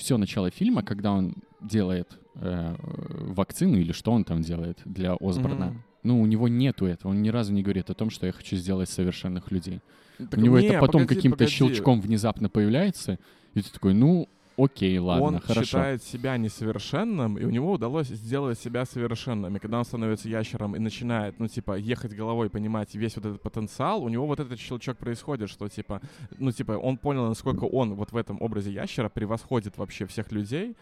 все 0.00 0.16
начало 0.16 0.50
фильма, 0.50 0.82
когда 0.82 1.12
он 1.12 1.34
делает 1.60 2.18
э, 2.34 2.74
вакцину 2.78 3.78
или 3.78 3.92
что 3.92 4.12
он 4.12 4.24
там 4.24 4.42
делает 4.42 4.78
для 4.84 5.14
Осборна. 5.14 5.66
Мгм. 5.66 5.84
Ну, 6.02 6.20
у 6.20 6.26
него 6.26 6.48
нету 6.48 6.86
этого. 6.86 7.12
Он 7.12 7.22
ни 7.22 7.28
разу 7.28 7.52
не 7.52 7.62
говорит 7.62 7.90
о 7.90 7.94
том, 7.94 8.10
что 8.10 8.26
я 8.26 8.32
хочу 8.32 8.56
сделать 8.56 8.88
совершенных 8.88 9.50
людей. 9.50 9.80
Так 10.18 10.38
у 10.38 10.40
него 10.40 10.58
не, 10.58 10.68
это 10.68 10.80
потом 10.80 11.02
погоди, 11.02 11.14
каким-то 11.16 11.38
погоди. 11.38 11.52
щелчком 11.52 12.00
внезапно 12.00 12.48
появляется, 12.48 13.18
и 13.54 13.62
ты 13.62 13.70
такой, 13.70 13.94
ну, 13.94 14.28
окей, 14.64 14.98
ладно, 14.98 15.24
он 15.24 15.40
хорошо. 15.40 15.64
считает 15.64 16.02
себя 16.02 16.36
несовершенным, 16.36 17.38
и 17.38 17.44
у 17.44 17.50
него 17.50 17.72
удалось 17.72 18.08
сделать 18.08 18.58
себя 18.58 18.84
совершенным. 18.84 19.56
И 19.56 19.58
когда 19.58 19.78
он 19.78 19.84
становится 19.84 20.28
ящером 20.28 20.76
и 20.76 20.78
начинает, 20.78 21.38
ну, 21.38 21.48
типа, 21.48 21.76
ехать 21.78 22.14
головой, 22.14 22.50
понимать 22.50 22.94
весь 22.94 23.16
вот 23.16 23.26
этот 23.26 23.42
потенциал, 23.42 24.02
у 24.02 24.08
него 24.08 24.26
вот 24.26 24.40
этот 24.40 24.58
щелчок 24.58 24.98
происходит, 24.98 25.50
что, 25.50 25.68
типа, 25.68 26.00
ну, 26.38 26.52
типа, 26.52 26.72
он 26.72 26.98
понял, 26.98 27.26
насколько 27.28 27.64
он 27.64 27.94
вот 27.94 28.12
в 28.12 28.16
этом 28.16 28.40
образе 28.40 28.72
ящера 28.72 29.08
превосходит 29.08 29.78
вообще 29.78 30.06
всех 30.06 30.32
людей, 30.32 30.76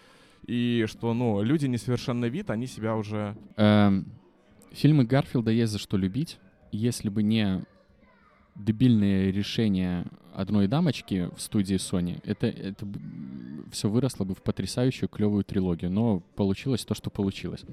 и 0.46 0.84
что, 0.88 1.14
ну, 1.14 1.42
люди 1.42 1.66
несовершенный 1.66 2.28
вид, 2.28 2.50
они 2.50 2.66
себя 2.66 2.96
уже... 2.96 3.36
Эм, 3.56 4.06
фильмы 4.72 5.04
Гарфилда 5.04 5.50
есть 5.50 5.72
за 5.72 5.78
что 5.78 5.96
любить. 5.96 6.38
Если 6.70 7.08
бы 7.08 7.22
не 7.22 7.64
дебильное 8.58 9.30
решение 9.30 10.04
одной 10.34 10.68
дамочки 10.68 11.30
в 11.36 11.40
студии 11.40 11.76
Sony, 11.76 12.20
это, 12.24 12.46
это 12.46 12.86
все 13.72 13.88
выросло 13.88 14.24
бы 14.24 14.34
в 14.34 14.42
потрясающую 14.42 15.08
клевую 15.08 15.44
трилогию. 15.44 15.90
Но 15.90 16.20
получилось 16.36 16.84
то, 16.84 16.94
что 16.94 17.10
получилось. 17.10 17.64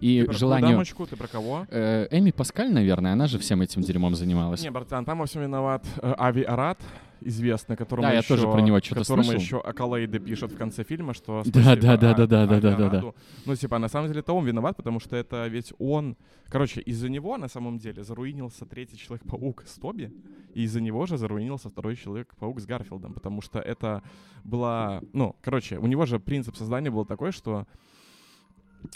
И 0.00 0.20
Ты 0.20 0.26
про 0.26 0.34
желание... 0.34 0.72
дамочку, 0.72 1.06
ты 1.06 1.16
про 1.16 1.28
кого? 1.28 1.66
Э, 1.70 2.06
Эми 2.10 2.30
Паскаль, 2.30 2.72
наверное, 2.72 3.12
она 3.12 3.26
же 3.26 3.38
всем 3.38 3.62
этим 3.62 3.82
дерьмом 3.82 4.14
занималась. 4.14 4.62
Не, 4.62 4.70
братан, 4.70 5.04
там 5.04 5.18
во 5.18 5.26
всем 5.26 5.42
виноват 5.42 5.84
э, 6.02 6.14
Ави 6.18 6.42
Арат, 6.42 6.80
известный, 7.24 7.76
которому 7.76 8.06
Да, 8.06 8.12
я 8.12 8.18
еще, 8.18 8.28
тоже 8.28 8.42
про 8.48 8.60
него 8.60 8.78
что-то 8.80 9.00
которому 9.00 9.24
слышал. 9.24 9.40
еще 9.40 9.60
Акалейды 9.60 10.18
пишет 10.18 10.52
в 10.52 10.56
конце 10.56 10.84
фильма, 10.84 11.14
что 11.14 11.42
Да, 11.46 11.76
да, 11.76 11.96
да, 11.96 12.14
да, 12.14 12.26
да, 12.26 12.46
да, 12.46 12.60
да, 12.60 12.76
да, 12.76 12.88
да. 12.88 13.12
Ну, 13.46 13.56
типа, 13.56 13.78
на 13.78 13.88
самом 13.88 14.08
деле, 14.08 14.20
это 14.20 14.32
он 14.32 14.44
виноват, 14.44 14.76
потому 14.76 15.00
что 15.00 15.16
это 15.16 15.46
ведь 15.46 15.72
он... 15.78 16.16
Короче, 16.48 16.80
из-за 16.80 17.08
него, 17.08 17.36
на 17.36 17.48
самом 17.48 17.78
деле, 17.78 18.04
заруинился 18.04 18.66
третий 18.66 18.96
Человек-паук 18.96 19.64
с 19.66 19.78
Тоби, 19.78 20.12
и 20.54 20.62
из-за 20.62 20.80
него 20.80 21.06
же 21.06 21.16
заруинился 21.16 21.68
второй 21.70 21.96
Человек-паук 21.96 22.60
с 22.60 22.66
Гарфилдом, 22.66 23.14
потому 23.14 23.40
что 23.40 23.58
это 23.58 24.02
была... 24.44 25.00
Ну, 25.12 25.34
короче, 25.40 25.78
у 25.78 25.86
него 25.86 26.06
же 26.06 26.20
принцип 26.20 26.56
создания 26.56 26.90
был 26.90 27.04
такой, 27.04 27.32
что 27.32 27.66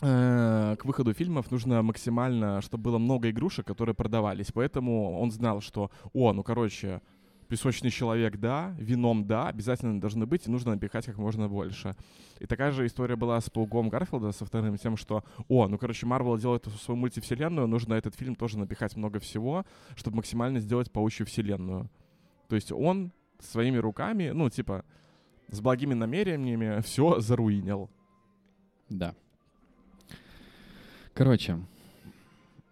к 0.00 0.78
выходу 0.84 1.12
фильмов 1.14 1.50
нужно 1.50 1.82
максимально, 1.82 2.60
чтобы 2.60 2.84
было 2.84 2.98
много 2.98 3.30
игрушек, 3.30 3.66
которые 3.66 3.94
продавались. 3.94 4.52
Поэтому 4.52 5.18
он 5.18 5.30
знал, 5.30 5.60
что, 5.60 5.90
о, 6.12 6.32
ну, 6.32 6.42
короче, 6.42 7.00
песочный 7.48 7.90
человек, 7.90 8.36
да, 8.36 8.74
вином, 8.78 9.26
да, 9.26 9.48
обязательно 9.48 10.00
должны 10.00 10.26
быть, 10.26 10.46
и 10.46 10.50
нужно 10.50 10.72
напихать 10.72 11.06
как 11.06 11.16
можно 11.18 11.48
больше. 11.48 11.96
И 12.38 12.46
такая 12.46 12.70
же 12.70 12.86
история 12.86 13.16
была 13.16 13.40
с 13.40 13.50
Паугом 13.50 13.88
Гарфилда, 13.88 14.32
со 14.32 14.44
вторым, 14.44 14.76
тем, 14.76 14.96
что, 14.96 15.24
о, 15.48 15.66
ну, 15.66 15.78
короче, 15.78 16.06
Марвел 16.06 16.36
делает 16.36 16.66
свою 16.66 17.00
мультивселенную, 17.00 17.66
нужно 17.66 17.94
этот 17.94 18.14
фильм 18.14 18.34
тоже 18.34 18.58
напихать 18.58 18.96
много 18.96 19.18
всего, 19.18 19.64
чтобы 19.96 20.18
максимально 20.18 20.60
сделать 20.60 20.92
паучью 20.92 21.26
вселенную. 21.26 21.90
То 22.48 22.54
есть 22.54 22.70
он 22.70 23.12
своими 23.40 23.78
руками, 23.78 24.30
ну, 24.30 24.50
типа, 24.50 24.84
с 25.50 25.60
благими 25.60 25.94
намерениями 25.94 26.80
все 26.82 27.20
заруинил. 27.20 27.90
Да. 28.90 29.14
Короче, 31.18 31.58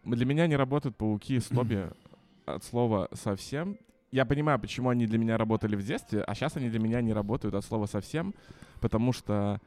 Для 0.04 0.24
меня 0.24 0.46
не 0.46 0.54
работают 0.54 0.96
пауки 0.96 1.40
с 1.40 1.46
Тоби 1.46 1.88
от 2.46 2.62
слова 2.62 3.08
совсем. 3.12 3.76
Я 4.12 4.24
понимаю, 4.24 4.60
почему 4.60 4.90
они 4.90 5.08
для 5.08 5.18
меня 5.18 5.36
работали 5.36 5.74
в 5.74 5.84
детстве, 5.84 6.22
а 6.22 6.32
сейчас 6.36 6.56
они 6.56 6.70
для 6.70 6.78
меня 6.78 7.00
не 7.00 7.12
работают 7.12 7.56
от 7.56 7.64
слова 7.64 7.86
совсем, 7.86 8.34
потому 8.80 9.12
что 9.12 9.60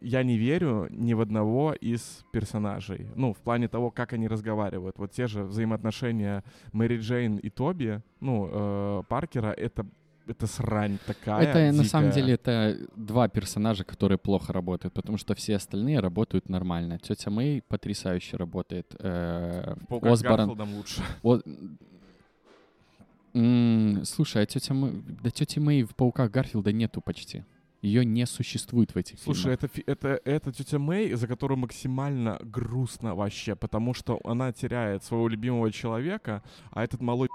я 0.00 0.22
не 0.22 0.38
верю 0.38 0.86
ни 0.90 1.12
в 1.12 1.20
одного 1.20 1.72
из 1.72 2.24
персонажей. 2.30 3.08
Ну, 3.16 3.32
в 3.32 3.38
плане 3.38 3.66
того, 3.66 3.90
как 3.90 4.12
они 4.12 4.28
разговаривают. 4.28 4.96
Вот 4.96 5.10
те 5.10 5.26
же 5.26 5.42
взаимоотношения 5.42 6.44
Мэри 6.72 6.98
Джейн 6.98 7.38
и 7.38 7.50
Тоби, 7.50 8.00
ну, 8.20 8.48
э, 8.48 9.02
Паркера, 9.08 9.50
это, 9.50 9.84
это 10.26 10.46
срань 10.46 10.98
такая 11.06 11.42
это 11.46 11.76
на 11.76 11.84
самом 11.84 12.10
дикая. 12.10 12.22
деле 12.22 12.34
это 12.34 12.78
два 12.96 13.28
персонажа, 13.28 13.84
которые 13.84 14.18
плохо 14.18 14.52
работают, 14.52 14.94
потому 14.94 15.18
что 15.18 15.34
все 15.34 15.56
остальные 15.56 16.00
работают 16.00 16.48
нормально. 16.48 16.98
Тетя 16.98 17.30
Мэй 17.30 17.62
потрясающе 17.68 18.36
работает. 18.36 18.94
э, 18.98 19.74
В 19.82 19.86
«Пауках 19.86 20.10
с 20.10 20.12
Осборн. 20.24 20.50
Лучше. 20.76 21.02
О- 21.22 21.40
М, 23.34 24.04
Слушай, 24.04 24.42
а 24.42 24.46
тетя 24.46 24.74
Мэй... 24.74 24.92
Да 25.22 25.30
тети 25.30 25.58
Мэй 25.58 25.82
в 25.82 25.94
«Пауках 25.96 26.30
Гарфилда» 26.30 26.72
нету 26.72 27.00
почти. 27.00 27.42
Ее 27.82 28.04
не 28.04 28.24
существует 28.26 28.94
в 28.94 28.96
этих 28.96 29.18
Слушай, 29.18 29.42
фильмах. 29.42 29.58
это, 29.58 29.68
фи- 29.68 29.84
это, 29.86 30.20
это 30.24 30.52
тетя 30.52 30.78
Мэй, 30.78 31.12
за 31.14 31.26
которую 31.26 31.58
максимально 31.58 32.38
грустно 32.42 33.14
вообще, 33.14 33.56
потому 33.56 33.92
что 33.92 34.20
она 34.24 34.52
теряет 34.52 35.02
своего 35.04 35.28
любимого 35.28 35.70
человека, 35.72 36.42
а 36.70 36.84
этот 36.84 37.00
малой 37.02 37.28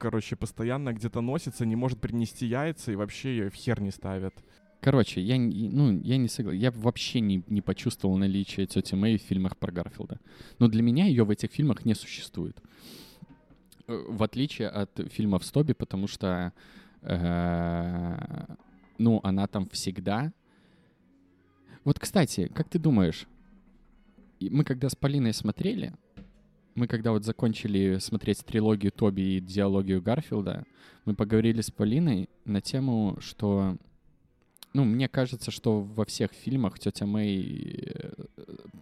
короче, 0.00 0.34
постоянно 0.34 0.92
где-то 0.92 1.20
носится, 1.20 1.66
не 1.66 1.76
может 1.76 2.00
принести 2.00 2.46
яйца 2.46 2.90
и 2.90 2.96
вообще 2.96 3.30
ее 3.30 3.50
в 3.50 3.54
хер 3.54 3.80
не 3.80 3.90
ставят. 3.90 4.34
Короче, 4.80 5.20
я, 5.20 5.38
ну, 5.38 6.00
я 6.00 6.16
не 6.16 6.26
согласен. 6.26 6.58
Я 6.58 6.70
вообще 6.70 7.20
не, 7.20 7.44
не 7.48 7.60
почувствовал 7.60 8.16
наличие 8.16 8.66
тети 8.66 8.94
Мэй 8.94 9.18
в 9.18 9.22
фильмах 9.22 9.58
про 9.58 9.70
Гарфилда. 9.70 10.18
Но 10.58 10.68
для 10.68 10.82
меня 10.82 11.04
ее 11.04 11.24
в 11.24 11.30
этих 11.30 11.50
фильмах 11.52 11.84
не 11.84 11.94
существует. 11.94 12.56
Э, 13.86 14.04
В 14.08 14.22
отличие 14.22 14.68
от 14.68 14.90
фильмов 15.12 15.44
с 15.44 15.50
Тоби, 15.50 15.74
потому 15.74 16.06
что, 16.08 16.52
э, 17.02 18.46
ну, 18.98 19.20
она 19.22 19.46
там 19.46 19.66
всегда... 19.66 20.32
Вот, 21.84 21.98
кстати, 21.98 22.50
как 22.54 22.68
ты 22.70 22.78
думаешь, 22.78 23.26
мы 24.40 24.64
когда 24.64 24.88
с 24.88 24.96
Полиной 24.96 25.34
смотрели, 25.34 25.92
мы 26.80 26.86
когда 26.86 27.12
вот 27.12 27.24
закончили 27.24 27.98
смотреть 27.98 28.42
трилогию 28.42 28.90
Тоби 28.90 29.36
и 29.36 29.40
диалогию 29.40 30.00
Гарфилда, 30.00 30.64
мы 31.04 31.14
поговорили 31.14 31.60
с 31.60 31.70
Полиной 31.70 32.30
на 32.46 32.62
тему, 32.62 33.18
что 33.20 33.76
ну, 34.72 34.84
мне 34.84 35.06
кажется, 35.06 35.50
что 35.50 35.82
во 35.82 36.06
всех 36.06 36.32
фильмах 36.32 36.78
тетя 36.78 37.04
Мэй 37.04 37.92
э, 37.92 38.12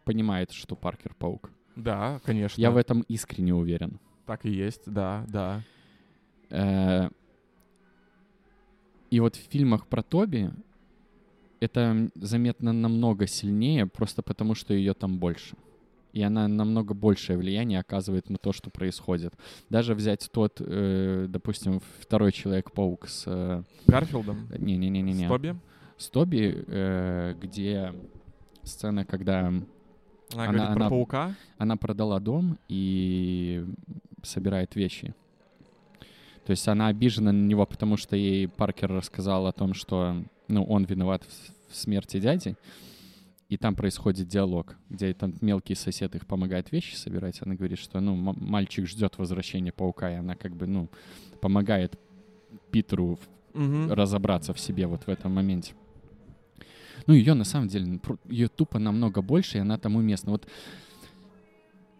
понимает, 0.04 0.52
что 0.52 0.76
Паркер 0.76 1.14
паук. 1.14 1.50
Да, 1.74 2.20
конечно. 2.24 2.60
Я 2.60 2.70
в 2.70 2.76
этом 2.76 3.00
искренне 3.08 3.52
уверен. 3.52 3.98
Так 4.26 4.46
и 4.46 4.50
есть, 4.50 4.82
да, 4.86 5.24
да. 5.28 5.64
Э, 6.50 7.08
И 9.10 9.18
вот 9.18 9.34
в 9.34 9.50
фильмах 9.50 9.88
про 9.88 10.04
Тоби 10.04 10.52
это 11.58 12.10
заметно 12.14 12.72
намного 12.72 13.26
сильнее, 13.26 13.86
просто 13.86 14.22
потому 14.22 14.54
что 14.54 14.72
ее 14.72 14.94
там 14.94 15.18
больше. 15.18 15.56
И 16.12 16.22
она 16.22 16.48
намного 16.48 16.94
большее 16.94 17.36
влияние 17.36 17.80
оказывает 17.80 18.30
на 18.30 18.38
то, 18.38 18.52
что 18.52 18.70
происходит. 18.70 19.34
Даже 19.68 19.94
взять 19.94 20.28
тот, 20.32 20.56
э, 20.60 21.26
допустим, 21.28 21.80
второй 22.00 22.32
Человек-паук 22.32 23.08
с... 23.08 23.24
э, 23.26 23.62
Гарфилдом? 23.86 24.48
Не-не-не-не. 24.56 25.26
С 25.26 25.28
Тоби? 25.28 25.56
с 25.98 26.08
Тоби, 26.08 26.64
э, 26.66 27.34
где 27.40 27.92
сцена, 28.62 29.04
когда 29.04 29.48
Она, 29.48 29.64
Она- 30.34 30.46
говорит 30.46 30.66
про 30.74 30.80
она- 30.80 30.88
паука? 30.90 31.34
Она 31.58 31.76
продала 31.76 32.20
дом 32.20 32.58
и 32.68 33.64
собирает 34.22 34.76
вещи. 34.76 35.14
То 36.46 36.52
есть 36.52 36.66
она 36.68 36.86
обижена 36.88 37.32
на 37.32 37.46
него, 37.46 37.66
потому 37.66 37.96
что 37.96 38.16
ей 38.16 38.48
Паркер 38.48 38.90
рассказал 38.90 39.46
о 39.46 39.52
том, 39.52 39.74
что 39.74 40.22
ну, 40.48 40.64
он 40.64 40.84
виноват 40.84 41.22
в, 41.24 41.72
в 41.72 41.76
смерти 41.76 42.20
дяди. 42.20 42.56
И 43.48 43.56
там 43.56 43.74
происходит 43.74 44.28
диалог, 44.28 44.76
где 44.90 45.14
там 45.14 45.34
мелкий 45.40 45.74
сосед 45.74 46.14
их 46.14 46.26
помогает 46.26 46.70
вещи 46.70 46.94
собирать. 46.94 47.40
Она 47.40 47.54
говорит, 47.54 47.78
что 47.78 47.98
ну, 48.00 48.14
мальчик 48.14 48.86
ждет 48.86 49.16
возвращения 49.16 49.72
паука, 49.72 50.12
и 50.12 50.16
она 50.16 50.34
как 50.34 50.54
бы 50.54 50.66
ну, 50.66 50.88
помогает 51.40 51.98
Питеру 52.70 53.18
Мгм. 53.54 53.90
разобраться 53.90 54.52
в 54.52 54.60
себе 54.60 54.86
вот 54.86 55.04
в 55.04 55.08
этом 55.08 55.34
моменте. 55.34 55.72
Ну, 57.06 57.14
ее 57.14 57.32
на 57.32 57.44
самом 57.44 57.68
деле, 57.68 57.98
ее 58.28 58.48
тупо 58.48 58.78
намного 58.78 59.22
больше, 59.22 59.56
и 59.56 59.60
она 59.60 59.78
там 59.78 59.96
уместна. 59.96 60.30
Вот 60.32 60.46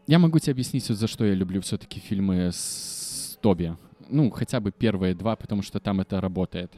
я 0.06 0.18
могу 0.18 0.38
тебе 0.38 0.52
объяснить, 0.52 0.88
вот 0.88 0.98
за 0.98 1.06
что 1.06 1.24
я 1.24 1.34
люблю 1.34 1.60
все-таки 1.62 1.98
фильмы 1.98 2.50
с 2.52 3.38
Тоби. 3.40 3.76
Ну, 4.10 4.30
хотя 4.30 4.60
бы 4.60 4.70
первые 4.70 5.14
два, 5.14 5.34
потому 5.36 5.62
что 5.62 5.80
там 5.80 6.00
это 6.00 6.20
работает. 6.20 6.72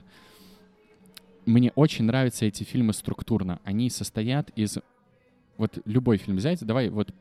Мне 1.50 1.72
очень 1.74 2.04
нравятся 2.04 2.46
эти 2.46 2.62
фильмы 2.62 2.92
структурно. 2.92 3.58
Они 3.64 3.90
состоят 3.90 4.50
из... 4.54 4.78
Вот 5.56 5.78
любой 5.84 6.16
фильм 6.16 6.36
взять, 6.36 6.64
давай 6.64 6.88
вот 6.90 7.12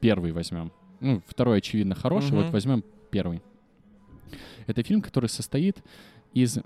первый 0.00 0.32
возьмем. 0.32 0.70
Ну, 1.00 1.22
второй, 1.26 1.58
очевидно, 1.58 1.94
хороший, 1.94 2.32
Мгм. 2.32 2.42
вот 2.42 2.52
возьмем 2.52 2.84
первый. 3.10 3.40
Это 4.66 4.82
фильм, 4.82 5.00
который 5.00 5.28
состоит 5.30 5.82
из 6.34 6.58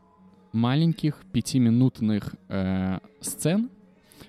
маленьких 0.52 1.22
пятиминутных 1.32 2.34
э, 2.48 2.98
сцен, 3.20 3.70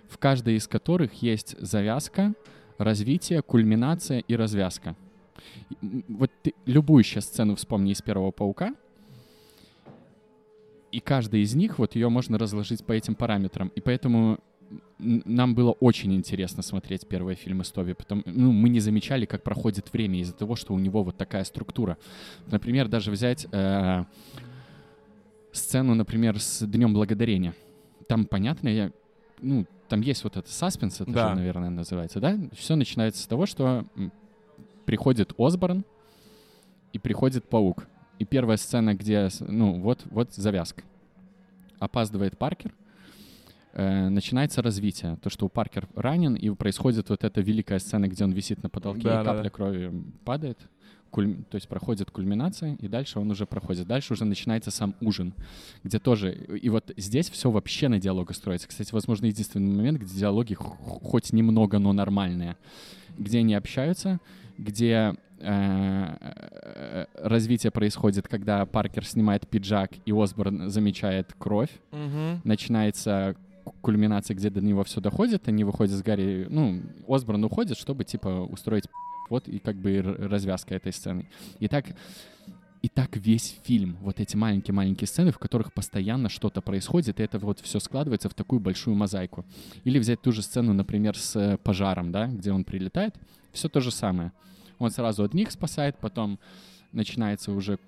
в 0.07 0.17
каждой 0.19 0.55
из 0.55 0.67
которых 0.67 1.13
есть 1.23 1.55
завязка, 1.59 2.33
развитие, 2.77 3.41
кульминация 3.41 4.19
и 4.19 4.35
развязка. 4.35 4.95
Вот 5.81 6.29
ты 6.43 6.53
любую 6.65 7.03
сейчас 7.03 7.25
сцену 7.25 7.55
вспомни 7.55 7.91
из 7.91 8.01
первого 8.03 8.29
паука, 8.31 8.75
и 10.93 10.99
каждая 10.99 11.41
из 11.41 11.55
них, 11.55 11.79
вот 11.79 11.95
ее 11.95 12.09
можно 12.09 12.37
разложить 12.37 12.85
по 12.85 12.91
этим 12.91 13.15
параметрам. 13.15 13.69
И 13.69 13.81
поэтому 13.81 14.39
нам 14.99 15.55
было 15.55 15.71
очень 15.71 16.13
интересно 16.13 16.61
смотреть 16.61 17.07
первые 17.07 17.35
фильмы 17.35 17.63
Стови, 17.63 17.93
потому 17.93 18.21
ну, 18.25 18.51
мы 18.51 18.69
не 18.69 18.79
замечали, 18.79 19.25
как 19.25 19.41
проходит 19.41 19.91
время 19.91 20.19
из-за 20.19 20.33
того, 20.33 20.55
что 20.55 20.73
у 20.73 20.79
него 20.79 21.03
вот 21.03 21.17
такая 21.17 21.45
структура. 21.45 21.97
Например, 22.45 22.87
даже 22.87 23.09
взять 23.09 23.47
э, 23.51 24.03
сцену, 25.51 25.95
например, 25.95 26.39
с 26.39 26.63
Днем 26.65 26.93
Благодарения. 26.93 27.55
Там 28.07 28.25
понятно, 28.25 28.69
я, 28.69 28.91
ну, 29.41 29.65
там 29.89 30.01
есть 30.01 30.23
вот 30.23 30.37
этот 30.37 30.51
саспенс, 30.51 31.01
это 31.01 31.11
Да. 31.11 31.29
же, 31.29 31.35
наверное, 31.35 31.71
называется, 31.71 32.19
да? 32.19 32.37
Все 32.53 32.75
начинается 32.75 33.23
с 33.23 33.25
того, 33.27 33.47
что 33.47 33.85
приходит 34.85 35.33
Осборн 35.39 35.85
и 36.93 36.99
приходит 36.99 37.49
Паук. 37.49 37.87
И 38.23 38.25
первая 38.25 38.55
сцена, 38.55 38.95
где, 38.95 39.27
ну, 39.41 39.81
вот, 39.81 39.99
вот 40.09 40.33
завязка. 40.33 40.83
Опаздывает 41.79 42.37
Паркер, 42.37 42.73
э, 43.73 44.07
начинается 44.07 44.61
развитие. 44.61 45.17
То, 45.21 45.29
что 45.29 45.45
у 45.45 45.49
Паркер 45.49 45.89
ранен, 45.93 46.35
и 46.35 46.49
происходит 46.51 47.09
вот 47.09 47.25
эта 47.25 47.41
великая 47.41 47.79
сцена, 47.79 48.07
где 48.07 48.23
он 48.23 48.31
висит 48.31 48.63
на 48.63 48.69
потолке, 48.69 49.01
Да, 49.01 49.21
и 49.21 49.25
капля 49.25 49.43
да. 49.43 49.49
крови 49.49 49.91
падает. 50.23 50.57
Кульм- 51.11 51.43
То 51.49 51.55
есть 51.55 51.67
проходит 51.67 52.11
кульминация, 52.11 52.75
и 52.75 52.87
дальше 52.87 53.19
он 53.19 53.29
уже 53.29 53.45
проходит. 53.45 53.87
Дальше 53.87 54.13
уже 54.13 54.23
начинается 54.23 54.71
сам 54.71 54.95
ужин, 55.01 55.33
где 55.83 55.99
тоже... 55.99 56.33
И 56.33 56.69
вот 56.69 56.93
здесь 56.95 57.29
все 57.29 57.51
вообще 57.51 57.89
на 57.89 57.99
диалога 57.99 58.33
строится. 58.33 58.69
Кстати, 58.69 58.93
возможно, 58.93 59.25
единственный 59.25 59.75
момент, 59.75 59.99
где 59.99 60.17
диалоги 60.17 60.53
хоть 60.53 61.33
немного, 61.33 61.77
но 61.77 61.91
нормальные. 61.91 62.55
Где 63.17 63.39
они 63.39 63.53
общаются, 63.53 64.21
где 64.63 65.15
э, 65.39 66.15
э, 66.19 67.05
развитие 67.15 67.71
происходит, 67.71 68.27
когда 68.27 68.65
Паркер 68.65 69.05
снимает 69.05 69.47
пиджак, 69.47 69.91
и 70.05 70.11
Осборн 70.11 70.69
замечает 70.69 71.33
кровь. 71.37 71.71
Мгм. 71.91 72.41
Начинается 72.43 73.35
кульминация, 73.81 74.35
где 74.35 74.49
до 74.49 74.61
него 74.61 74.83
все 74.83 75.01
доходит, 75.01 75.47
они 75.47 75.63
выходят 75.63 75.95
с 75.95 76.01
Гарри, 76.01 76.47
ну, 76.49 76.81
Осборн 77.07 77.43
уходит, 77.43 77.77
чтобы, 77.77 78.03
типа, 78.03 78.27
устроить 78.27 78.85
вот 79.29 79.47
и 79.47 79.59
как 79.59 79.75
бы 79.77 80.01
развязка 80.01 80.75
этой 80.75 80.91
сцены. 80.91 81.29
И 81.59 81.67
так, 81.67 81.85
и 82.81 82.89
так 82.89 83.15
весь 83.15 83.57
фильм, 83.63 83.97
вот 84.01 84.19
эти 84.19 84.35
маленькие-маленькие 84.35 85.07
сцены, 85.07 85.31
в 85.31 85.39
которых 85.39 85.73
постоянно 85.73 86.29
что-то 86.29 86.61
происходит, 86.61 87.19
и 87.19 87.23
это 87.23 87.39
вот 87.39 87.59
все 87.61 87.79
складывается 87.79 88.29
в 88.29 88.33
такую 88.33 88.59
большую 88.59 88.95
мозаику. 88.95 89.45
Или 89.85 89.99
взять 89.99 90.21
ту 90.21 90.31
же 90.31 90.41
сцену, 90.41 90.73
например, 90.73 91.17
с 91.17 91.35
э, 91.35 91.57
пожаром, 91.57 92.11
да, 92.11 92.27
где 92.27 92.51
он 92.51 92.65
прилетает, 92.65 93.15
все 93.53 93.69
то 93.69 93.79
же 93.79 93.91
самое. 93.91 94.33
Он 94.83 94.91
сразу 94.91 95.23
одних 95.23 95.51
спасает, 95.51 95.97
потом 95.97 96.39
начинается 96.91 97.51
уже 97.51 97.79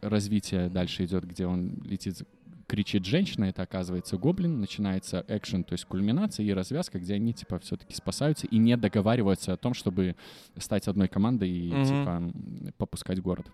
развитие 0.00 0.68
дальше 0.68 1.04
идет, 1.04 1.24
где 1.24 1.46
он 1.46 1.82
летит, 1.84 2.22
кричит 2.66 3.04
женщина, 3.04 3.44
это 3.46 3.62
оказывается 3.62 4.16
гоблин, 4.16 4.60
начинается 4.60 5.24
экшен, 5.28 5.64
то 5.64 5.72
есть 5.72 5.84
кульминация 5.86 6.44
и 6.46 6.52
развязка, 6.52 6.98
где 6.98 7.14
они 7.14 7.32
типа 7.32 7.58
все-таки 7.58 7.94
спасаются 7.94 8.46
и 8.46 8.58
не 8.58 8.76
договариваются 8.76 9.52
о 9.52 9.56
том, 9.56 9.74
чтобы 9.74 10.16
стать 10.56 10.86
одной 10.88 11.08
командой 11.08 11.50
и 11.50 11.72
Мгм. 11.72 11.84
типа 11.84 12.72
попускать 12.78 13.20
город. 13.20 13.46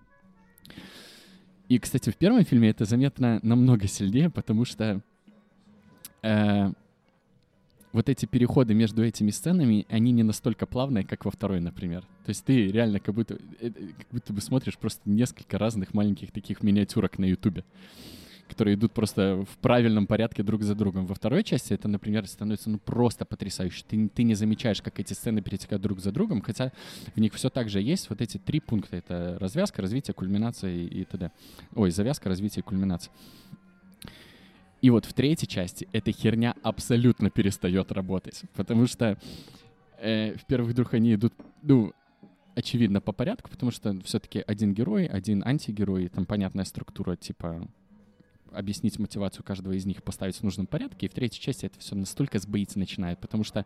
И, 1.68 1.78
кстати, 1.78 2.10
в 2.10 2.16
первом 2.16 2.44
фильме 2.44 2.70
это 2.70 2.84
заметно 2.84 3.38
намного 3.42 3.86
сильнее, 3.86 4.28
потому 4.28 4.64
что 4.64 5.00
э, 6.22 6.72
вот 7.92 8.08
эти 8.08 8.26
переходы 8.26 8.74
между 8.74 9.04
этими 9.04 9.30
сценами, 9.30 9.86
они 9.88 10.12
не 10.12 10.22
настолько 10.22 10.66
плавные, 10.66 11.04
как 11.04 11.24
во 11.24 11.30
второй, 11.30 11.60
например. 11.60 12.02
То 12.24 12.30
есть 12.30 12.44
ты 12.44 12.68
реально 12.68 13.00
как 13.00 13.14
будто, 13.14 13.34
э, 13.34 13.38
э, 13.68 13.70
как 13.70 14.06
будто 14.10 14.32
бы 14.32 14.40
смотришь 14.40 14.78
просто 14.78 15.02
несколько 15.10 15.58
разных 15.58 15.92
маленьких 15.94 16.30
таких 16.30 16.62
миниатюрок 16.62 17.18
на 17.18 17.24
Ютубе, 17.24 17.64
которые 18.48 18.76
идут 18.76 18.92
просто 18.92 19.44
в 19.50 19.58
правильном 19.58 20.06
порядке 20.06 20.42
друг 20.42 20.62
за 20.62 20.74
другом. 20.74 21.06
Во 21.06 21.14
второй 21.14 21.42
части 21.42 21.72
это, 21.72 21.88
например, 21.88 22.26
становится 22.26 22.70
ну 22.70 22.78
просто 22.78 23.24
потрясающе. 23.24 23.84
Ты, 23.88 24.08
ты 24.08 24.22
не 24.22 24.34
замечаешь, 24.34 24.82
как 24.82 25.00
эти 25.00 25.12
сцены 25.12 25.42
перетекают 25.42 25.82
друг 25.82 26.00
за 26.00 26.12
другом, 26.12 26.42
хотя 26.42 26.72
в 27.14 27.20
них 27.20 27.34
все 27.34 27.50
так 27.50 27.68
же 27.68 27.80
есть 27.80 28.08
вот 28.08 28.20
эти 28.20 28.38
три 28.38 28.60
пункта. 28.60 28.96
Это 28.96 29.36
развязка, 29.40 29.82
развитие, 29.82 30.14
кульминация 30.14 30.72
и, 30.72 30.86
и 30.86 31.04
т.д. 31.04 31.32
Ой, 31.74 31.90
завязка, 31.90 32.28
развитие 32.28 32.62
кульминация. 32.62 33.12
И 34.82 34.90
вот 34.90 35.04
в 35.04 35.12
третьей 35.12 35.48
части 35.48 35.88
эта 35.92 36.10
херня 36.12 36.54
абсолютно 36.62 37.30
перестает 37.30 37.92
работать, 37.92 38.42
потому 38.54 38.86
что 38.86 39.18
э, 39.98 40.36
в 40.36 40.46
первых 40.46 40.74
двух 40.74 40.94
они 40.94 41.14
идут, 41.14 41.34
ну, 41.62 41.92
очевидно, 42.54 43.00
по 43.00 43.12
порядку, 43.12 43.50
потому 43.50 43.70
что 43.72 43.98
все-таки 44.04 44.42
один 44.46 44.72
герой, 44.72 45.06
один 45.06 45.42
антигерой, 45.44 46.08
там 46.08 46.24
понятная 46.24 46.64
структура, 46.64 47.16
типа 47.16 47.68
объяснить 48.52 48.98
мотивацию 48.98 49.44
каждого 49.44 49.72
из 49.74 49.86
них, 49.86 50.02
поставить 50.02 50.36
в 50.36 50.42
нужном 50.42 50.66
порядке. 50.66 51.06
И 51.06 51.08
в 51.08 51.12
третьей 51.12 51.40
части 51.40 51.66
это 51.66 51.78
все 51.78 51.94
настолько 51.94 52.38
сбоиться 52.38 52.78
начинает, 52.78 53.20
потому 53.20 53.44
что 53.44 53.64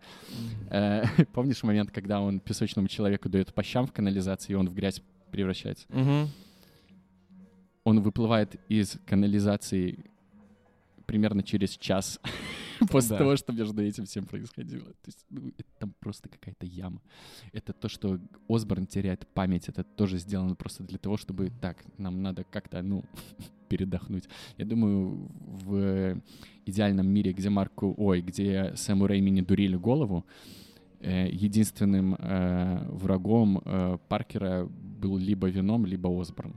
э, 0.70 1.04
помнишь 1.32 1.62
момент, 1.62 1.90
когда 1.90 2.20
он 2.20 2.40
песочному 2.40 2.88
человеку 2.88 3.28
дает 3.28 3.54
по 3.54 3.62
щам 3.62 3.86
в 3.86 3.92
канализации, 3.92 4.52
и 4.52 4.56
он 4.56 4.68
в 4.68 4.74
грязь 4.74 5.00
превращается? 5.30 5.86
Мгм. 5.88 6.28
Он 7.84 8.00
выплывает 8.00 8.56
из 8.68 8.98
канализации 9.06 10.04
примерно 11.07 11.42
через 11.42 11.76
час 11.76 12.20
после 12.90 13.11
Да. 13.11 13.18
того, 13.18 13.36
что 13.36 13.52
между 13.52 13.82
этим 13.82 14.05
всем 14.05 14.24
происходило. 14.26 14.84
То 14.84 15.07
есть, 15.07 15.24
ну, 15.30 15.48
это 15.59 15.68
там 15.78 15.94
просто 16.00 16.28
какая-то 16.28 16.66
яма. 16.66 17.00
Это 17.52 17.72
то, 17.72 17.88
что 17.88 18.18
Осборн 18.48 18.86
теряет 18.86 19.26
память, 19.34 19.68
это 19.68 19.84
тоже 19.84 20.18
сделано 20.18 20.55
просто 20.55 20.82
для 20.82 20.98
того, 20.98 21.16
чтобы 21.16 21.50
так, 21.61 21.84
нам 21.98 22.22
надо 22.22 22.44
как-то, 22.44 22.82
ну, 22.82 23.05
передохнуть. 23.68 24.28
Я 24.59 24.64
думаю, 24.64 25.28
в 25.40 26.20
идеальном 26.66 27.07
мире, 27.07 27.32
где 27.32 27.50
Марку, 27.50 27.94
ой, 27.96 28.20
где 28.22 28.72
Сэму 28.76 29.07
Рэйми 29.07 29.30
не 29.30 29.42
дурили 29.42 29.76
голову, 29.76 30.24
э, 31.00 31.28
единственным 31.30 32.14
э, 32.18 32.86
врагом 32.90 33.61
э, 33.64 33.98
Паркера 34.09 34.66
был 35.00 35.18
либо 35.18 35.48
Веном, 35.48 35.86
либо 35.86 36.09
Осборн. 36.20 36.55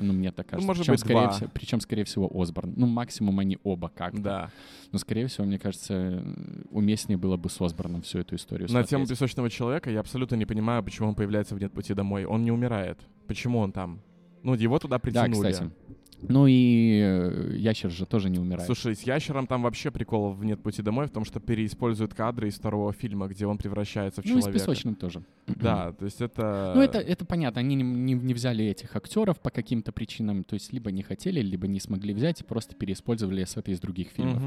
Ну, 0.00 0.12
мне 0.12 0.32
так 0.32 0.46
кажется. 0.46 0.66
может 0.66 0.82
причем, 0.82 0.92
быть, 0.94 1.00
скорее 1.00 1.20
два. 1.20 1.30
всего, 1.30 1.50
причем, 1.52 1.80
скорее 1.80 2.04
всего, 2.04 2.30
Осборн. 2.32 2.72
Ну, 2.76 2.86
максимум 2.86 3.38
они 3.38 3.58
оба 3.62 3.88
как-то. 3.94 4.20
Да. 4.22 4.50
Но, 4.92 4.98
скорее 4.98 5.26
всего, 5.26 5.46
мне 5.46 5.58
кажется, 5.58 6.24
уместнее 6.70 7.16
было 7.18 7.36
бы 7.36 7.48
с 7.48 7.60
Осборном 7.60 8.02
всю 8.02 8.18
эту 8.20 8.36
историю 8.36 8.70
На 8.72 8.82
тему 8.84 9.06
песочного 9.06 9.50
человека 9.50 9.90
я 9.90 10.00
абсолютно 10.00 10.36
не 10.36 10.46
понимаю, 10.46 10.82
почему 10.82 11.08
он 11.08 11.14
появляется 11.14 11.54
в 11.54 11.60
«Нет 11.60 11.72
пути 11.72 11.94
домой». 11.94 12.24
Он 12.24 12.42
не 12.44 12.50
умирает. 12.52 12.98
Почему 13.26 13.58
он 13.58 13.72
там? 13.72 14.00
Ну, 14.42 14.54
его 14.54 14.78
туда 14.78 14.96
Да, 14.96 15.00
притянули. 15.00 15.52
кстати. 15.52 15.70
Ну 16.22 16.46
и 16.46 17.00
э, 17.02 17.56
ящер 17.56 17.90
же 17.90 18.06
тоже 18.06 18.30
не 18.30 18.38
умирает. 18.38 18.66
Слушай, 18.66 18.94
с 18.94 19.02
ящером 19.02 19.46
там 19.46 19.62
вообще 19.62 19.90
прикол 19.90 20.32
в 20.32 20.44
«Нет 20.44 20.62
пути 20.62 20.82
домой» 20.82 21.06
в 21.06 21.10
том, 21.10 21.24
что 21.24 21.40
переиспользуют 21.40 22.14
кадры 22.14 22.48
из 22.48 22.54
второго 22.56 22.92
фильма, 22.92 23.26
где 23.26 23.46
он 23.46 23.58
превращается 23.58 24.22
в 24.22 24.24
ну 24.26 24.38
и 24.38 24.40
с 24.40 24.44
человека. 24.44 24.58
песочным 24.58 24.94
тоже. 24.94 25.22
Да, 25.46 25.92
то 25.92 26.04
есть 26.04 26.20
это... 26.20 26.72
Ну, 26.74 26.82
это, 26.82 26.98
это 26.98 27.24
понятно. 27.24 27.60
Они 27.60 27.74
не, 27.74 27.82
не- 27.82 28.14
не 28.14 28.34
взяли 28.34 28.64
этих 28.64 28.94
актеров 28.96 29.40
по 29.40 29.50
каким-то 29.50 29.92
причинам. 29.92 30.44
То 30.44 30.54
есть 30.54 30.72
либо 30.72 30.90
не 30.90 31.02
хотели, 31.02 31.40
либо 31.40 31.66
не 31.66 31.80
смогли 31.80 32.14
взять 32.14 32.40
и 32.40 32.44
просто 32.44 32.74
переиспользовали 32.74 33.44
сеты 33.44 33.72
из 33.72 33.80
других 33.80 34.08
фильмов. 34.08 34.42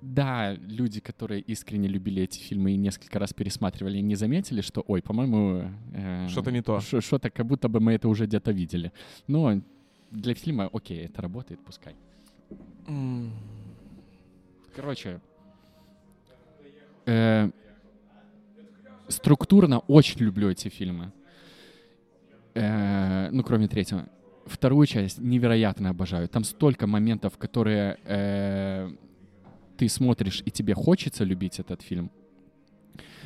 Да, 0.00 0.54
люди, 0.54 1.00
которые 1.00 1.42
искренне 1.42 1.86
любили 1.86 2.22
эти 2.22 2.38
фильмы 2.40 2.72
и 2.72 2.76
несколько 2.76 3.18
раз 3.18 3.34
пересматривали, 3.34 3.98
не 3.98 4.14
заметили, 4.14 4.62
что, 4.62 4.82
ой, 4.86 5.02
по-моему... 5.02 5.70
Э, 5.92 6.26
Что-то 6.28 6.50
не 6.50 6.62
то. 6.62 6.80
Что-то 6.80 7.28
как 7.28 7.44
будто 7.44 7.68
бы 7.68 7.80
мы 7.80 7.92
это 7.92 8.08
уже 8.08 8.24
где-то 8.24 8.50
видели. 8.52 8.92
Но 9.26 9.60
для 10.10 10.34
фильма, 10.34 10.68
окей, 10.72 11.04
это 11.06 11.22
работает, 11.22 11.60
пускай. 11.64 11.94
Mm. 12.86 13.30
Короче, 14.74 15.20
э, 17.06 17.50
структурно 19.08 19.80
очень 19.80 20.20
люблю 20.20 20.50
эти 20.50 20.68
фильмы. 20.68 21.12
Э, 22.54 23.30
ну, 23.30 23.42
кроме 23.42 23.68
третьего. 23.68 24.08
Вторую 24.46 24.86
часть 24.86 25.18
невероятно 25.18 25.90
обожаю. 25.90 26.28
Там 26.28 26.44
столько 26.44 26.86
моментов, 26.86 27.38
которые 27.38 27.98
э, 28.04 28.90
ты 29.76 29.88
смотришь, 29.88 30.42
и 30.44 30.50
тебе 30.50 30.74
хочется 30.74 31.24
любить 31.24 31.60
этот 31.60 31.82
фильм. 31.82 32.10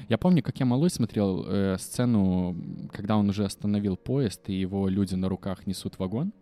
Я 0.08 0.18
помню, 0.18 0.42
как 0.42 0.60
я 0.60 0.66
малой 0.66 0.90
смотрел 0.90 1.44
э, 1.46 1.76
сцену, 1.78 2.54
когда 2.92 3.16
он 3.16 3.30
уже 3.30 3.44
остановил 3.44 3.96
поезд, 3.96 4.48
и 4.48 4.52
его 4.52 4.88
люди 4.88 5.14
на 5.14 5.28
руках 5.28 5.66
несут 5.66 5.98
вагон. 5.98 6.32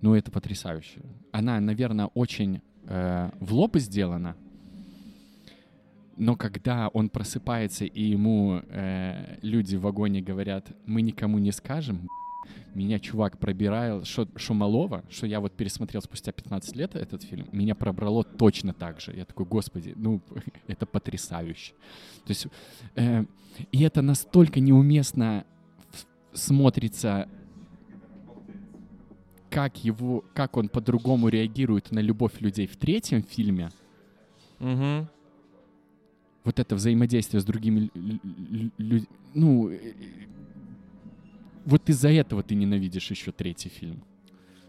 Ну, 0.00 0.14
это 0.14 0.30
потрясающе. 0.30 1.00
Она, 1.32 1.60
наверное, 1.60 2.06
очень 2.06 2.60
э, 2.84 3.30
в 3.40 3.52
лоб 3.52 3.76
сделана, 3.76 4.36
но 6.16 6.34
когда 6.34 6.88
он 6.88 7.10
просыпается, 7.10 7.84
и 7.84 8.02
ему 8.02 8.62
э, 8.68 9.38
люди 9.42 9.76
в 9.76 9.82
вагоне 9.82 10.22
говорят, 10.22 10.72
мы 10.86 11.02
никому 11.02 11.38
не 11.38 11.52
скажем, 11.52 12.08
меня 12.74 12.98
чувак 12.98 13.38
пробирал, 13.38 14.04
что, 14.04 14.28
малого, 14.50 15.04
что 15.10 15.26
я 15.26 15.40
вот 15.40 15.52
пересмотрел 15.52 16.00
спустя 16.02 16.32
15 16.32 16.76
лет 16.76 16.94
этот 16.94 17.22
фильм, 17.22 17.48
меня 17.52 17.74
пробрало 17.74 18.24
точно 18.24 18.72
так 18.72 19.00
же. 19.00 19.14
Я 19.14 19.24
такой, 19.24 19.46
господи, 19.46 19.92
ну, 19.96 20.20
это 20.66 20.86
потрясающе. 20.86 21.72
То 22.24 22.30
есть, 22.30 22.46
э, 22.94 23.24
и 23.72 23.82
это 23.82 24.00
настолько 24.00 24.60
неуместно 24.60 25.44
смотрится, 26.32 27.28
как 29.56 29.84
его, 29.84 30.22
как 30.34 30.58
он 30.58 30.68
по-другому 30.68 31.28
реагирует 31.28 31.90
на 31.90 32.00
любовь 32.00 32.42
людей 32.42 32.66
в 32.66 32.76
третьем 32.76 33.22
фильме. 33.22 33.70
Угу. 34.60 35.08
Вот 36.44 36.58
это 36.58 36.74
взаимодействие 36.74 37.40
с 37.40 37.44
другими 37.46 37.90
людьми, 38.76 39.08
ну, 39.32 39.70
э, 39.70 39.94
вот 41.64 41.88
из-за 41.88 42.10
этого 42.10 42.42
ты 42.42 42.54
ненавидишь 42.54 43.10
еще 43.10 43.32
третий 43.32 43.70
фильм. 43.70 44.02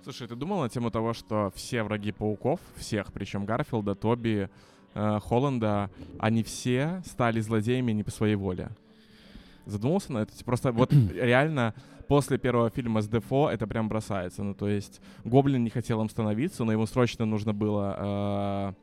Слушай, 0.04 0.30
ты 0.30 0.38
думал 0.38 0.62
на 0.62 0.70
тему 0.70 0.90
того, 0.90 1.12
что 1.14 1.52
все 1.54 1.84
враги 1.84 2.14
пауков, 2.14 2.62
всех, 2.78 3.12
причем 3.12 3.46
Гарфилда, 3.46 3.94
Тоби, 3.94 4.50
э, 4.94 5.20
Холланда, 5.22 5.92
они 6.18 6.44
все 6.44 7.04
стали 7.06 7.42
злодеями 7.42 7.92
не 7.92 8.04
по 8.04 8.12
своей 8.12 8.36
воле? 8.36 8.70
Задумался 9.68 10.14
на 10.14 10.20
это? 10.20 10.34
Просто 10.46 10.72
вот 10.72 10.94
реально 11.14 11.74
после 12.08 12.38
первого 12.38 12.70
фильма 12.70 13.02
с 13.02 13.08
Дефо 13.08 13.50
это 13.50 13.68
прям 13.68 13.90
бросается. 13.90 14.44
Ну, 14.44 14.54
то 14.54 14.68
есть 14.68 15.02
Гоблин 15.26 15.64
не 15.64 15.70
хотел 15.70 16.02
им 16.02 16.10
становиться, 16.10 16.64
но 16.64 16.72
ему 16.72 16.86
срочно 16.86 17.26
нужно 17.26 17.54
было 17.54 17.96
э, 18.00 18.74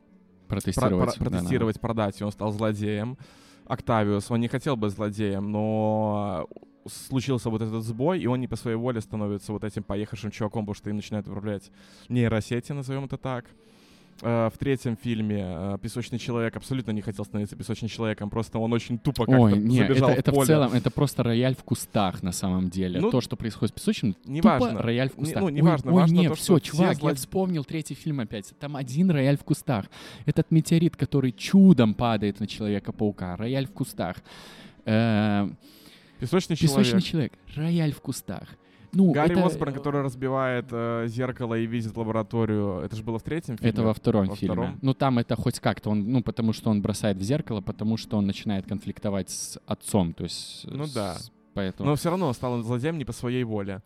протестировать, 0.47 1.15
про- 1.15 1.23
про- 1.23 1.29
протестировать 1.31 1.75
да, 1.75 1.81
да. 1.81 1.87
продать, 1.87 2.21
и 2.21 2.23
он 2.23 2.31
стал 2.31 2.51
злодеем. 2.51 3.17
Октавиус, 3.65 4.29
он 4.29 4.41
не 4.41 4.47
хотел 4.47 4.75
быть 4.75 4.91
злодеем, 4.91 5.51
но 5.51 6.47
случился 6.87 7.49
вот 7.49 7.63
этот 7.63 7.83
сбой, 7.83 8.19
и 8.19 8.27
он 8.27 8.39
не 8.39 8.47
по 8.47 8.55
своей 8.55 8.77
воле 8.77 9.01
становится 9.01 9.51
вот 9.51 9.63
этим 9.63 9.81
поехавшим 9.81 10.29
чуваком, 10.29 10.65
потому 10.65 10.75
что 10.75 10.89
им 10.91 10.97
начинают 10.97 11.27
управлять 11.27 11.71
нейросети, 12.09 12.73
назовем 12.73 13.05
это 13.05 13.17
так. 13.17 13.45
Uh, 14.21 14.49
в 14.49 14.57
третьем 14.57 14.95
фильме 14.95 15.41
uh, 15.41 15.77
песочный 15.77 16.19
человек 16.19 16.55
абсолютно 16.55 16.91
не 16.91 17.01
хотел 17.01 17.25
становиться 17.25 17.57
песочным 17.57 17.89
человеком, 17.89 18.29
просто 18.29 18.59
он 18.59 18.71
очень 18.71 18.97
тупо 18.97 19.25
как-то 19.25 19.41
Ой, 19.41 19.57
нет, 19.57 19.89
забежал 19.89 20.09
это, 20.09 20.15
в 20.15 20.19
это 20.19 20.31
поле. 20.31 20.43
в 20.43 20.47
целом, 20.47 20.71
это 20.73 20.89
просто 20.89 21.23
рояль 21.23 21.53
в 21.53 21.63
кустах 21.65 22.23
на 22.23 22.31
самом 22.31 22.69
деле. 22.69 23.01
Ну, 23.01 23.11
то, 23.11 23.19
что 23.19 23.35
происходит 23.35 23.75
с 23.75 23.79
песочным, 23.79 24.15
не 24.23 24.39
тупо 24.39 24.57
важно. 24.57 24.81
рояль 24.81 25.09
в 25.09 25.15
кустах. 25.15 25.35
Не, 25.35 25.41
ну, 25.41 25.49
не 25.49 25.61
ой, 25.61 25.69
важно, 25.69 25.91
ой, 25.91 26.01
важно 26.01 26.15
нет, 26.15 26.29
то, 26.29 26.35
все, 26.35 26.59
чувак, 26.59 26.95
зло... 26.95 27.09
я 27.09 27.15
вспомнил 27.15 27.65
третий 27.65 27.93
фильм 27.93 28.21
опять. 28.21 28.53
Там 28.57 28.77
один 28.77 29.11
рояль 29.11 29.37
в 29.37 29.43
кустах. 29.43 29.87
Этот 30.25 30.49
метеорит, 30.49 30.95
который 30.95 31.33
чудом 31.33 31.93
падает 31.93 32.39
на 32.39 32.47
Человека-паука, 32.47 33.35
рояль 33.35 33.67
в 33.67 33.71
кустах. 33.71 34.15
Э 34.85 35.45
-э 35.45 35.55
Песочный, 36.19 36.55
Песочный 36.55 37.01
человек. 37.01 37.03
человек. 37.03 37.33
Рояль 37.55 37.91
в 37.91 38.01
кустах. 38.01 38.47
Ну, 38.93 39.11
Гарри 39.11 39.33
это... 39.33 39.45
Осборн, 39.45 39.73
который 39.73 40.01
разбивает 40.01 40.67
э, 40.71 41.05
зеркало 41.07 41.55
и 41.55 41.65
видит 41.65 41.95
лабораторию, 41.97 42.79
это 42.79 42.95
же 42.95 43.03
было 43.03 43.19
в 43.19 43.23
третьем 43.23 43.57
фильме? 43.57 43.71
Это 43.71 43.83
во 43.83 43.93
втором 43.93 44.27
во 44.27 44.35
фильме. 44.35 44.53
Втором? 44.53 44.79
Ну, 44.81 44.93
там 44.93 45.19
это 45.19 45.35
хоть 45.35 45.59
как-то, 45.59 45.89
он, 45.89 46.11
ну, 46.11 46.23
потому 46.23 46.53
что 46.53 46.69
он 46.69 46.81
бросает 46.81 47.17
в 47.17 47.21
зеркало, 47.21 47.61
потому 47.61 47.97
что 47.97 48.17
он 48.17 48.25
начинает 48.25 48.67
конфликтовать 48.67 49.29
с 49.29 49.59
отцом, 49.65 50.13
то 50.13 50.23
есть... 50.23 50.65
Ну 50.69 50.85
с... 50.85 50.93
да. 50.93 51.17
Поэтому... 51.53 51.89
Но 51.89 51.95
все 51.95 52.09
равно 52.09 52.27
он 52.27 52.33
стал 52.33 52.61
злодеем 52.61 52.97
не 52.97 53.05
по 53.05 53.13
своей 53.13 53.43
воле. 53.43 53.81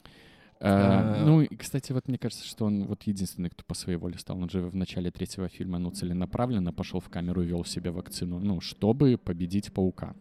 Uh, 0.60 1.24
ну, 1.24 1.47
кстати, 1.58 1.93
вот 1.93 2.10
мне 2.10 2.18
кажется, 2.18 2.45
что 2.45 2.66
он 2.66 2.84
вот 2.86 3.04
единственный, 3.04 3.50
кто 3.50 3.64
по 3.64 3.74
своей 3.74 3.97
воле 3.97 4.18
стал. 4.18 4.38
Он 4.38 4.50
же 4.50 4.62
в 4.62 4.76
начале 4.76 5.10
третьего 5.10 5.47
фильма, 5.47 5.80
ну, 5.80 5.89
целенаправленно 5.89 6.74
пошел 6.74 7.00
в 7.00 7.08
камеру 7.08 7.41
и 7.41 7.45
вел 7.45 7.64
себе 7.64 7.91
вакцину, 7.91 8.39
ну, 8.39 8.60
чтобы 8.60 9.18
победить 9.18 9.72
паука. 9.72 10.16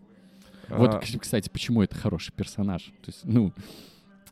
Вот, 0.68 0.94
а. 0.94 1.00
кстати, 1.00 1.48
почему 1.48 1.82
это 1.82 1.96
хороший 1.96 2.32
персонаж. 2.32 2.84
То 2.84 3.08
есть, 3.08 3.24
ну... 3.24 3.52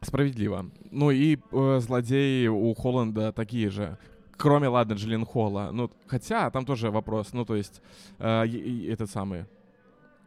Справедливо. 0.00 0.70
Ну 0.90 1.10
и 1.10 1.38
э, 1.52 1.80
злодеи 1.80 2.46
у 2.48 2.74
Холланда 2.74 3.32
такие 3.32 3.70
же. 3.70 3.98
Кроме, 4.36 4.68
ладно, 4.68 4.94
Джиллин 4.94 5.24
Холла. 5.24 5.70
Ну, 5.72 5.90
хотя 6.06 6.50
там 6.50 6.64
тоже 6.64 6.90
вопрос. 6.90 7.32
Ну, 7.32 7.44
то 7.44 7.56
есть, 7.56 7.82
э, 8.18 8.44
этот 8.88 9.10
самый... 9.10 9.46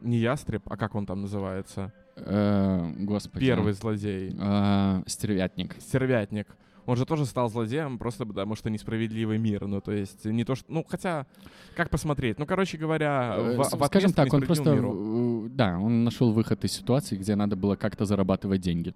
Не 0.02 0.18
ястреб, 0.18 0.64
а 0.66 0.78
как 0.78 0.96
он 0.96 1.06
там 1.06 1.22
называется? 1.22 1.92
Э, 2.16 2.92
господи. 2.98 3.46
Первый 3.46 3.74
злодей. 3.74 4.36
Э, 4.40 5.04
стервятник. 5.06 5.76
Стервятник. 5.80 6.48
Он 6.86 6.96
же 6.96 7.06
тоже 7.06 7.26
стал 7.26 7.50
злодеем, 7.50 8.00
просто 8.00 8.26
потому 8.26 8.56
что 8.56 8.70
несправедливый 8.70 9.38
мир. 9.38 9.68
Ну, 9.68 9.80
то 9.80 9.92
есть, 9.92 10.26
не 10.26 10.44
то, 10.44 10.56
что... 10.56 10.66
Ну, 10.70 10.84
хотя, 10.88 11.28
как 11.76 11.90
посмотреть? 11.92 12.40
Ну, 12.40 12.48
короче 12.48 12.78
говоря, 12.80 13.36
в, 13.38 13.58
в 13.58 13.86
Скажем 13.86 14.14
так, 14.14 14.34
он 14.34 14.42
просто... 14.42 14.74
Миру. 14.74 15.50
Да, 15.52 15.78
он 15.78 16.04
нашел 16.04 16.32
выход 16.32 16.64
из 16.64 16.72
ситуации, 16.72 17.16
где 17.16 17.36
надо 17.36 17.56
было 17.56 17.76
как-то 17.76 18.06
зарабатывать 18.06 18.62
деньги. 18.62 18.96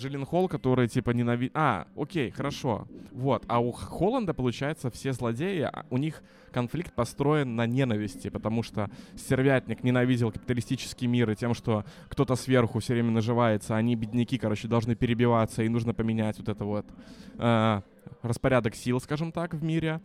Джиллин 0.00 0.24
Холл, 0.24 0.48
который 0.48 0.88
типа 0.88 1.10
ненавидит... 1.10 1.52
А, 1.54 1.86
окей, 1.94 2.30
хорошо. 2.30 2.88
Вот. 3.12 3.44
А 3.48 3.60
у 3.60 3.70
Холланда, 3.70 4.32
получается, 4.32 4.90
все 4.90 5.12
злодеи, 5.12 5.60
а 5.60 5.84
у 5.90 5.98
них 5.98 6.22
конфликт 6.52 6.94
построен 6.94 7.54
на 7.54 7.66
ненависти, 7.66 8.28
потому 8.30 8.62
что 8.62 8.90
Стервятник 9.16 9.84
ненавидел 9.84 10.32
капиталистический 10.32 11.06
мир 11.06 11.30
и 11.30 11.36
тем, 11.36 11.54
что 11.54 11.84
кто-то 12.08 12.34
сверху 12.34 12.80
все 12.80 12.94
время 12.94 13.10
наживается, 13.10 13.76
они, 13.76 13.94
бедняки, 13.94 14.38
короче, 14.38 14.68
должны 14.68 14.94
перебиваться, 14.94 15.62
и 15.62 15.68
нужно 15.68 15.94
поменять 15.94 16.38
вот 16.38 16.48
это 16.48 16.64
вот 16.64 16.86
э, 17.38 17.80
распорядок 18.22 18.74
сил, 18.74 19.00
скажем 19.00 19.32
так, 19.32 19.54
в 19.54 19.62
мире. 19.62 20.00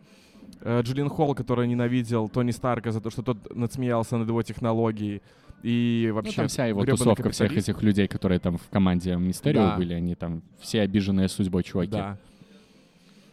Э, 0.60 0.82
Джиллин 0.82 1.08
Холл, 1.08 1.34
который 1.34 1.68
ненавидел 1.68 2.28
Тони 2.28 2.50
Старка 2.50 2.92
за 2.92 3.00
то, 3.00 3.10
что 3.10 3.22
тот 3.22 3.54
надсмеялся 3.54 4.16
над 4.16 4.28
его 4.28 4.42
технологией, 4.42 5.22
и 5.62 6.10
вообще... 6.12 6.32
Ну, 6.32 6.36
там 6.36 6.48
вся 6.48 6.66
его 6.66 6.84
тусовка 6.84 7.30
всех 7.30 7.52
этих 7.52 7.82
людей, 7.82 8.08
которые 8.08 8.38
там 8.38 8.58
в 8.58 8.68
команде 8.68 9.16
Мистерио 9.16 9.68
да. 9.68 9.76
были, 9.76 9.94
они 9.94 10.14
там 10.14 10.42
все 10.60 10.82
обиженные 10.82 11.28
судьбой 11.28 11.62
чуваки. 11.62 11.92
Да. 11.92 12.18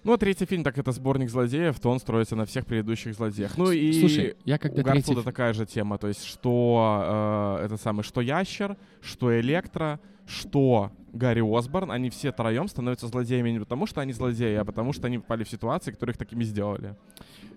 Ну, 0.04 0.14
а 0.14 0.18
третий 0.18 0.46
фильм, 0.46 0.64
так 0.64 0.78
это 0.78 0.92
сборник 0.92 1.30
злодеев, 1.30 1.80
то 1.80 1.90
он 1.90 2.00
строится 2.00 2.36
на 2.36 2.46
всех 2.46 2.66
предыдущих 2.66 3.14
злодеях. 3.14 3.58
Ну 3.58 3.72
и 3.72 3.94
Слушай, 4.00 4.36
я 4.44 4.58
когда 4.58 4.82
у 4.82 4.86
Гарфилда 4.86 5.06
третий... 5.06 5.24
такая 5.24 5.54
же 5.54 5.66
тема, 5.66 5.98
то 5.98 6.08
есть 6.08 6.26
что 6.26 7.60
э, 7.62 7.66
это 7.66 7.78
самый, 7.78 8.04
что 8.04 8.20
Ящер, 8.20 8.76
что 9.02 9.40
Электро, 9.40 10.02
что 10.26 10.92
Гарри 11.14 11.42
Осборн, 11.42 11.92
они 11.92 12.10
все 12.10 12.32
троем 12.32 12.68
становятся 12.68 13.08
злодеями 13.08 13.52
не 13.52 13.60
потому, 13.60 13.86
что 13.86 14.02
они 14.02 14.14
злодеи, 14.14 14.56
а 14.56 14.66
потому, 14.66 14.94
что 14.94 15.08
они 15.08 15.20
попали 15.20 15.44
в 15.44 15.50
ситуации, 15.50 15.92
которые 15.92 16.14
их 16.14 16.18
такими 16.18 16.44
сделали. 16.44 16.96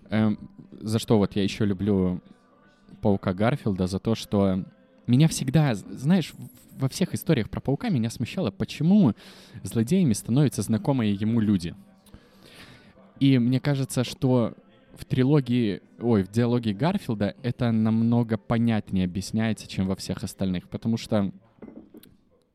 Эм, 0.09 0.49
за 0.71 0.99
что 0.99 1.17
вот 1.17 1.35
я 1.35 1.43
еще 1.43 1.65
люблю 1.65 2.21
Паука 3.01 3.33
Гарфилда 3.33 3.87
за 3.87 3.99
то, 3.99 4.13
что 4.13 4.63
меня 5.07 5.27
всегда, 5.27 5.73
знаешь, 5.73 6.33
во 6.77 6.87
всех 6.87 7.15
историях 7.15 7.49
про 7.49 7.59
Паука 7.59 7.89
меня 7.89 8.11
смущало, 8.11 8.51
почему 8.51 9.13
злодеями 9.63 10.13
становятся 10.13 10.61
знакомые 10.61 11.13
ему 11.13 11.39
люди. 11.39 11.75
И 13.19 13.39
мне 13.39 13.59
кажется, 13.59 14.03
что 14.03 14.53
в 14.95 15.05
трилогии, 15.05 15.81
ой, 15.99 16.23
в 16.23 16.31
диалоге 16.31 16.73
Гарфилда 16.73 17.35
это 17.41 17.71
намного 17.71 18.37
понятнее 18.37 19.05
объясняется, 19.05 19.67
чем 19.67 19.87
во 19.87 19.95
всех 19.95 20.23
остальных, 20.23 20.69
потому 20.69 20.97
что 20.97 21.31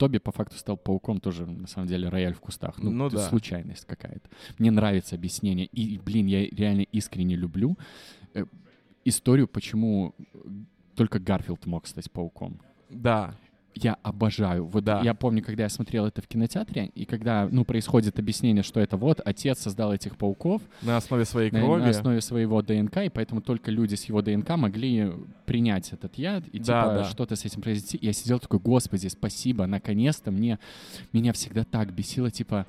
Тоби 0.03 0.19
по 0.19 0.33
факту 0.33 0.57
стал 0.57 0.77
пауком 0.77 1.21
тоже, 1.21 1.47
на 1.47 1.69
самом 1.69 1.87
деле, 1.87 2.09
рояль 2.09 2.35
в 2.35 2.41
кустах. 2.41 2.79
Ну, 2.79 2.91
ну 2.91 3.09
да. 3.09 3.21
случайность 3.29 3.85
какая-то. 3.85 4.29
Мне 4.59 4.73
нравится 4.73 5.15
объяснение. 5.15 5.67
И, 5.67 5.97
блин, 5.97 6.27
я 6.27 6.45
реально 6.45 6.81
искренне 6.81 7.37
люблю 7.37 7.79
э, 8.35 8.45
историю, 9.05 9.47
почему 9.47 10.13
только 10.97 11.21
Гарфилд 11.21 11.67
мог 11.67 11.87
стать 11.87 12.11
пауком. 12.11 12.61
Да. 12.91 13.37
Я 13.75 13.97
обожаю. 14.03 14.66
Вот 14.66 14.85
Да. 14.85 15.01
я 15.03 15.14
помню, 15.14 15.43
когда 15.43 15.62
я 15.64 15.68
смотрел 15.68 16.07
это 16.07 16.20
в 16.23 16.29
кинотеатре, 16.29 16.87
и 16.95 17.05
когда, 17.05 17.49
ну, 17.51 17.64
происходит 17.64 18.18
объяснение, 18.18 18.62
что 18.62 18.81
это 18.81 18.97
вот 18.97 19.20
отец 19.25 19.61
создал 19.61 19.93
этих 19.95 20.16
пауков 20.16 20.61
На 20.83 20.97
основе 20.99 21.25
своей 21.25 21.51
на, 21.51 21.61
крови. 21.61 21.83
на 21.83 21.89
основе 21.91 22.20
своего 22.20 22.61
ДНК, 22.62 22.99
и 22.99 23.09
поэтому 23.09 23.41
только 23.41 23.70
люди 23.70 23.95
с 23.95 24.05
его 24.05 24.20
ДНК 24.23 24.51
могли 24.57 25.12
принять 25.47 25.93
этот 25.93 26.16
яд 26.18 26.47
и 26.49 26.59
Да, 26.59 26.64
типа 26.83 26.95
да. 26.97 27.05
что-то 27.05 27.35
с 27.37 27.45
этим 27.45 27.62
произойти. 27.62 27.99
Я 28.03 28.12
сидел 28.12 28.39
такой, 28.41 28.59
господи, 28.61 29.09
спасибо, 29.09 29.66
наконец-то 29.66 30.31
мне 30.31 30.59
меня 31.12 31.33
всегда 31.33 31.64
так 31.64 31.93
бесило, 31.95 32.31
типа. 32.31 32.66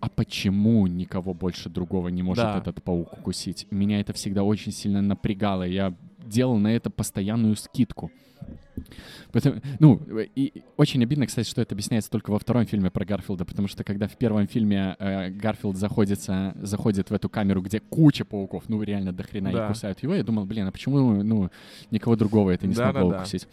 А 0.00 0.08
почему 0.08 0.86
никого 0.86 1.34
больше 1.34 1.68
другого 1.68 2.06
не 2.08 2.22
может 2.22 2.44
Да. 2.44 2.58
этот 2.58 2.80
паук 2.84 3.12
укусить? 3.18 3.66
Меня 3.72 3.98
это 4.00 4.12
всегда 4.12 4.44
очень 4.44 4.70
сильно 4.70 5.02
напрягало. 5.02 5.64
Я 5.64 5.92
делал 6.28 6.58
на 6.58 6.68
это 6.74 6.90
постоянную 6.90 7.56
скидку. 7.56 8.10
Потому- 9.32 9.60
ну, 9.80 10.00
и 10.36 10.62
очень 10.76 11.02
обидно, 11.02 11.26
кстати, 11.26 11.48
что 11.48 11.60
это 11.60 11.74
объясняется 11.74 12.10
только 12.10 12.30
во 12.30 12.38
втором 12.38 12.64
фильме 12.64 12.90
про 12.90 13.04
Гарфилда, 13.04 13.44
потому 13.44 13.68
что 13.68 13.82
когда 13.84 14.06
в 14.08 14.16
первом 14.16 14.46
фильме 14.46 14.94
э, 14.98 15.30
Гарфилд 15.30 15.76
заходится, 15.76 16.54
заходит 16.62 17.10
в 17.10 17.12
эту 17.14 17.28
камеру, 17.28 17.60
где 17.60 17.80
куча 17.80 18.24
пауков, 18.24 18.68
ну 18.68 18.82
реально 18.82 19.12
до 19.12 19.24
хрена 19.24 19.52
Да. 19.52 19.64
и 19.66 19.68
кусают 19.68 20.02
его, 20.02 20.14
я 20.14 20.22
думал, 20.22 20.46
блин, 20.46 20.66
а 20.68 20.72
почему 20.72 21.22
ну, 21.22 21.50
никого 21.90 22.16
другого 22.16 22.50
это 22.52 22.66
не 22.66 22.74
смогло 22.74 22.92
Да-да-да. 23.00 23.16
укусить? 23.18 23.48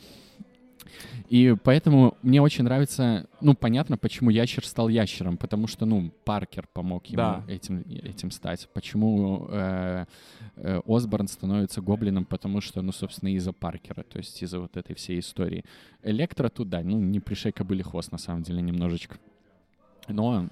И 1.30 1.56
поэтому 1.64 2.18
мне 2.22 2.42
очень 2.42 2.64
нравится, 2.64 3.28
ну, 3.42 3.56
понятно, 3.56 3.98
почему 3.98 4.30
ящер 4.30 4.66
стал 4.66 4.90
ящером, 4.90 5.38
потому 5.38 5.68
что, 5.68 5.86
ну, 5.86 6.12
Паркер 6.24 6.68
помог 6.74 7.06
ему 7.08 7.18
Да. 7.18 7.44
этим, 7.48 7.82
этим 7.82 8.32
стать. 8.32 8.70
Почему 8.74 9.48
э, 9.50 10.06
э, 10.58 10.82
Осборн 10.86 11.28
становится 11.28 11.82
гоблином, 11.82 12.26
потому 12.26 12.62
что, 12.62 12.82
ну, 12.82 12.92
собственно, 12.92 13.30
из-за 13.36 13.54
Паркера, 13.54 14.04
то 14.04 14.18
есть 14.18 14.42
из-за 14.42 14.60
вот 14.60 14.78
этой 14.78 14.96
всей 14.96 15.20
истории. 15.20 15.64
Электро 16.04 16.50
тут, 16.50 16.70
да, 16.70 16.82
ну, 16.82 17.00
не 17.00 17.20
пришей 17.20 17.52
кобыли 17.52 17.82
хвост, 17.82 18.12
на 18.12 18.18
самом 18.18 18.44
деле, 18.44 18.62
немножечко. 18.62 19.18
Но... 20.08 20.48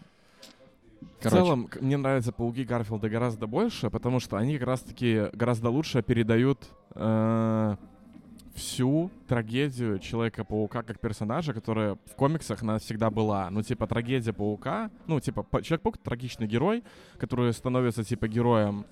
В 1.20 1.30
целом, 1.30 1.70
мне 1.82 1.98
нравятся 1.98 2.32
пауки 2.32 2.64
Гарфилда 2.64 3.10
гораздо 3.10 3.46
больше, 3.48 3.90
потому 3.90 4.20
что 4.20 4.38
они 4.38 4.58
как 4.58 4.68
раз-таки 4.68 5.30
гораздо 5.34 5.70
лучше 5.70 6.02
передают 6.02 6.70
э, 6.96 7.76
всю 8.54 9.10
трагедию 9.28 10.00
Человека-паука 10.00 10.84
как 10.84 11.00
персонажа, 11.00 11.54
которая 11.54 11.98
в 12.06 12.16
комиксах 12.16 12.62
она 12.62 12.78
всегда 12.80 13.10
была. 13.10 13.50
Ну, 13.50 13.64
типа, 13.64 13.88
трагедия 13.88 14.34
паука, 14.34 14.92
ну, 15.08 15.20
типа, 15.20 15.44
па- 15.44 15.62
Человек-паук— 15.62 15.98
трагичный 16.04 16.48
герой, 16.48 16.84
который 17.18 17.52
становится, 17.54 18.04
типа, 18.04 18.28
героем, 18.28 18.86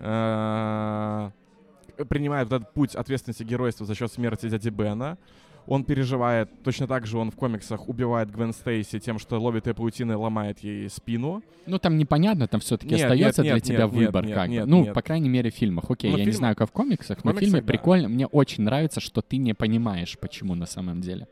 э, 0.00 1.30
принимает 2.08 2.48
вот 2.50 2.62
этот 2.62 2.74
путь 2.74 2.94
ответственности 2.94 3.42
геройства 3.42 3.86
за 3.86 3.94
счет 3.94 4.12
смерти 4.12 4.48
дяди 4.48 4.68
Бена. 4.68 5.16
Он 5.68 5.84
переживает, 5.84 6.48
точно 6.64 6.86
так 6.86 7.06
же 7.06 7.18
он 7.18 7.30
в 7.30 7.36
комиксах 7.36 7.88
убивает 7.90 8.30
Гвен 8.30 8.54
Стейси 8.54 8.98
тем, 9.00 9.18
что 9.18 9.38
ловит 9.38 9.66
ее 9.66 9.74
паутиной 9.74 10.14
и 10.14 10.16
ломает 10.16 10.60
ей 10.60 10.88
спину. 10.88 11.42
Ну, 11.66 11.78
там 11.78 11.98
непонятно, 11.98 12.48
там 12.48 12.60
все-таки 12.60 12.94
Нет, 12.94 13.04
остается 13.04 13.42
нет, 13.42 13.46
для 13.50 13.54
нет, 13.56 13.64
тебя 13.64 13.84
нет, 13.84 13.92
выбор, 13.92 14.24
нет, 14.24 14.34
как 14.34 14.46
бы. 14.48 14.52
нет, 14.54 14.66
Ну, 14.66 14.84
нет. 14.84 14.94
по 14.94 15.02
крайней 15.02 15.28
мере, 15.28 15.50
в 15.50 15.54
фильмах. 15.54 15.90
Окей, 15.90 16.10
Ну, 16.10 16.16
я 16.16 16.24
не 16.24 16.30
фильм- 16.30 16.38
знаю, 16.38 16.56
как 16.56 16.70
в 16.70 16.72
комиксах, 16.72 17.18
в 17.18 17.24
но 17.24 17.32
в 17.34 17.38
фильме 17.38 17.60
да. 17.60 17.66
прикольно. 17.66 18.08
Мне 18.08 18.26
очень 18.26 18.64
нравится, 18.64 19.00
что 19.00 19.20
ты 19.20 19.36
не 19.36 19.52
понимаешь, 19.52 20.16
почему 20.18 20.54
на 20.54 20.64
самом 20.64 21.02
деле. 21.02 21.28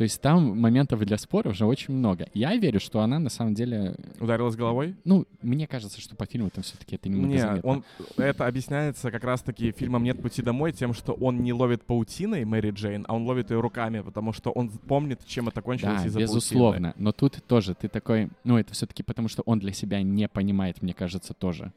То 0.00 0.04
есть 0.04 0.22
там 0.22 0.58
моментов 0.58 0.98
для 1.00 1.18
спора 1.18 1.50
уже 1.50 1.66
очень 1.66 1.92
много. 1.92 2.26
Я 2.32 2.56
верю, 2.56 2.80
что 2.80 3.00
она 3.00 3.18
на 3.18 3.28
самом 3.28 3.52
деле... 3.52 3.96
Ударилась 4.18 4.56
головой? 4.56 4.96
Ну, 5.04 5.26
мне 5.42 5.66
кажется, 5.66 6.00
что 6.00 6.16
по 6.16 6.24
фильму 6.24 6.48
там 6.48 6.64
все-таки 6.64 6.94
это 6.94 7.10
немного 7.10 7.34
Не, 7.34 7.38
заметно. 7.38 7.70
он, 7.70 7.84
это 8.16 8.46
объясняется 8.46 9.10
как 9.10 9.24
раз-таки 9.24 9.72
фильмом 9.72 10.02
«Нет 10.02 10.22
пути 10.22 10.40
домой» 10.40 10.72
тем, 10.72 10.94
что 10.94 11.12
он 11.12 11.42
не 11.42 11.52
ловит 11.52 11.82
паутиной 11.82 12.46
Мэри 12.46 12.70
Джейн, 12.70 13.04
а 13.08 13.14
он 13.14 13.24
ловит 13.26 13.50
ее 13.50 13.60
руками, 13.60 14.00
потому 14.00 14.32
что 14.32 14.50
он 14.52 14.70
помнит, 14.70 15.20
чем 15.26 15.48
это 15.48 15.60
кончилось 15.60 16.00
Да, 16.00 16.06
из-за 16.08 16.18
безусловно. 16.20 16.94
Но 16.96 17.12
тут 17.12 17.36
тоже 17.46 17.74
ты 17.74 17.88
такой... 17.88 18.30
Ну, 18.42 18.56
это 18.56 18.72
все-таки 18.72 19.02
потому, 19.02 19.28
что 19.28 19.42
он 19.44 19.58
для 19.58 19.74
себя 19.74 20.00
не 20.02 20.30
понимает, 20.30 20.80
мне 20.80 20.94
кажется, 20.94 21.34
тоже. 21.34 21.74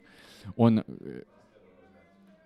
Он... 0.55 0.85
э, 0.87 1.23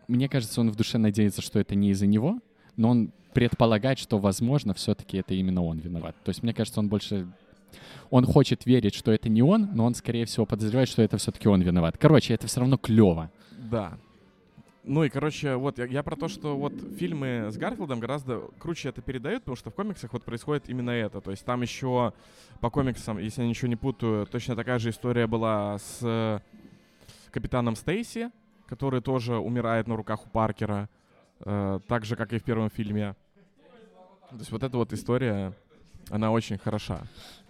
Мне 0.08 0.28
кажется, 0.28 0.60
он 0.60 0.72
в 0.72 0.76
душе 0.76 0.98
надеется, 0.98 1.44
что 1.44 1.60
это 1.60 1.76
не 1.76 1.92
из-за 1.92 2.08
него, 2.08 2.40
но 2.78 2.90
он 2.90 3.12
предполагает, 3.34 4.00
что, 4.00 4.18
возможно, 4.18 4.74
все-таки 4.74 5.18
это 5.18 5.34
именно 5.34 5.64
он 5.64 5.80
виноват. 5.80 6.16
То 6.24 6.30
есть, 6.30 6.44
мне 6.44 6.54
кажется, 6.54 6.80
он 6.80 6.90
больше... 6.90 7.28
Он 8.10 8.26
хочет 8.26 8.66
верить, 8.66 8.96
что 8.96 9.12
это 9.12 9.28
не 9.28 9.42
он, 9.42 9.70
но 9.74 9.86
он, 9.86 9.94
скорее 9.94 10.26
всего, 10.26 10.46
подозревает, 10.46 10.88
что 10.88 11.02
это 11.02 11.18
все-таки 11.18 11.50
он 11.50 11.62
виноват. 11.62 11.98
Короче, 11.98 12.34
это 12.34 12.48
все 12.48 12.62
равно 12.62 12.78
клево. 12.78 13.30
Да. 13.70 13.98
Ну 14.88 15.04
и, 15.04 15.10
короче, 15.10 15.56
вот 15.56 15.80
я, 15.80 15.86
я 15.86 16.02
про 16.02 16.16
то, 16.16 16.30
что 16.30 16.56
вот 16.58 16.74
фильмы 16.98 17.50
с 17.52 17.58
Гарфилдом 17.58 18.00
гораздо 18.00 18.40
круче 18.58 18.88
это 18.88 19.02
передают, 19.02 19.44
потому 19.44 19.58
что 19.58 19.70
в 19.70 19.76
комиксах 19.76 20.14
вот 20.14 20.24
происходит 20.24 20.70
именно 20.70 20.92
это. 20.92 21.20
То 21.20 21.32
есть 21.32 21.44
там 21.44 21.62
еще 21.62 22.14
по 22.62 22.70
комиксам, 22.70 23.18
если 23.18 23.42
я 23.42 23.50
ничего 23.50 23.68
не 23.68 23.76
путаю, 23.76 24.26
точно 24.26 24.56
такая 24.56 24.80
же 24.80 24.92
история 24.92 25.28
была 25.28 25.78
с 25.78 26.00
э, 26.02 26.40
капитаном 27.32 27.76
Стейси, 27.76 28.32
который 28.66 29.02
тоже 29.02 29.36
умирает 29.36 29.88
на 29.88 29.98
руках 29.98 30.26
у 30.26 30.30
Паркера, 30.30 30.90
э, 31.40 31.80
так 31.88 32.06
же, 32.06 32.16
как 32.16 32.34
и 32.34 32.40
в 32.40 32.44
первом 32.44 32.70
фильме. 32.70 33.16
То 34.30 34.38
есть 34.38 34.52
вот 34.52 34.64
эта 34.64 34.78
вот 34.78 34.94
история, 34.94 35.54
она 36.10 36.32
очень 36.32 36.58
хороша. 36.58 37.02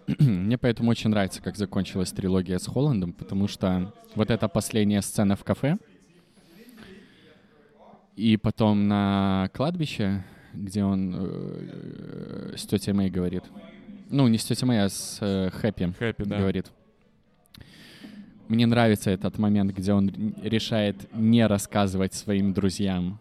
Мне 0.18 0.56
поэтому 0.56 0.90
очень 0.90 1.10
нравится, 1.10 1.42
как 1.42 1.56
закончилась 1.56 2.12
трилогия 2.12 2.58
с 2.58 2.66
Холландом, 2.66 3.12
потому 3.12 3.48
что 3.48 3.92
вот 4.14 4.30
эта 4.30 4.48
последняя 4.48 5.02
сцена 5.02 5.36
в 5.36 5.44
кафе, 5.44 5.76
и 8.16 8.36
потом 8.36 8.88
на 8.88 9.48
кладбище, 9.54 10.24
где 10.52 10.82
он 10.82 11.14
э, 11.16 12.54
с 12.56 12.66
тетей 12.66 12.92
Мэй 12.92 13.10
говорит. 13.10 13.44
Ну, 14.10 14.26
не 14.28 14.38
с 14.38 14.44
тетей 14.44 14.66
Мэй, 14.66 14.84
а 14.84 14.88
с 14.88 15.18
э, 15.20 15.50
Хэппи 15.50 15.94
Хэппи, 15.96 16.24
да. 16.24 16.38
говорит. 16.38 16.66
Мне 18.48 18.66
нравится 18.66 19.10
этот 19.10 19.38
момент, 19.38 19.72
где 19.72 19.92
он 19.92 20.34
решает 20.42 20.96
не 21.14 21.46
рассказывать 21.46 22.14
своим 22.14 22.54
друзьям, 22.54 23.20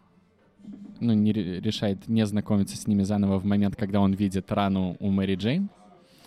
ну, 0.99 1.13
не 1.13 1.31
ре- 1.31 1.59
решает 1.59 2.07
не 2.07 2.25
знакомиться 2.25 2.75
с 2.77 2.87
ними 2.87 3.03
заново 3.03 3.39
в 3.39 3.45
момент, 3.45 3.75
когда 3.75 3.99
он 4.01 4.13
видит 4.13 4.51
рану 4.51 4.95
у 4.99 5.11
Мэри 5.11 5.35
Джейн. 5.35 5.69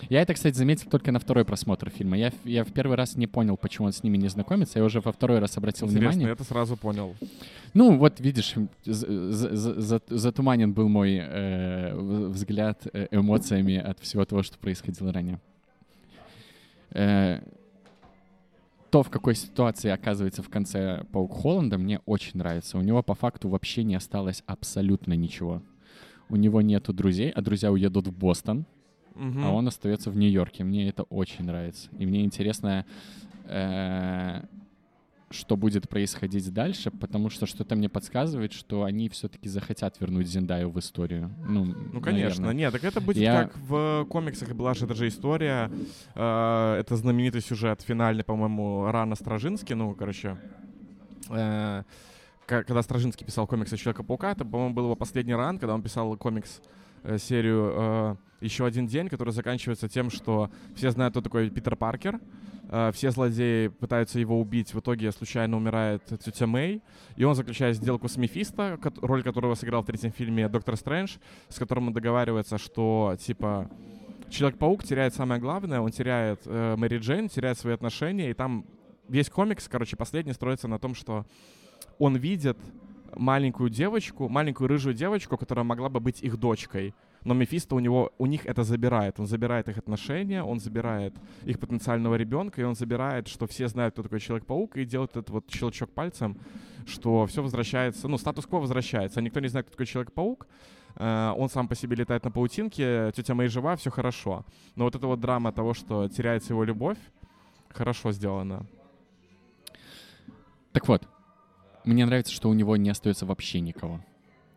Я 0.09 0.21
это, 0.23 0.33
кстати, 0.33 0.55
заметил 0.57 0.89
только 0.89 1.11
на 1.11 1.19
второй 1.19 1.45
просмотр 1.45 1.91
фильма. 1.91 2.17
Я, 2.17 2.31
в- 2.31 2.45
я 2.45 2.63
в 2.63 2.71
первый 2.73 2.97
раз 2.97 3.15
не 3.17 3.27
понял, 3.27 3.55
почему 3.55 3.85
он 3.85 3.93
с 3.93 4.01
ними 4.03 4.17
не 4.17 4.29
знакомится. 4.29 4.79
Я 4.79 4.85
уже 4.85 4.99
во 4.99 5.11
второй 5.11 5.37
раз 5.39 5.55
обратил 5.57 5.85
Интересно, 5.87 6.09
внимание. 6.09 6.27
я 6.27 6.33
это 6.33 6.43
сразу 6.43 6.75
понял. 6.75 7.15
Ну, 7.75 7.97
вот 7.97 8.19
видишь, 8.19 8.55
затуманен 10.09 10.73
был 10.73 10.89
мой 10.89 11.17
э, 11.21 11.93
взгляд 12.29 12.81
э, 12.93 13.07
эмоциями 13.11 13.77
от 13.77 13.99
всего 13.99 14.25
того, 14.25 14.43
что 14.43 14.57
происходило 14.57 15.11
ранее. 15.13 15.39
Э, 16.91 17.39
то, 18.91 19.03
в 19.03 19.09
какой 19.09 19.35
ситуации 19.35 19.89
оказывается 19.89 20.43
в 20.43 20.49
конце 20.49 21.05
Паук 21.11 21.31
Холланда, 21.33 21.77
мне 21.77 22.01
очень 22.05 22.37
нравится. 22.37 22.77
У 22.77 22.81
него 22.81 23.01
по 23.01 23.15
факту 23.15 23.47
вообще 23.49 23.83
не 23.83 23.95
осталось 23.95 24.43
абсолютно 24.47 25.13
ничего. 25.13 25.61
У 26.29 26.35
него 26.35 26.61
нету 26.61 26.93
друзей, 26.93 27.31
а 27.31 27.41
друзья 27.41 27.71
уедут 27.71 28.07
в 28.07 28.11
Бостон, 28.17 28.65
Мгм. 29.15 29.43
а 29.45 29.51
он 29.51 29.67
остается 29.67 30.11
в 30.11 30.17
Нью-Йорке. 30.17 30.63
Мне 30.63 30.89
это 30.89 31.03
очень 31.03 31.45
нравится. 31.45 31.89
И 31.99 32.05
мне 32.05 32.23
интересно, 32.23 32.85
э, 33.45 34.41
что 35.31 35.55
будет 35.57 35.87
происходить 35.89 36.51
дальше, 36.53 36.91
потому 36.91 37.29
что 37.29 37.45
что-то 37.45 37.75
мне 37.75 37.89
подсказывает, 37.89 38.53
что 38.53 38.83
они 38.83 39.09
все-таки 39.09 39.49
захотят 39.49 39.99
вернуть 39.99 40.27
Зендаю 40.27 40.69
в 40.69 40.77
историю. 40.79 41.31
Ну, 41.47 41.65
Ну, 41.65 42.01
конечно. 42.01 42.43
наверное. 42.43 42.53
Нет, 42.53 42.73
так 42.73 42.83
это 42.83 43.01
будет 43.01 43.17
Я- 43.17 43.43
как 43.45 43.57
в 43.57 44.05
комиксах 44.09 44.53
была 44.53 44.73
же 44.73 44.85
даже 44.87 45.07
история. 45.07 45.71
э, 46.15 46.75
это 46.79 46.95
знаменитый 46.95 47.41
сюжет 47.41 47.81
финальный, 47.81 48.23
по-моему, 48.23 48.91
Рана 48.91 49.15
Стражинский. 49.15 49.75
Ну, 49.75 49.93
короче, 49.95 50.37
э, 51.29 51.83
когда 52.45 52.81
Стражинский 52.81 53.25
писал 53.25 53.47
комиксы 53.47 53.77
Человека-паука, 53.77 54.31
это, 54.31 54.43
по-моему, 54.45 54.73
был 54.73 54.83
его 54.85 54.95
последний 54.95 55.35
ран, 55.35 55.57
когда 55.57 55.73
он 55.73 55.81
писал 55.81 56.17
комикс 56.17 56.61
э, 57.03 57.17
серию 57.17 57.71
э, 57.75 58.15
«Еще 58.41 58.65
один 58.65 58.87
день», 58.87 59.07
который 59.09 59.31
заканчивается 59.33 59.87
тем, 59.87 60.09
что 60.09 60.49
все 60.75 60.91
знают, 60.91 61.13
кто 61.13 61.21
такой 61.21 61.49
Питер 61.49 61.75
Паркер, 61.75 62.19
все 62.93 63.11
злодеи 63.11 63.67
пытаются 63.67 64.19
его 64.19 64.39
убить, 64.39 64.73
в 64.73 64.79
итоге 64.79 65.11
случайно 65.11 65.57
умирает 65.57 66.03
тетя 66.23 66.47
Мэй, 66.47 66.81
и 67.17 67.23
он 67.23 67.35
заключает 67.35 67.75
сделку 67.75 68.07
с 68.07 68.17
Мефисто, 68.17 68.79
роль 69.01 69.23
которого 69.23 69.55
сыграл 69.55 69.83
в 69.83 69.85
третьем 69.85 70.11
фильме 70.11 70.47
Доктор 70.47 70.77
Стрэндж, 70.77 71.17
с 71.49 71.59
которым 71.59 71.87
он 71.87 71.93
договаривается, 71.93 72.57
что, 72.57 73.17
типа, 73.19 73.69
Человек-паук 74.31 74.83
теряет 74.85 75.13
самое 75.13 75.41
главное, 75.41 75.81
он 75.81 75.91
теряет 75.91 76.43
э, 76.45 76.75
Мэри 76.77 76.99
Джейн, 76.99 77.27
теряет 77.27 77.57
свои 77.59 77.73
отношения, 77.73 78.29
и 78.29 78.33
там 78.33 78.65
весь 79.09 79.29
комикс, 79.29 79.67
короче, 79.67 79.97
последний 79.97 80.31
строится 80.31 80.69
на 80.69 80.79
том, 80.79 80.95
что 80.95 81.25
он 81.99 82.15
видит 82.15 82.57
маленькую 83.13 83.69
девочку, 83.69 84.29
маленькую 84.29 84.69
рыжую 84.69 84.95
девочку, 84.95 85.35
которая 85.35 85.65
могла 85.65 85.89
бы 85.89 85.99
быть 85.99 86.23
их 86.23 86.37
дочкой. 86.37 86.95
Но 87.23 87.33
Мефисто 87.33 87.75
у 87.75 87.79
него, 87.79 88.11
у 88.17 88.25
них 88.25 88.45
это 88.45 88.63
забирает. 88.63 89.19
Он 89.19 89.27
забирает 89.27 89.69
их 89.69 89.77
отношения, 89.77 90.43
он 90.43 90.59
забирает 90.59 91.13
их 91.43 91.59
потенциального 91.59 92.15
ребенка, 92.15 92.61
и 92.61 92.63
он 92.63 92.75
забирает, 92.75 93.27
что 93.27 93.45
все 93.45 93.67
знают, 93.67 93.93
кто 93.93 94.03
такой 94.03 94.19
Человек-паук, 94.19 94.77
и 94.77 94.85
делает 94.85 95.11
этот 95.11 95.29
вот 95.29 95.51
щелчок 95.51 95.91
пальцем, 95.91 96.37
что 96.87 97.25
все 97.27 97.43
возвращается, 97.43 98.07
ну, 98.07 98.17
статус-кво 98.17 98.57
возвращается. 98.59 99.21
Никто 99.21 99.39
не 99.39 99.49
знает, 99.49 99.67
кто 99.67 99.73
такой 99.73 99.85
Человек-паук. 99.85 100.47
э, 100.95 101.33
он 101.37 101.49
сам 101.49 101.67
по 101.67 101.75
себе 101.75 101.95
летает 101.95 102.23
на 102.23 102.31
паутинке, 102.31 103.11
тетя 103.15 103.35
Мэй 103.35 103.47
жива, 103.47 103.75
все 103.75 103.91
хорошо. 103.91 104.45
Но 104.75 104.85
вот 104.85 104.95
эта 104.95 105.05
вот 105.07 105.19
драма 105.19 105.51
того, 105.51 105.73
что 105.73 106.07
теряется 106.07 106.53
его 106.53 106.63
любовь, 106.63 106.97
хорошо 107.69 108.11
сделана. 108.11 108.65
Так 110.71 110.87
вот, 110.87 111.07
мне 111.85 112.05
нравится, 112.05 112.33
что 112.33 112.49
у 112.49 112.53
него 112.53 112.77
не 112.77 112.89
остается 112.89 113.25
вообще 113.25 113.59
никого. 113.59 114.01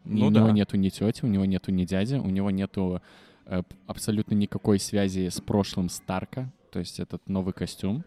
Ну 0.04 0.26
у 0.26 0.30
да. 0.30 0.40
него 0.40 0.50
нету 0.50 0.76
ни 0.76 0.88
тети, 0.88 1.24
у 1.24 1.28
него 1.28 1.44
нету 1.44 1.70
ни 1.72 1.84
дяди, 1.84 2.14
у 2.16 2.28
него 2.28 2.50
нету 2.50 3.00
э, 3.46 3.62
абсолютно 3.86 4.34
никакой 4.34 4.78
связи 4.78 5.28
с 5.28 5.40
прошлым 5.40 5.88
Старка, 5.88 6.50
то 6.70 6.78
есть 6.78 7.00
этот 7.00 7.26
новый 7.28 7.52
костюм. 7.54 8.04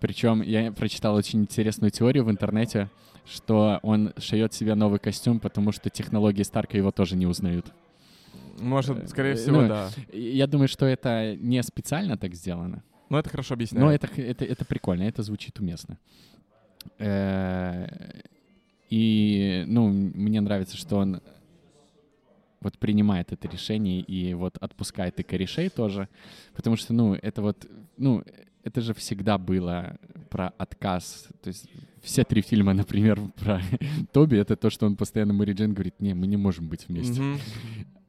Причем 0.00 0.42
я 0.42 0.70
прочитал 0.72 1.14
очень 1.16 1.40
интересную 1.40 1.90
теорию 1.90 2.24
в 2.24 2.30
интернете, 2.30 2.88
что 3.26 3.80
он 3.82 4.12
шьет 4.16 4.54
себе 4.54 4.74
новый 4.74 4.98
костюм, 5.00 5.40
потому 5.40 5.72
что 5.72 5.90
технологии 5.90 6.42
Старка 6.44 6.76
его 6.78 6.90
тоже 6.92 7.16
не 7.16 7.26
узнают. 7.26 7.66
Может, 8.60 9.08
скорее 9.10 9.32
Э, 9.32 9.36
всего, 9.36 9.62
ну, 9.62 9.68
да. 9.68 9.90
Я 10.12 10.46
думаю, 10.46 10.68
что 10.68 10.86
это 10.86 11.36
не 11.36 11.62
специально 11.62 12.16
так 12.16 12.34
сделано, 12.34 12.82
Но 13.08 13.18
это 13.18 13.28
хорошо 13.30 13.54
объясняет. 13.54 13.84
но 13.84 13.92
это, 13.92 14.08
это, 14.20 14.44
это 14.44 14.64
прикольно, 14.64 15.02
это 15.02 15.22
звучит 15.22 15.58
уместно. 15.60 15.98
И, 18.90 19.64
ну, 19.66 19.88
мне 19.88 20.40
нравится, 20.40 20.76
что 20.76 20.96
он 20.96 21.20
вот 22.60 22.78
принимает 22.78 23.32
это 23.32 23.48
решение 23.48 24.00
и 24.00 24.34
вот 24.34 24.56
отпускает 24.58 25.20
и 25.20 25.22
корешей 25.22 25.68
тоже, 25.68 26.08
потому 26.54 26.76
что, 26.76 26.92
ну, 26.92 27.14
это 27.14 27.42
вот, 27.42 27.66
ну, 27.96 28.24
это 28.64 28.80
же 28.80 28.94
всегда 28.94 29.38
было 29.38 29.96
про 30.30 30.48
отказ. 30.58 31.28
То 31.42 31.48
есть 31.48 31.68
все 32.02 32.24
три 32.24 32.42
фильма, 32.42 32.74
например, 32.74 33.20
про 33.36 33.62
Тоби, 34.12 34.36
это 34.36 34.56
то, 34.56 34.70
что 34.70 34.86
он 34.86 34.96
постоянно 34.96 35.32
Мэри 35.32 35.52
Джейн 35.52 35.74
говорит, 35.74 36.00
не, 36.00 36.14
мы 36.14 36.26
не 36.26 36.36
можем 36.36 36.68
быть 36.68 36.88
вместе. 36.88 37.22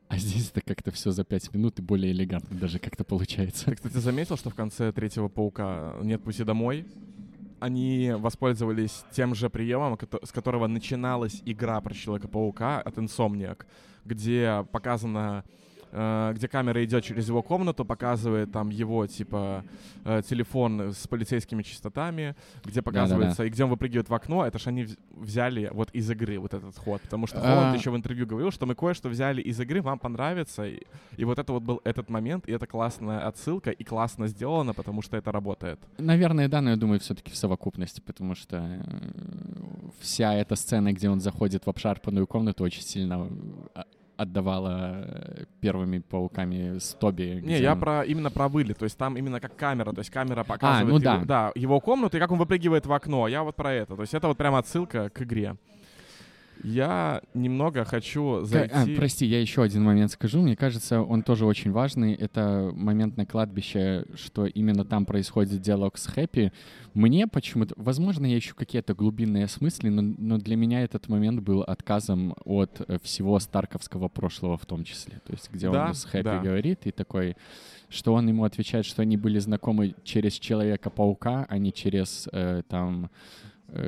А 0.07 0.17
здесь 0.17 0.49
это 0.49 0.61
как-то 0.61 0.89
все 0.91 1.11
за 1.11 1.23
пять 1.23 1.53
минут 1.53 1.77
и 1.77 1.83
более 1.83 2.11
элегантно 2.11 2.57
даже 2.57 2.79
как-то 2.79 3.03
получается. 3.03 3.65
Ты, 3.65 3.75
кстати, 3.75 3.97
заметил, 3.97 4.37
что 4.37 4.49
в 4.49 4.55
конце 4.55 4.91
третьего 4.91 5.27
паука 5.27 5.95
нет 6.01 6.23
пути 6.23 6.43
домой? 6.43 6.87
Они 7.59 8.13
воспользовались 8.17 9.03
тем 9.11 9.35
же 9.35 9.49
приемом, 9.49 9.97
с 10.23 10.31
которого 10.31 10.67
начиналась 10.67 11.41
игра 11.45 11.81
про 11.81 11.93
Человека-паука 11.93 12.81
от 12.81 12.97
Insomniac, 12.97 13.65
где 14.05 14.65
показано, 14.71 15.43
э, 15.45 15.49
где 15.91 16.47
камера 16.47 16.83
идет 16.85 17.03
через 17.03 17.27
его 17.27 17.41
комнату, 17.41 17.85
показывает 17.85 18.51
там 18.51 18.69
его, 18.69 19.07
типа, 19.07 19.63
э, 20.05 20.21
телефон 20.27 20.81
с 20.93 21.07
полицейскими 21.07 21.63
частотами, 21.63 22.35
где 22.65 22.81
показывается, 22.81 23.43
и 23.45 23.49
где 23.49 23.63
он 23.63 23.69
выпрыгивает 23.69 24.09
в 24.09 24.13
окно, 24.13 24.45
это 24.45 24.59
ж 24.59 24.67
они 24.67 24.83
вз- 24.83 24.97
взяли 25.11 25.69
вот 25.73 25.89
из 25.91 26.09
игры 26.11 26.39
вот 26.39 26.53
этот 26.53 26.77
ход, 26.77 27.01
потому 27.01 27.27
что 27.27 27.39
Холланд 27.39 27.73
А. 27.73 27.77
еще 27.77 27.91
в 27.91 27.95
интервью 27.95 28.27
говорил, 28.27 28.51
что 28.51 28.65
мы 28.65 28.75
кое-что 28.75 29.09
взяли 29.09 29.41
из 29.41 29.59
игры, 29.59 29.81
вам 29.81 29.99
понравится, 29.99 30.65
и, 30.67 30.81
и 31.17 31.25
вот 31.25 31.39
это 31.39 31.53
вот 31.53 31.63
был 31.63 31.81
этот 31.83 32.09
момент, 32.09 32.47
и 32.47 32.51
это 32.51 32.67
классная 32.67 33.27
отсылка, 33.27 33.71
и 33.71 33.83
классно 33.83 34.27
сделано, 34.27 34.73
потому 34.73 35.01
что 35.01 35.17
это 35.17 35.31
работает. 35.31 35.79
Наверное, 35.97 36.47
да, 36.47 36.61
но 36.61 36.69
я 36.69 36.75
думаю, 36.75 36.99
все-таки 36.99 37.31
в 37.31 37.35
совокупности, 37.35 38.01
потому 38.01 38.35
что 38.35 38.57
э, 38.57 38.81
вся 39.99 40.33
эта 40.33 40.55
сцена, 40.55 40.93
где 40.93 41.09
он 41.09 41.19
заходит 41.19 41.65
в 41.65 41.69
обшарпанную 41.69 42.27
комнату, 42.27 42.63
очень 42.63 42.81
сильно 42.83 43.27
э, 43.75 43.81
отдавала 44.19 45.05
э, 45.05 45.45
первыми 45.61 45.99
пауками 45.99 46.77
с 46.77 46.93
Тоби. 46.93 47.41
Не, 47.41 47.59
я 47.59 47.73
он- 47.73 47.79
про 47.79 48.03
именно 48.03 48.29
про 48.29 48.49
вылет, 48.49 48.77
то 48.77 48.83
есть 48.83 48.97
там 48.97 49.15
именно 49.15 49.39
как 49.39 49.55
камера, 49.55 49.93
то 49.93 49.99
есть 49.99 50.09
камера 50.09 50.43
показывает 50.43 50.89
ну 50.89 51.11
его, 51.11 51.25
да. 51.25 51.25
да, 51.25 51.51
его 51.55 51.79
комнату 51.79 52.17
и 52.17 52.19
как 52.19 52.31
он 52.31 52.37
выпрыгивает 52.37 52.85
в 52.85 52.91
окно. 52.91 53.29
Я 53.29 53.43
вот 53.43 53.55
про 53.55 53.73
это, 53.73 53.95
то 53.95 54.01
есть 54.01 54.13
это 54.13 54.27
вот 54.27 54.37
прямо 54.37 54.57
отсылка 54.57 55.09
к 55.09 55.21
игре. 55.21 55.55
Я 56.63 57.21
немного 57.33 57.85
хочу 57.85 58.39
Ка- 58.41 58.45
зайти. 58.45 58.73
а, 58.73 58.85
прости, 58.97 59.25
я 59.25 59.39
еще 59.39 59.63
один 59.63 59.83
момент 59.83 60.11
скажу. 60.11 60.41
Мне 60.41 60.55
кажется, 60.55 61.01
он 61.01 61.23
тоже 61.23 61.45
очень 61.45 61.71
важный. 61.71 62.13
Это 62.13 62.71
момент 62.73 63.17
на 63.17 63.25
кладбище, 63.25 64.05
что 64.15 64.45
именно 64.45 64.83
там 64.85 65.05
происходит 65.05 65.61
диалог 65.61 65.97
с 65.97 66.07
Хэппи. 66.07 66.51
Мне 66.93 67.27
почему-то, 67.27 67.73
возможно, 67.77 68.25
я 68.25 68.37
ищу 68.37 68.55
какие-то 68.55 68.93
глубинные 68.93 69.47
смыслы, 69.47 69.89
но, 69.89 70.01
но 70.01 70.37
для 70.37 70.55
меня 70.55 70.81
этот 70.83 71.07
момент 71.07 71.41
был 71.41 71.61
отказом 71.61 72.35
от 72.45 72.81
э, 72.87 72.97
всего 73.03 73.39
старковского 73.39 74.07
прошлого 74.09 74.57
в 74.57 74.65
том 74.65 74.83
числе. 74.83 75.21
То 75.25 75.33
есть 75.33 75.49
где 75.51 75.69
Да, 75.71 75.87
он 75.87 75.93
с 75.93 76.03
Хэппи 76.05 76.23
да. 76.23 76.39
говорит 76.39 76.85
и 76.87 76.91
такой, 76.91 77.37
что 77.89 78.13
он 78.13 78.27
ему 78.27 78.43
отвечает, 78.43 78.85
что 78.85 79.01
они 79.01 79.17
были 79.17 79.39
знакомы 79.39 79.95
через 80.03 80.33
Человека-паука, 80.33 81.45
а 81.49 81.57
не 81.57 81.71
через 81.71 82.27
э, 82.31 82.63
там 82.67 83.09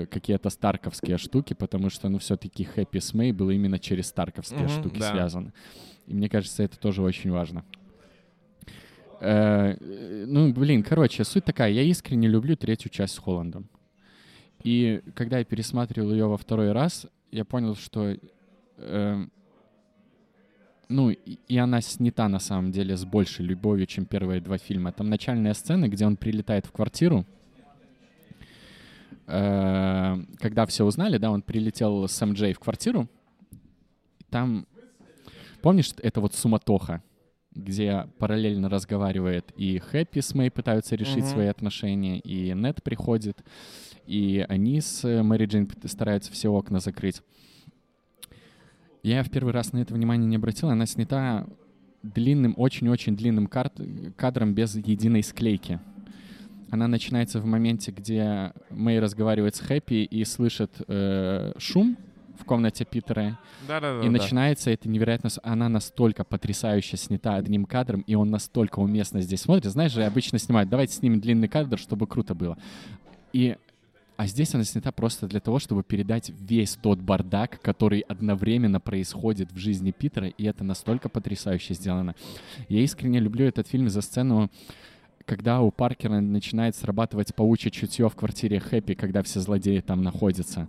какие-то 0.10 0.50
старковские 0.50 1.18
штуки, 1.18 1.54
потому 1.54 1.90
что, 1.90 2.10
ну, 2.10 2.18
все-таки 2.20 2.64
Хэппи 2.64 3.00
с 3.00 3.14
было 3.14 3.52
именно 3.52 3.80
через 3.80 4.08
старковские 4.08 4.64
Мгм, 4.64 4.70
штуки 4.70 5.00
да. 5.00 5.12
связано. 5.12 5.54
И 6.08 6.14
мне 6.14 6.30
кажется, 6.30 6.64
это 6.64 6.78
тоже 6.80 7.02
очень 7.02 7.32
важно. 7.32 7.64
Э, 9.22 9.76
э, 9.80 10.26
ну, 10.28 10.52
блин, 10.52 10.84
короче, 10.84 11.24
суть 11.24 11.46
такая. 11.46 11.72
Я 11.72 11.84
искренне 11.84 12.28
люблю 12.28 12.56
третью 12.56 12.90
часть 12.90 13.14
с 13.14 13.20
Холландом. 13.20 13.70
И 14.64 15.02
когда 15.16 15.40
я 15.40 15.46
пересматривал 15.46 16.12
ее 16.12 16.26
во 16.26 16.38
второй 16.38 16.72
раз, 16.72 17.08
я 17.32 17.46
понял, 17.46 17.76
что... 17.76 18.18
э, 18.78 19.26
ну, 20.90 21.10
и 21.12 21.38
и 21.48 21.58
она 21.58 21.82
снята 21.82 22.28
на 22.28 22.40
самом 22.40 22.72
деле 22.72 22.98
с 22.98 23.06
большей 23.06 23.46
любовью, 23.46 23.86
чем 23.86 24.06
первые 24.06 24.42
два 24.42 24.58
фильма. 24.58 24.92
Там 24.92 25.10
начальная 25.10 25.54
сцена, 25.54 25.88
где 25.88 26.06
он 26.06 26.18
прилетает 26.18 26.66
в 26.66 26.72
квартиру. 26.72 27.26
Э, 29.32 30.18
Когда 30.40 30.66
все 30.66 30.84
узнали, 30.86 31.18
да, 31.18 31.32
он 31.32 31.42
прилетел 31.42 32.08
с 32.08 32.26
МД 32.26 32.40
в 32.56 32.60
квартиру. 32.60 33.08
Там, 34.30 34.66
помнишь, 35.62 35.92
это 36.02 36.20
вот 36.22 36.34
суматоха, 36.36 37.02
где 37.54 38.08
параллельно 38.18 38.70
разговаривает 38.70 39.52
и 39.58 39.78
Хэппи 39.80 40.20
с 40.20 40.34
Мэй 40.36 40.52
пытаются 40.52 40.96
решить 40.96 41.24
Мгм. 41.24 41.28
свои 41.32 41.48
отношения, 41.48 42.20
и 42.20 42.54
Нет 42.54 42.82
приходит, 42.84 43.44
и 44.06 44.46
они 44.50 44.80
с 44.82 45.04
Мэри 45.24 45.46
Джейн 45.46 45.70
стараются 45.86 46.32
все 46.32 46.50
окна 46.50 46.80
закрыть. 46.80 47.22
Я 49.04 49.24
в 49.24 49.30
первый 49.30 49.52
раз 49.54 49.74
на 49.74 49.80
это 49.80 49.94
внимание 49.94 50.28
не 50.28 50.36
обратил. 50.36 50.70
Она 50.70 50.86
снята 50.86 51.48
длинным, 52.04 52.54
очень-очень 52.58 53.16
длинным 53.16 53.48
карт- 53.48 53.80
кадром 54.16 54.54
без 54.54 54.76
единой 54.76 55.24
склейки. 55.24 55.80
Она 56.72 56.88
начинается 56.88 57.42
в 57.42 57.46
моменте, 57.46 57.92
где 57.92 58.54
Мэй 58.70 59.00
разговаривает 59.00 59.56
с 59.56 59.60
Хэппи 59.60 60.06
и 60.06 60.24
слышит 60.24 60.72
э, 60.88 61.52
шум 61.58 61.98
в 62.40 62.46
комнате 62.46 62.86
Питера. 62.86 63.38
Да-да-да. 63.68 64.06
И 64.06 64.10
начинается 64.10 64.72
это 64.72 64.88
невероятно... 64.88 65.30
Она 65.44 65.68
настолько 65.68 66.24
потрясающе 66.24 66.96
снята 66.96 67.36
одним 67.36 67.66
кадром, 67.66 68.02
и 68.08 68.16
он 68.16 68.32
настолько 68.32 68.80
уместно 68.80 69.20
здесь 69.20 69.42
смотрит. 69.42 69.70
Знаешь 69.70 69.92
же, 69.92 70.06
обычно 70.06 70.40
снимают, 70.40 70.70
давайте 70.70 70.94
снимем 70.94 71.20
длинный 71.20 71.50
кадр, 71.50 71.78
чтобы 71.78 72.08
круто 72.08 72.34
было. 72.34 72.58
И... 73.34 73.58
А 74.18 74.28
здесь 74.28 74.54
она 74.54 74.64
снята 74.64 74.92
просто 74.92 75.28
для 75.28 75.40
того, 75.40 75.58
чтобы 75.58 75.84
передать 75.84 76.30
весь 76.40 76.76
тот 76.76 77.00
бардак, 77.00 77.60
который 77.60 78.02
одновременно 78.02 78.80
происходит 78.80 79.52
в 79.52 79.58
жизни 79.58 79.90
Питера, 79.90 80.28
и 80.28 80.44
это 80.44 80.64
настолько 80.64 81.10
потрясающе 81.10 81.74
сделано. 81.74 82.14
Я 82.70 82.82
искренне 82.82 83.20
люблю 83.20 83.48
этот 83.48 83.68
фильм 83.68 83.90
за 83.90 84.02
сцену, 84.02 84.52
когда 85.32 85.62
у 85.62 85.72
Паркера 85.72 86.20
начинает 86.20 86.76
срабатывать 86.76 87.34
паучье 87.34 87.72
чутье 87.72 88.10
в 88.10 88.16
квартире 88.18 88.60
Хэппи, 88.60 88.96
когда 88.96 89.24
все 89.24 89.40
злодеи 89.40 89.80
там 89.80 90.04
находятся. 90.04 90.68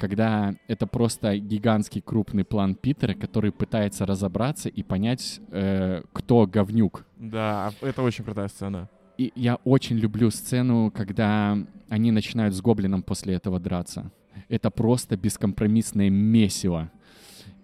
Когда 0.00 0.56
это 0.66 0.88
просто 0.88 1.38
гигантский 1.38 2.00
крупный 2.00 2.44
план 2.44 2.74
Питера, 2.74 3.14
который 3.14 3.52
пытается 3.52 4.06
разобраться 4.06 4.68
и 4.68 4.82
понять, 4.82 5.40
э, 5.52 6.02
кто 6.12 6.48
говнюк. 6.48 7.06
Да, 7.18 7.70
это 7.82 8.02
очень 8.02 8.24
крутая 8.24 8.48
сцена. 8.48 8.88
И 9.16 9.30
я 9.36 9.58
очень 9.62 9.96
люблю 9.96 10.32
сцену, 10.32 10.90
когда 10.92 11.56
они 11.88 12.10
начинают 12.10 12.52
с 12.56 12.60
Гоблином 12.60 13.04
после 13.04 13.34
этого 13.34 13.60
драться. 13.60 14.10
Это 14.48 14.72
просто 14.72 15.16
бескомпромиссное 15.16 16.10
месиво. 16.10 16.90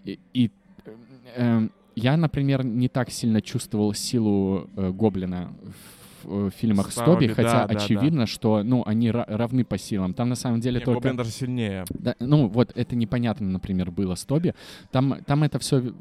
И, 0.05 0.17
и, 0.33 0.51
э, 0.85 0.91
э, 1.35 1.69
я, 1.97 2.15
например, 2.15 2.63
не 2.63 2.87
так 2.87 3.09
сильно 3.09 3.41
чувствовал 3.41 3.93
силу 3.93 4.69
э, 4.77 4.91
Гоблина 4.91 5.53
в, 5.61 5.96
в 6.23 6.49
фильмах 6.51 6.91
С 6.91 6.95
с 6.95 6.95
Тоби, 6.95 7.27
Тоби, 7.27 7.33
хотя 7.33 7.65
да, 7.65 7.67
да, 7.67 7.75
очевидно, 7.75 8.25
что 8.25 8.63
ну, 8.63 8.83
они 8.85 9.09
ра- 9.09 9.25
равны 9.27 9.63
по 9.63 9.77
силам. 9.77 10.13
Там 10.13 10.29
на 10.29 10.35
самом 10.35 10.59
деле 10.59 10.79
Не, 10.79 10.85
только... 10.85 10.99
Гоблин 10.99 11.17
даже 11.17 11.31
сильнее. 11.31 11.85
Да, 11.89 12.15
ну, 12.19 12.47
вот 12.47 12.71
это 12.75 12.95
непонятно, 12.95 13.47
например, 13.47 13.91
было 13.91 14.15
с 14.15 14.25
Тоби. 14.25 14.53
Там, 14.91 15.17
там 15.25 15.43
это 15.43 15.59
все 15.59 15.93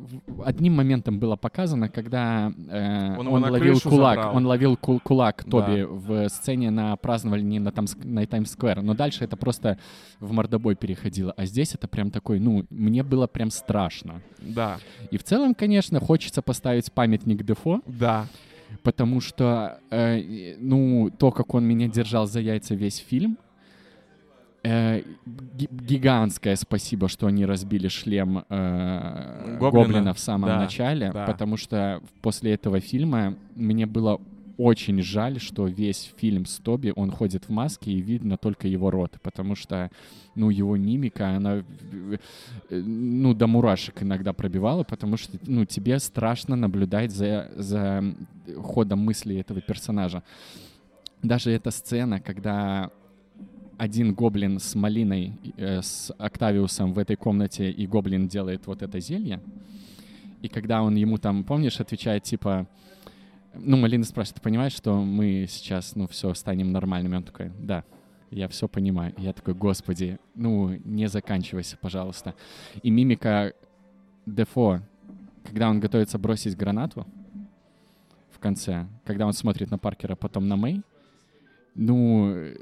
одним 0.44 0.74
моментом 0.74 1.18
было 1.18 1.36
показано, 1.36 1.88
когда 1.88 2.52
э, 2.68 3.16
Он 3.18 3.28
он, 3.28 3.42
ловил 3.44 3.80
кулак, 3.80 4.16
забрал. 4.16 4.36
он 4.36 4.46
ловил 4.46 4.74
кул- 4.80 5.00
кулак 5.00 5.44
Тоби 5.44 5.82
Да. 5.82 5.86
в 5.88 6.28
сцене 6.28 6.70
на 6.70 6.96
праздновании 6.96 7.58
на, 7.58 7.68
Таймс- 7.68 8.04
на 8.04 8.26
Таймс-сквер. 8.26 8.82
Но 8.82 8.94
дальше 8.94 9.24
это 9.24 9.36
просто 9.36 9.78
в 10.20 10.32
мордобой 10.32 10.74
переходило. 10.76 11.32
А 11.36 11.44
здесь 11.46 11.74
это 11.74 11.88
прям 11.88 12.10
такой, 12.10 12.38
ну, 12.40 12.64
мне 12.70 13.02
было 13.02 13.26
прям 13.26 13.50
страшно. 13.50 14.22
Да, 14.40 14.78
И 15.10 15.18
в 15.18 15.24
целом, 15.24 15.54
конечно, 15.54 16.00
хочется 16.00 16.42
поставить 16.42 16.92
памятник 16.92 17.42
Дефо, 17.42 17.80
да. 17.86 18.26
Потому 18.82 19.20
что, 19.20 19.80
э, 19.90 20.56
ну, 20.58 21.10
то, 21.18 21.30
как 21.30 21.54
он 21.54 21.64
меня 21.64 21.88
держал 21.88 22.26
за 22.26 22.40
яйца 22.40 22.74
весь 22.74 22.98
фильм, 22.98 23.38
Э, 24.68 25.00
ги- 25.56 25.68
гигантское 25.70 26.56
спасибо, 26.56 27.06
что 27.08 27.28
они 27.28 27.46
разбили 27.46 27.86
шлем 27.86 28.44
э, 28.48 29.56
Гоблина. 29.60 29.84
Гоблина 29.84 30.12
в 30.12 30.18
самом 30.18 30.48
Да, 30.48 30.58
начале, 30.58 31.12
да. 31.12 31.24
потому 31.24 31.56
что 31.56 32.00
после 32.20 32.54
этого 32.54 32.80
фильма 32.80 33.36
мне 33.54 33.86
было 33.86 34.20
очень 34.58 35.02
жаль, 35.02 35.38
что 35.38 35.66
весь 35.66 36.12
фильм 36.16 36.46
с 36.46 36.56
Тоби, 36.56 36.92
он 36.96 37.10
ходит 37.10 37.44
в 37.48 37.50
маске 37.50 37.90
и 37.90 38.00
видно 38.00 38.36
только 38.36 38.68
его 38.68 38.90
рот, 38.90 39.18
потому 39.22 39.54
что, 39.54 39.90
ну, 40.34 40.50
его 40.50 40.76
мимика, 40.76 41.28
она, 41.36 41.56
э, 41.56 42.18
ну, 42.70 43.34
до 43.34 43.46
мурашек 43.46 44.02
иногда 44.02 44.32
пробивала, 44.32 44.82
потому 44.82 45.16
что, 45.16 45.38
ну, 45.46 45.64
тебе 45.64 45.98
страшно 45.98 46.56
наблюдать 46.56 47.12
за, 47.12 47.50
за 47.56 48.02
ходом 48.62 49.00
мысли 49.00 49.36
этого 49.36 49.60
персонажа. 49.60 50.22
Даже 51.22 51.50
эта 51.50 51.70
сцена, 51.70 52.20
когда 52.20 52.90
один 53.78 54.14
гоблин 54.14 54.58
с 54.58 54.74
малиной, 54.74 55.32
э, 55.56 55.82
с 55.82 56.14
Октавиусом 56.18 56.94
в 56.94 56.98
этой 56.98 57.16
комнате, 57.16 57.70
и 57.70 57.86
гоблин 57.86 58.26
делает 58.26 58.66
вот 58.66 58.82
это 58.82 59.00
зелье. 59.00 59.40
И 60.42 60.48
когда 60.48 60.82
он 60.82 60.94
ему 60.94 61.18
там, 61.18 61.44
помнишь, 61.44 61.80
отвечает 61.80 62.22
типа, 62.22 62.66
ну, 63.58 63.76
Малина 63.76 64.04
спрашивает, 64.04 64.36
ты 64.36 64.42
понимаешь, 64.42 64.72
что 64.72 65.02
мы 65.02 65.46
сейчас, 65.48 65.94
ну, 65.96 66.06
все, 66.06 66.34
станем 66.34 66.72
нормальными? 66.72 67.16
Он 67.16 67.22
такой, 67.22 67.52
да, 67.58 67.84
я 68.30 68.48
все 68.48 68.68
понимаю. 68.68 69.14
Я 69.18 69.32
такой, 69.32 69.54
господи, 69.54 70.18
ну, 70.34 70.78
не 70.84 71.08
заканчивайся, 71.08 71.76
пожалуйста. 71.76 72.34
И 72.82 72.90
мимика 72.90 73.54
Дефо, 74.26 74.80
когда 75.44 75.70
он 75.70 75.80
готовится 75.80 76.18
бросить 76.18 76.56
гранату 76.56 77.06
в 78.30 78.38
конце, 78.38 78.86
когда 79.04 79.26
он 79.26 79.32
смотрит 79.32 79.70
на 79.70 79.78
Паркера, 79.78 80.16
потом 80.16 80.48
на 80.48 80.56
Мэй, 80.56 80.82
ну, 81.74 82.32
э, 82.34 82.56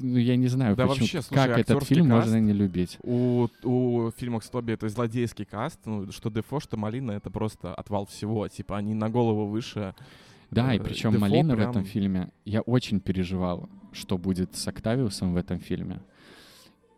ну, 0.00 0.16
я 0.18 0.36
не 0.36 0.48
знаю, 0.48 0.76
Да 0.76 0.86
почему, 0.86 1.00
вообще, 1.04 1.22
слушай, 1.22 1.46
как 1.48 1.58
этот 1.58 1.84
фильм 1.84 2.06
каст- 2.06 2.24
можно 2.26 2.40
не 2.40 2.52
любить. 2.52 2.98
У, 3.02 3.48
у 3.64 4.10
фильма 4.16 4.40
с 4.40 4.48
Тоби 4.48 4.72
это 4.72 4.88
злодейский 4.88 5.44
каст, 5.44 5.78
ну, 5.84 6.10
что 6.12 6.30
Дефо, 6.30 6.60
что 6.60 6.76
Малина, 6.76 7.12
это 7.12 7.30
просто 7.30 7.74
отвал 7.74 8.06
всего. 8.06 8.46
Типа, 8.48 8.76
они 8.76 8.94
на 8.94 9.08
голову 9.10 9.46
выше. 9.46 9.94
Да, 10.50 10.72
и 10.74 10.78
Э, 10.78 10.82
причем 10.82 11.12
Дефо 11.12 11.20
Малина 11.22 11.54
в 11.54 11.56
прям- 11.56 11.70
этом 11.70 11.84
фильме, 11.84 12.28
я 12.44 12.60
очень 12.62 13.00
переживал, 13.00 13.68
что 13.92 14.16
будет 14.18 14.56
с 14.56 14.66
Октавиусом 14.68 15.34
в 15.34 15.36
этом 15.36 15.58
фильме. 15.58 16.00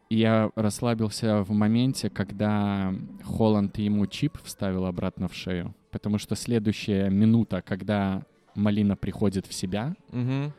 И 0.09 0.17
я 0.17 0.51
расслабился 0.57 1.43
в 1.45 1.51
моменте, 1.51 2.11
когда 2.11 2.93
Холланд 3.25 3.79
ему 3.79 4.07
чип 4.07 4.39
вставил 4.43 4.87
обратно 4.87 5.29
в 5.29 5.35
шею. 5.35 5.75
Потому 5.93 6.19
что 6.19 6.35
следующая 6.37 7.11
минута, 7.11 7.63
когда 7.63 8.23
Малина 8.57 8.97
приходит 8.97 9.47
в 9.47 9.53
себя, 9.53 9.95
Мгм. 10.11 10.53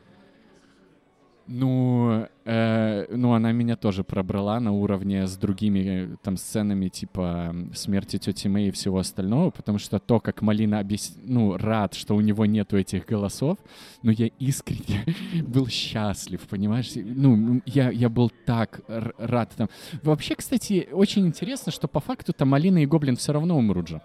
Ну, 1.54 2.26
э, 2.46 3.06
ну, 3.10 3.34
она 3.34 3.52
меня 3.52 3.76
тоже 3.76 4.04
пробрала 4.04 4.58
на 4.58 4.72
уровне 4.72 5.26
с 5.26 5.36
другими 5.36 5.78
э, 5.80 6.16
там 6.22 6.38
сценами 6.38 6.88
типа 6.88 7.54
смерти 7.74 8.18
тети 8.18 8.48
Мэй 8.48 8.68
и 8.68 8.70
всего 8.70 8.98
остального, 8.98 9.50
потому 9.50 9.78
что 9.78 9.98
то, 9.98 10.18
как 10.18 10.40
Малина 10.40 10.78
объяс... 10.78 11.14
ну, 11.22 11.58
рад, 11.58 11.92
что 11.92 12.16
у 12.16 12.22
него 12.22 12.46
нету 12.46 12.78
этих 12.78 13.04
голосов, 13.04 13.58
ну, 14.02 14.10
я 14.10 14.28
искренне 14.38 15.04
был 15.46 15.68
счастлив, 15.68 16.40
понимаешь? 16.48 16.92
Ну, 16.96 17.60
я, 17.66 17.90
я 17.90 18.08
был 18.08 18.32
так 18.46 18.80
рад 18.88 19.52
там. 19.54 19.68
Вообще, 20.02 20.34
кстати, 20.34 20.88
очень 20.90 21.26
интересно, 21.26 21.70
что 21.70 21.86
по 21.86 22.00
факту-то 22.00 22.46
Малина 22.46 22.82
и 22.82 22.86
Гоблин 22.86 23.16
все 23.16 23.32
равно 23.32 23.58
умрут 23.58 23.88
же. 23.88 24.00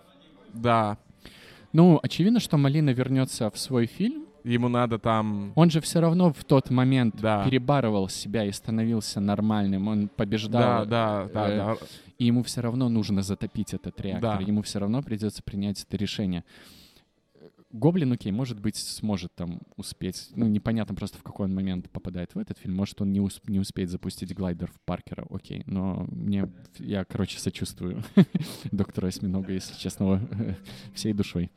Да. 0.54 0.98
Ну, 1.72 2.00
очевидно, 2.04 2.42
что 2.42 2.58
Малина 2.58 2.90
вернется 2.90 3.50
в 3.50 3.58
свой 3.58 3.86
фильм, 3.86 4.27
Ему 4.54 4.70
надо 4.70 4.98
там... 4.98 5.52
он 5.56 5.70
же 5.70 5.82
все 5.82 6.00
равно 6.00 6.32
в 6.32 6.44
тот 6.46 6.70
момент 6.70 7.16
Да. 7.22 7.44
перебарывал 7.44 8.08
себя 8.10 8.46
и 8.46 8.52
становился 8.52 9.20
нормальным. 9.20 9.88
Он 9.88 10.04
Да, 10.06 10.10
побеждал. 10.16 10.86
да, 10.86 11.26
да, 11.34 11.50
э, 11.50 11.58
да. 11.58 11.78
И 12.18 12.26
ему 12.26 12.44
все 12.44 12.62
равно 12.62 12.90
нужно 12.90 13.22
затопить 13.24 13.74
этот 13.74 14.00
реактор. 14.02 14.40
Да. 14.40 14.44
Ему 14.46 14.62
все 14.62 14.80
равно 14.80 15.02
придется 15.04 15.44
принять 15.44 15.84
это 15.84 15.98
решение. 15.98 16.44
Гоблин, 17.72 18.14
окей, 18.14 18.32
может 18.32 18.60
быть, 18.62 18.78
сможет 18.78 19.36
там 19.36 19.60
успеть. 19.76 20.30
Ну, 20.36 20.48
непонятно 20.48 20.96
просто, 20.96 21.18
в 21.18 21.24
какой 21.24 21.48
он 21.48 21.54
момент 21.54 21.90
попадает 21.90 22.34
в 22.34 22.40
этот 22.40 22.58
фильм. 22.58 22.76
Может, 22.78 23.02
он 23.02 23.12
не, 23.12 23.20
ус- 23.20 23.42
не 23.46 23.60
успеет 23.60 23.90
запустить 23.90 24.34
глайдер 24.34 24.72
в 24.72 24.80
Паркера, 24.86 25.26
окей. 25.30 25.64
Но 25.66 26.08
мне, 26.10 26.50
я, 26.80 27.04
короче, 27.04 27.38
сочувствую 27.40 28.02
доктору 28.72 29.08
Осьминога, 29.08 29.52
если 29.52 29.76
честно, 29.76 30.22
всей 30.94 31.12
душой. 31.12 31.52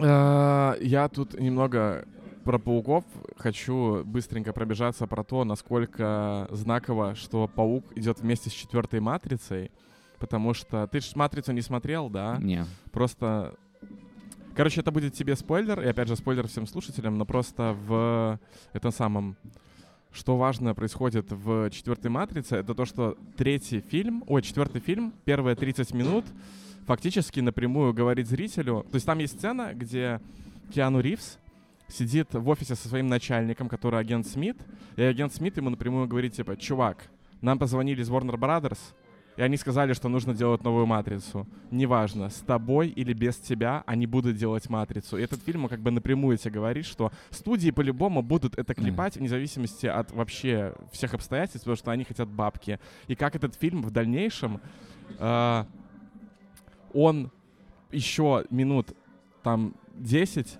Э, 0.00 0.76
Я 0.80 1.08
тут 1.08 1.38
немного 1.38 2.06
про 2.44 2.58
пауков 2.58 3.04
хочу 3.36 4.02
быстренько 4.04 4.52
пробежаться 4.52 5.06
про 5.06 5.22
то, 5.24 5.44
насколько 5.44 6.48
знаково, 6.50 7.14
что 7.14 7.48
паук 7.48 7.84
идет 7.96 8.20
вместе 8.20 8.50
с 8.50 8.52
четвертой 8.52 9.00
матрицей. 9.00 9.70
Потому 10.18 10.52
что 10.54 10.86
ты 10.86 11.00
же 11.00 11.12
матрицу 11.14 11.52
не 11.52 11.62
смотрел, 11.62 12.08
да? 12.10 12.38
Не. 12.40 12.64
Просто. 12.92 13.54
Короче, 14.54 14.80
это 14.80 14.90
будет 14.90 15.14
тебе 15.14 15.36
спойлер, 15.36 15.80
и 15.80 15.86
опять 15.86 16.08
же 16.08 16.16
спойлер 16.16 16.46
всем 16.48 16.66
слушателям, 16.66 17.16
но 17.16 17.24
просто 17.24 17.74
в 17.86 18.38
этом 18.72 18.92
самом. 18.92 19.36
Что 20.12 20.36
важно 20.36 20.74
происходит 20.74 21.30
в 21.30 21.70
четвертой 21.70 22.10
матрице, 22.10 22.56
это 22.56 22.74
то, 22.74 22.84
что 22.84 23.16
третий 23.36 23.78
фильм, 23.80 24.24
ой, 24.26 24.42
четвертый 24.42 24.80
фильм, 24.80 25.12
первые 25.24 25.54
30 25.54 25.94
минут 25.94 26.24
фактически 26.90 27.38
напрямую 27.38 27.94
говорит 27.94 28.26
зрителю. 28.26 28.84
То 28.90 28.96
есть 28.96 29.06
там 29.06 29.20
есть 29.20 29.38
сцена, 29.38 29.74
где 29.74 30.20
Киану 30.74 30.98
Ривз 30.98 31.38
сидит 31.86 32.34
в 32.34 32.48
офисе 32.48 32.74
со 32.74 32.88
своим 32.88 33.06
начальником, 33.06 33.68
который 33.68 34.00
агент 34.00 34.26
Смит, 34.26 34.56
и 34.96 35.02
агент 35.02 35.32
Смит 35.32 35.56
ему 35.56 35.70
напрямую 35.70 36.08
говорит, 36.08 36.32
типа, 36.32 36.56
чувак, 36.56 37.08
нам 37.42 37.60
позвонили 37.60 38.02
из 38.02 38.10
Warner 38.10 38.34
Brothers, 38.36 38.80
и 39.36 39.42
они 39.42 39.56
сказали, 39.56 39.92
что 39.92 40.08
нужно 40.08 40.34
делать 40.34 40.64
новую 40.64 40.86
матрицу. 40.86 41.46
Неважно, 41.70 42.28
с 42.28 42.40
тобой 42.40 42.88
или 42.88 43.12
без 43.12 43.36
тебя, 43.36 43.84
они 43.86 44.08
будут 44.08 44.34
делать 44.34 44.68
матрицу. 44.68 45.16
И 45.16 45.22
этот 45.22 45.44
фильм 45.44 45.68
как 45.68 45.78
бы 45.78 45.92
напрямую 45.92 46.38
тебе 46.38 46.50
говорит, 46.50 46.86
что 46.86 47.12
студии 47.30 47.70
по-любому 47.70 48.20
будут 48.20 48.58
это 48.58 48.74
клепать 48.74 49.16
вне 49.16 49.28
зависимости 49.28 49.86
от 49.86 50.10
вообще 50.10 50.74
всех 50.90 51.14
обстоятельств, 51.14 51.60
потому 51.60 51.76
что 51.76 51.92
они 51.92 52.02
хотят 52.02 52.28
бабки. 52.28 52.80
И 53.06 53.14
как 53.14 53.36
этот 53.36 53.54
фильм 53.54 53.80
в 53.80 53.92
дальнейшем, 53.92 54.60
э, 55.20 55.64
он 56.94 57.30
еще 57.92 58.44
минут 58.50 58.88
там 59.42 59.74
10 59.94 60.58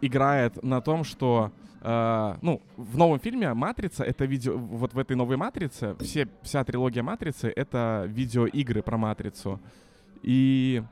играет 0.00 0.62
на 0.62 0.80
том, 0.80 1.04
что 1.04 1.52
э, 1.80 2.36
ну, 2.42 2.60
в 2.76 2.96
новом 2.96 3.18
фильме 3.20 3.52
«Матрица»— 3.54 4.04
это 4.04 4.24
видео... 4.24 4.56
Вот 4.56 4.94
в 4.94 4.98
этой 4.98 5.16
новой 5.16 5.36
«Матрице» 5.36 5.96
все, 6.00 6.28
вся 6.42 6.64
трилогия 6.64 7.02
«Матрицы»— 7.02 7.52
это 7.56 8.04
видеоигры 8.08 8.82
про 8.82 8.96
«Матрицу». 8.96 9.60
И 10.22 10.82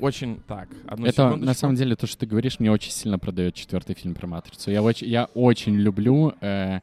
очень... 0.00 0.40
Так, 0.46 0.68
одну 0.86 1.06
Это 1.06 1.36
на 1.36 1.54
самом 1.54 1.76
деле 1.76 1.96
то, 1.96 2.06
что 2.06 2.18
ты 2.18 2.26
говоришь, 2.26 2.60
мне 2.60 2.70
очень 2.70 2.92
сильно 2.92 3.18
продает 3.18 3.54
четвертый 3.54 3.94
фильм 3.94 4.14
про 4.14 4.26
матрицу. 4.26 4.70
Я 4.70 4.82
очень, 4.82 5.08
я 5.08 5.24
очень 5.34 5.74
люблю. 5.74 6.34
э, 6.40 6.80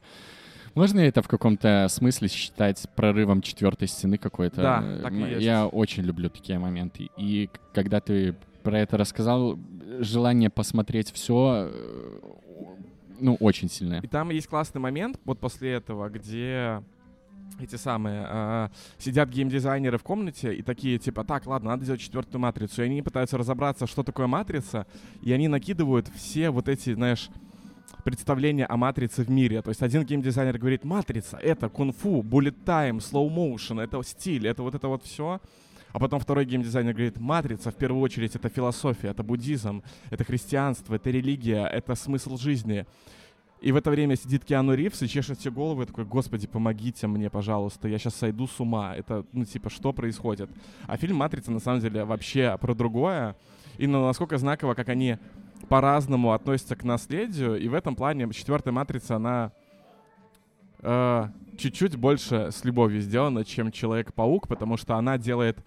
можно 0.78 1.00
это 1.00 1.22
в 1.22 1.28
каком-то 1.28 1.86
смысле 1.90 2.28
считать 2.28 2.86
прорывом 2.96 3.42
четвертой 3.42 3.88
стены 3.88 4.16
какой-то? 4.16 4.62
Да, 4.62 4.82
Э, 4.82 5.02
так 5.02 5.12
и 5.12 5.20
есть. 5.20 5.42
Я 5.42 5.66
очень 5.66 6.02
люблю 6.04 6.30
такие 6.30 6.58
моменты. 6.58 7.10
И 7.16 7.50
когда 7.74 8.00
ты 8.00 8.34
про 8.62 8.78
это 8.78 8.96
рассказал, 8.96 9.58
желание 10.00 10.50
посмотреть 10.50 11.12
все, 11.12 11.70
ну, 13.20 13.34
очень 13.40 13.68
сильное. 13.70 14.00
И 14.00 14.06
там 14.06 14.30
есть 14.30 14.46
классный 14.46 14.80
момент 14.80 15.18
вот 15.24 15.38
после 15.38 15.72
этого, 15.72 16.08
где 16.08 16.82
эти 17.60 17.76
самые 17.76 18.24
а, 18.28 18.70
сидят 18.98 19.30
геймдизайнеры 19.30 19.98
в 19.98 20.02
комнате 20.02 20.54
и 20.54 20.62
такие 20.62 20.98
типа, 20.98 21.24
так, 21.24 21.46
ладно, 21.46 21.70
надо 21.70 21.84
сделать 21.84 22.00
четвертую 22.00 22.40
матрицу. 22.40 22.82
И 22.82 22.84
они 22.84 23.02
пытаются 23.02 23.38
разобраться, 23.38 23.86
что 23.86 24.02
такое 24.02 24.26
матрица, 24.26 24.86
и 25.22 25.32
они 25.32 25.48
накидывают 25.48 26.08
все 26.14 26.50
вот 26.50 26.68
эти, 26.68 26.94
знаешь, 26.94 27.30
представления 28.04 28.66
о 28.66 28.76
матрице 28.76 29.22
в 29.22 29.30
мире. 29.30 29.62
То 29.62 29.70
есть 29.70 29.82
один 29.82 30.04
геймдизайнер 30.04 30.58
говорит, 30.58 30.84
матрица— 30.84 31.36
это 31.42 31.68
кунг-фу, 31.68 32.22
bullet 32.22 32.56
time, 32.64 32.98
slow 32.98 33.28
motion, 33.28 33.82
это 33.82 34.02
стиль, 34.02 34.46
это 34.46 34.62
вот 34.62 34.74
это 34.74 34.88
вот 34.88 35.04
все. 35.04 35.40
А 35.92 35.98
потом 35.98 36.20
второй 36.20 36.44
геймдизайнер 36.44 36.92
говорит, 36.92 37.18
матрица 37.18 37.70
в 37.70 37.74
первую 37.74 38.02
очередь 38.02 38.36
это 38.36 38.48
философия, 38.48 39.08
это 39.08 39.22
буддизм, 39.22 39.82
это 40.10 40.24
христианство, 40.24 40.94
это 40.94 41.10
религия, 41.10 41.66
это 41.66 41.94
смысл 41.94 42.36
жизни. 42.36 42.86
И 43.60 43.72
в 43.72 43.76
это 43.76 43.90
время 43.90 44.14
сидит 44.14 44.44
Киану 44.44 44.74
Ривз 44.74 45.02
и 45.02 45.08
чешет 45.08 45.40
все 45.40 45.50
головы, 45.50 45.86
такой, 45.86 46.04
господи, 46.04 46.46
помогите 46.46 47.08
мне, 47.08 47.28
пожалуйста, 47.28 47.88
я 47.88 47.98
сейчас 47.98 48.14
сойду 48.14 48.46
с 48.46 48.60
ума. 48.60 48.94
Это, 48.94 49.24
ну, 49.32 49.44
типа, 49.44 49.68
что 49.68 49.92
происходит? 49.92 50.48
А 50.86 50.96
фильм 50.96 51.16
«Матрица» 51.16 51.50
на 51.50 51.58
самом 51.58 51.80
деле 51.80 52.04
вообще 52.04 52.56
про 52.60 52.74
другое. 52.74 53.36
И 53.78 53.86
ну, 53.86 54.06
насколько 54.06 54.38
знаково, 54.38 54.74
как 54.74 54.88
они 54.88 55.18
по-разному 55.68 56.32
относятся 56.32 56.76
к 56.76 56.84
наследию. 56.84 57.56
И 57.60 57.68
в 57.68 57.74
этом 57.74 57.94
плане 57.94 58.30
четвертая 58.32 58.72
«Матрица», 58.72 59.16
она 59.16 59.52
э, 60.80 61.28
чуть-чуть 61.58 61.96
больше 61.96 62.50
с 62.52 62.64
любовью 62.64 63.00
сделана, 63.00 63.44
чем 63.44 63.72
Человек-паук, 63.72 64.48
потому 64.48 64.76
что 64.76 64.96
она 64.96 65.18
делает 65.18 65.58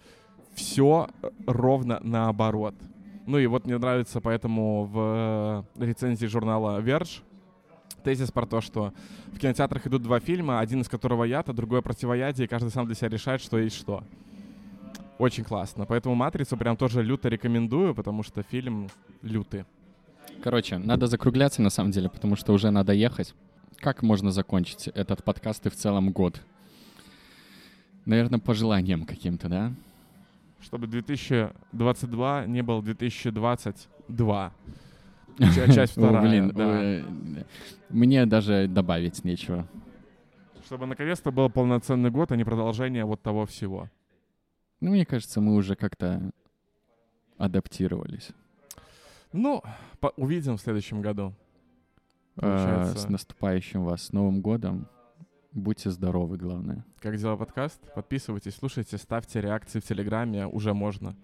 все 0.54 1.08
ровно 1.46 2.00
наоборот. 2.02 2.74
Ну 3.26 3.38
и 3.38 3.46
вот 3.46 3.66
мне 3.66 3.78
нравится 3.78 4.20
поэтому 4.20 4.84
в 4.84 5.64
э, 5.78 5.84
рецензии 5.84 6.26
журнала 6.26 6.80
Verge 6.80 7.22
тезис 8.02 8.32
про 8.32 8.46
то, 8.46 8.60
что 8.60 8.92
в 9.32 9.38
кинотеатрах 9.38 9.86
идут 9.86 10.02
два 10.02 10.20
фильма, 10.20 10.60
один 10.60 10.80
из 10.80 10.88
которого 10.88 11.24
яд, 11.24 11.48
а 11.48 11.52
другой 11.52 11.82
противоядие, 11.82 12.46
и 12.46 12.48
каждый 12.48 12.70
сам 12.70 12.86
для 12.86 12.94
себя 12.94 13.08
решает, 13.08 13.40
что 13.40 13.58
есть 13.58 13.76
что. 13.76 14.02
Очень 15.18 15.44
классно. 15.44 15.86
Поэтому 15.86 16.14
«Матрицу» 16.16 16.56
прям 16.56 16.76
тоже 16.76 17.02
люто 17.02 17.28
рекомендую, 17.28 17.94
потому 17.94 18.24
что 18.24 18.42
фильм 18.42 18.88
лютый. 19.22 19.64
Короче, 20.42 20.78
надо 20.78 21.06
закругляться 21.06 21.62
на 21.62 21.70
самом 21.70 21.92
деле, 21.92 22.08
потому 22.10 22.34
что 22.36 22.52
уже 22.52 22.70
надо 22.70 22.92
ехать. 22.92 23.34
Как 23.78 24.02
можно 24.02 24.32
закончить 24.32 24.88
этот 24.88 25.22
подкаст 25.22 25.66
и 25.66 25.70
в 25.70 25.76
целом 25.76 26.10
год? 26.10 26.40
Наверное, 28.04 28.40
пожеланием 28.40 29.04
каким-то, 29.04 29.48
да? 29.48 29.72
Чтобы 30.60 30.88
2022 30.88 32.46
не 32.46 32.62
был 32.62 32.82
2022. 32.82 34.52
Ча- 35.38 35.72
Часть 35.72 35.92
вторая. 35.92 36.28
блин, 36.28 36.52
да. 36.54 37.44
мне 37.88 38.26
даже 38.26 38.66
добавить 38.68 39.24
нечего. 39.24 39.68
Чтобы 40.66 40.86
наконец-то 40.86 41.30
был 41.30 41.48
полноценный 41.50 42.10
год, 42.10 42.32
а 42.32 42.36
не 42.36 42.44
продолжение 42.44 43.04
вот 43.04 43.22
того 43.22 43.46
всего. 43.46 43.88
Ну, 44.80 44.90
мне 44.90 45.06
кажется, 45.06 45.40
мы 45.40 45.54
уже 45.54 45.76
как-то 45.76 46.32
адаптировались. 47.38 48.30
Ну, 49.32 49.62
увидим 50.16 50.56
в 50.56 50.60
следующем 50.60 51.00
году. 51.00 51.34
Получается. 52.34 52.98
С 52.98 53.08
наступающим 53.08 53.84
вас 53.84 54.04
с 54.04 54.12
Новым 54.12 54.40
годом. 54.40 54.88
Будьте 55.52 55.90
здоровы, 55.90 56.38
главное. 56.38 56.84
Как 56.98 57.16
дела 57.16 57.36
подкаст? 57.36 57.80
Подписывайтесь, 57.94 58.54
слушайте, 58.54 58.96
ставьте 58.96 59.40
реакции 59.40 59.80
в 59.80 59.84
Телеграме, 59.84 60.46
уже 60.46 60.72
можно. 60.72 61.14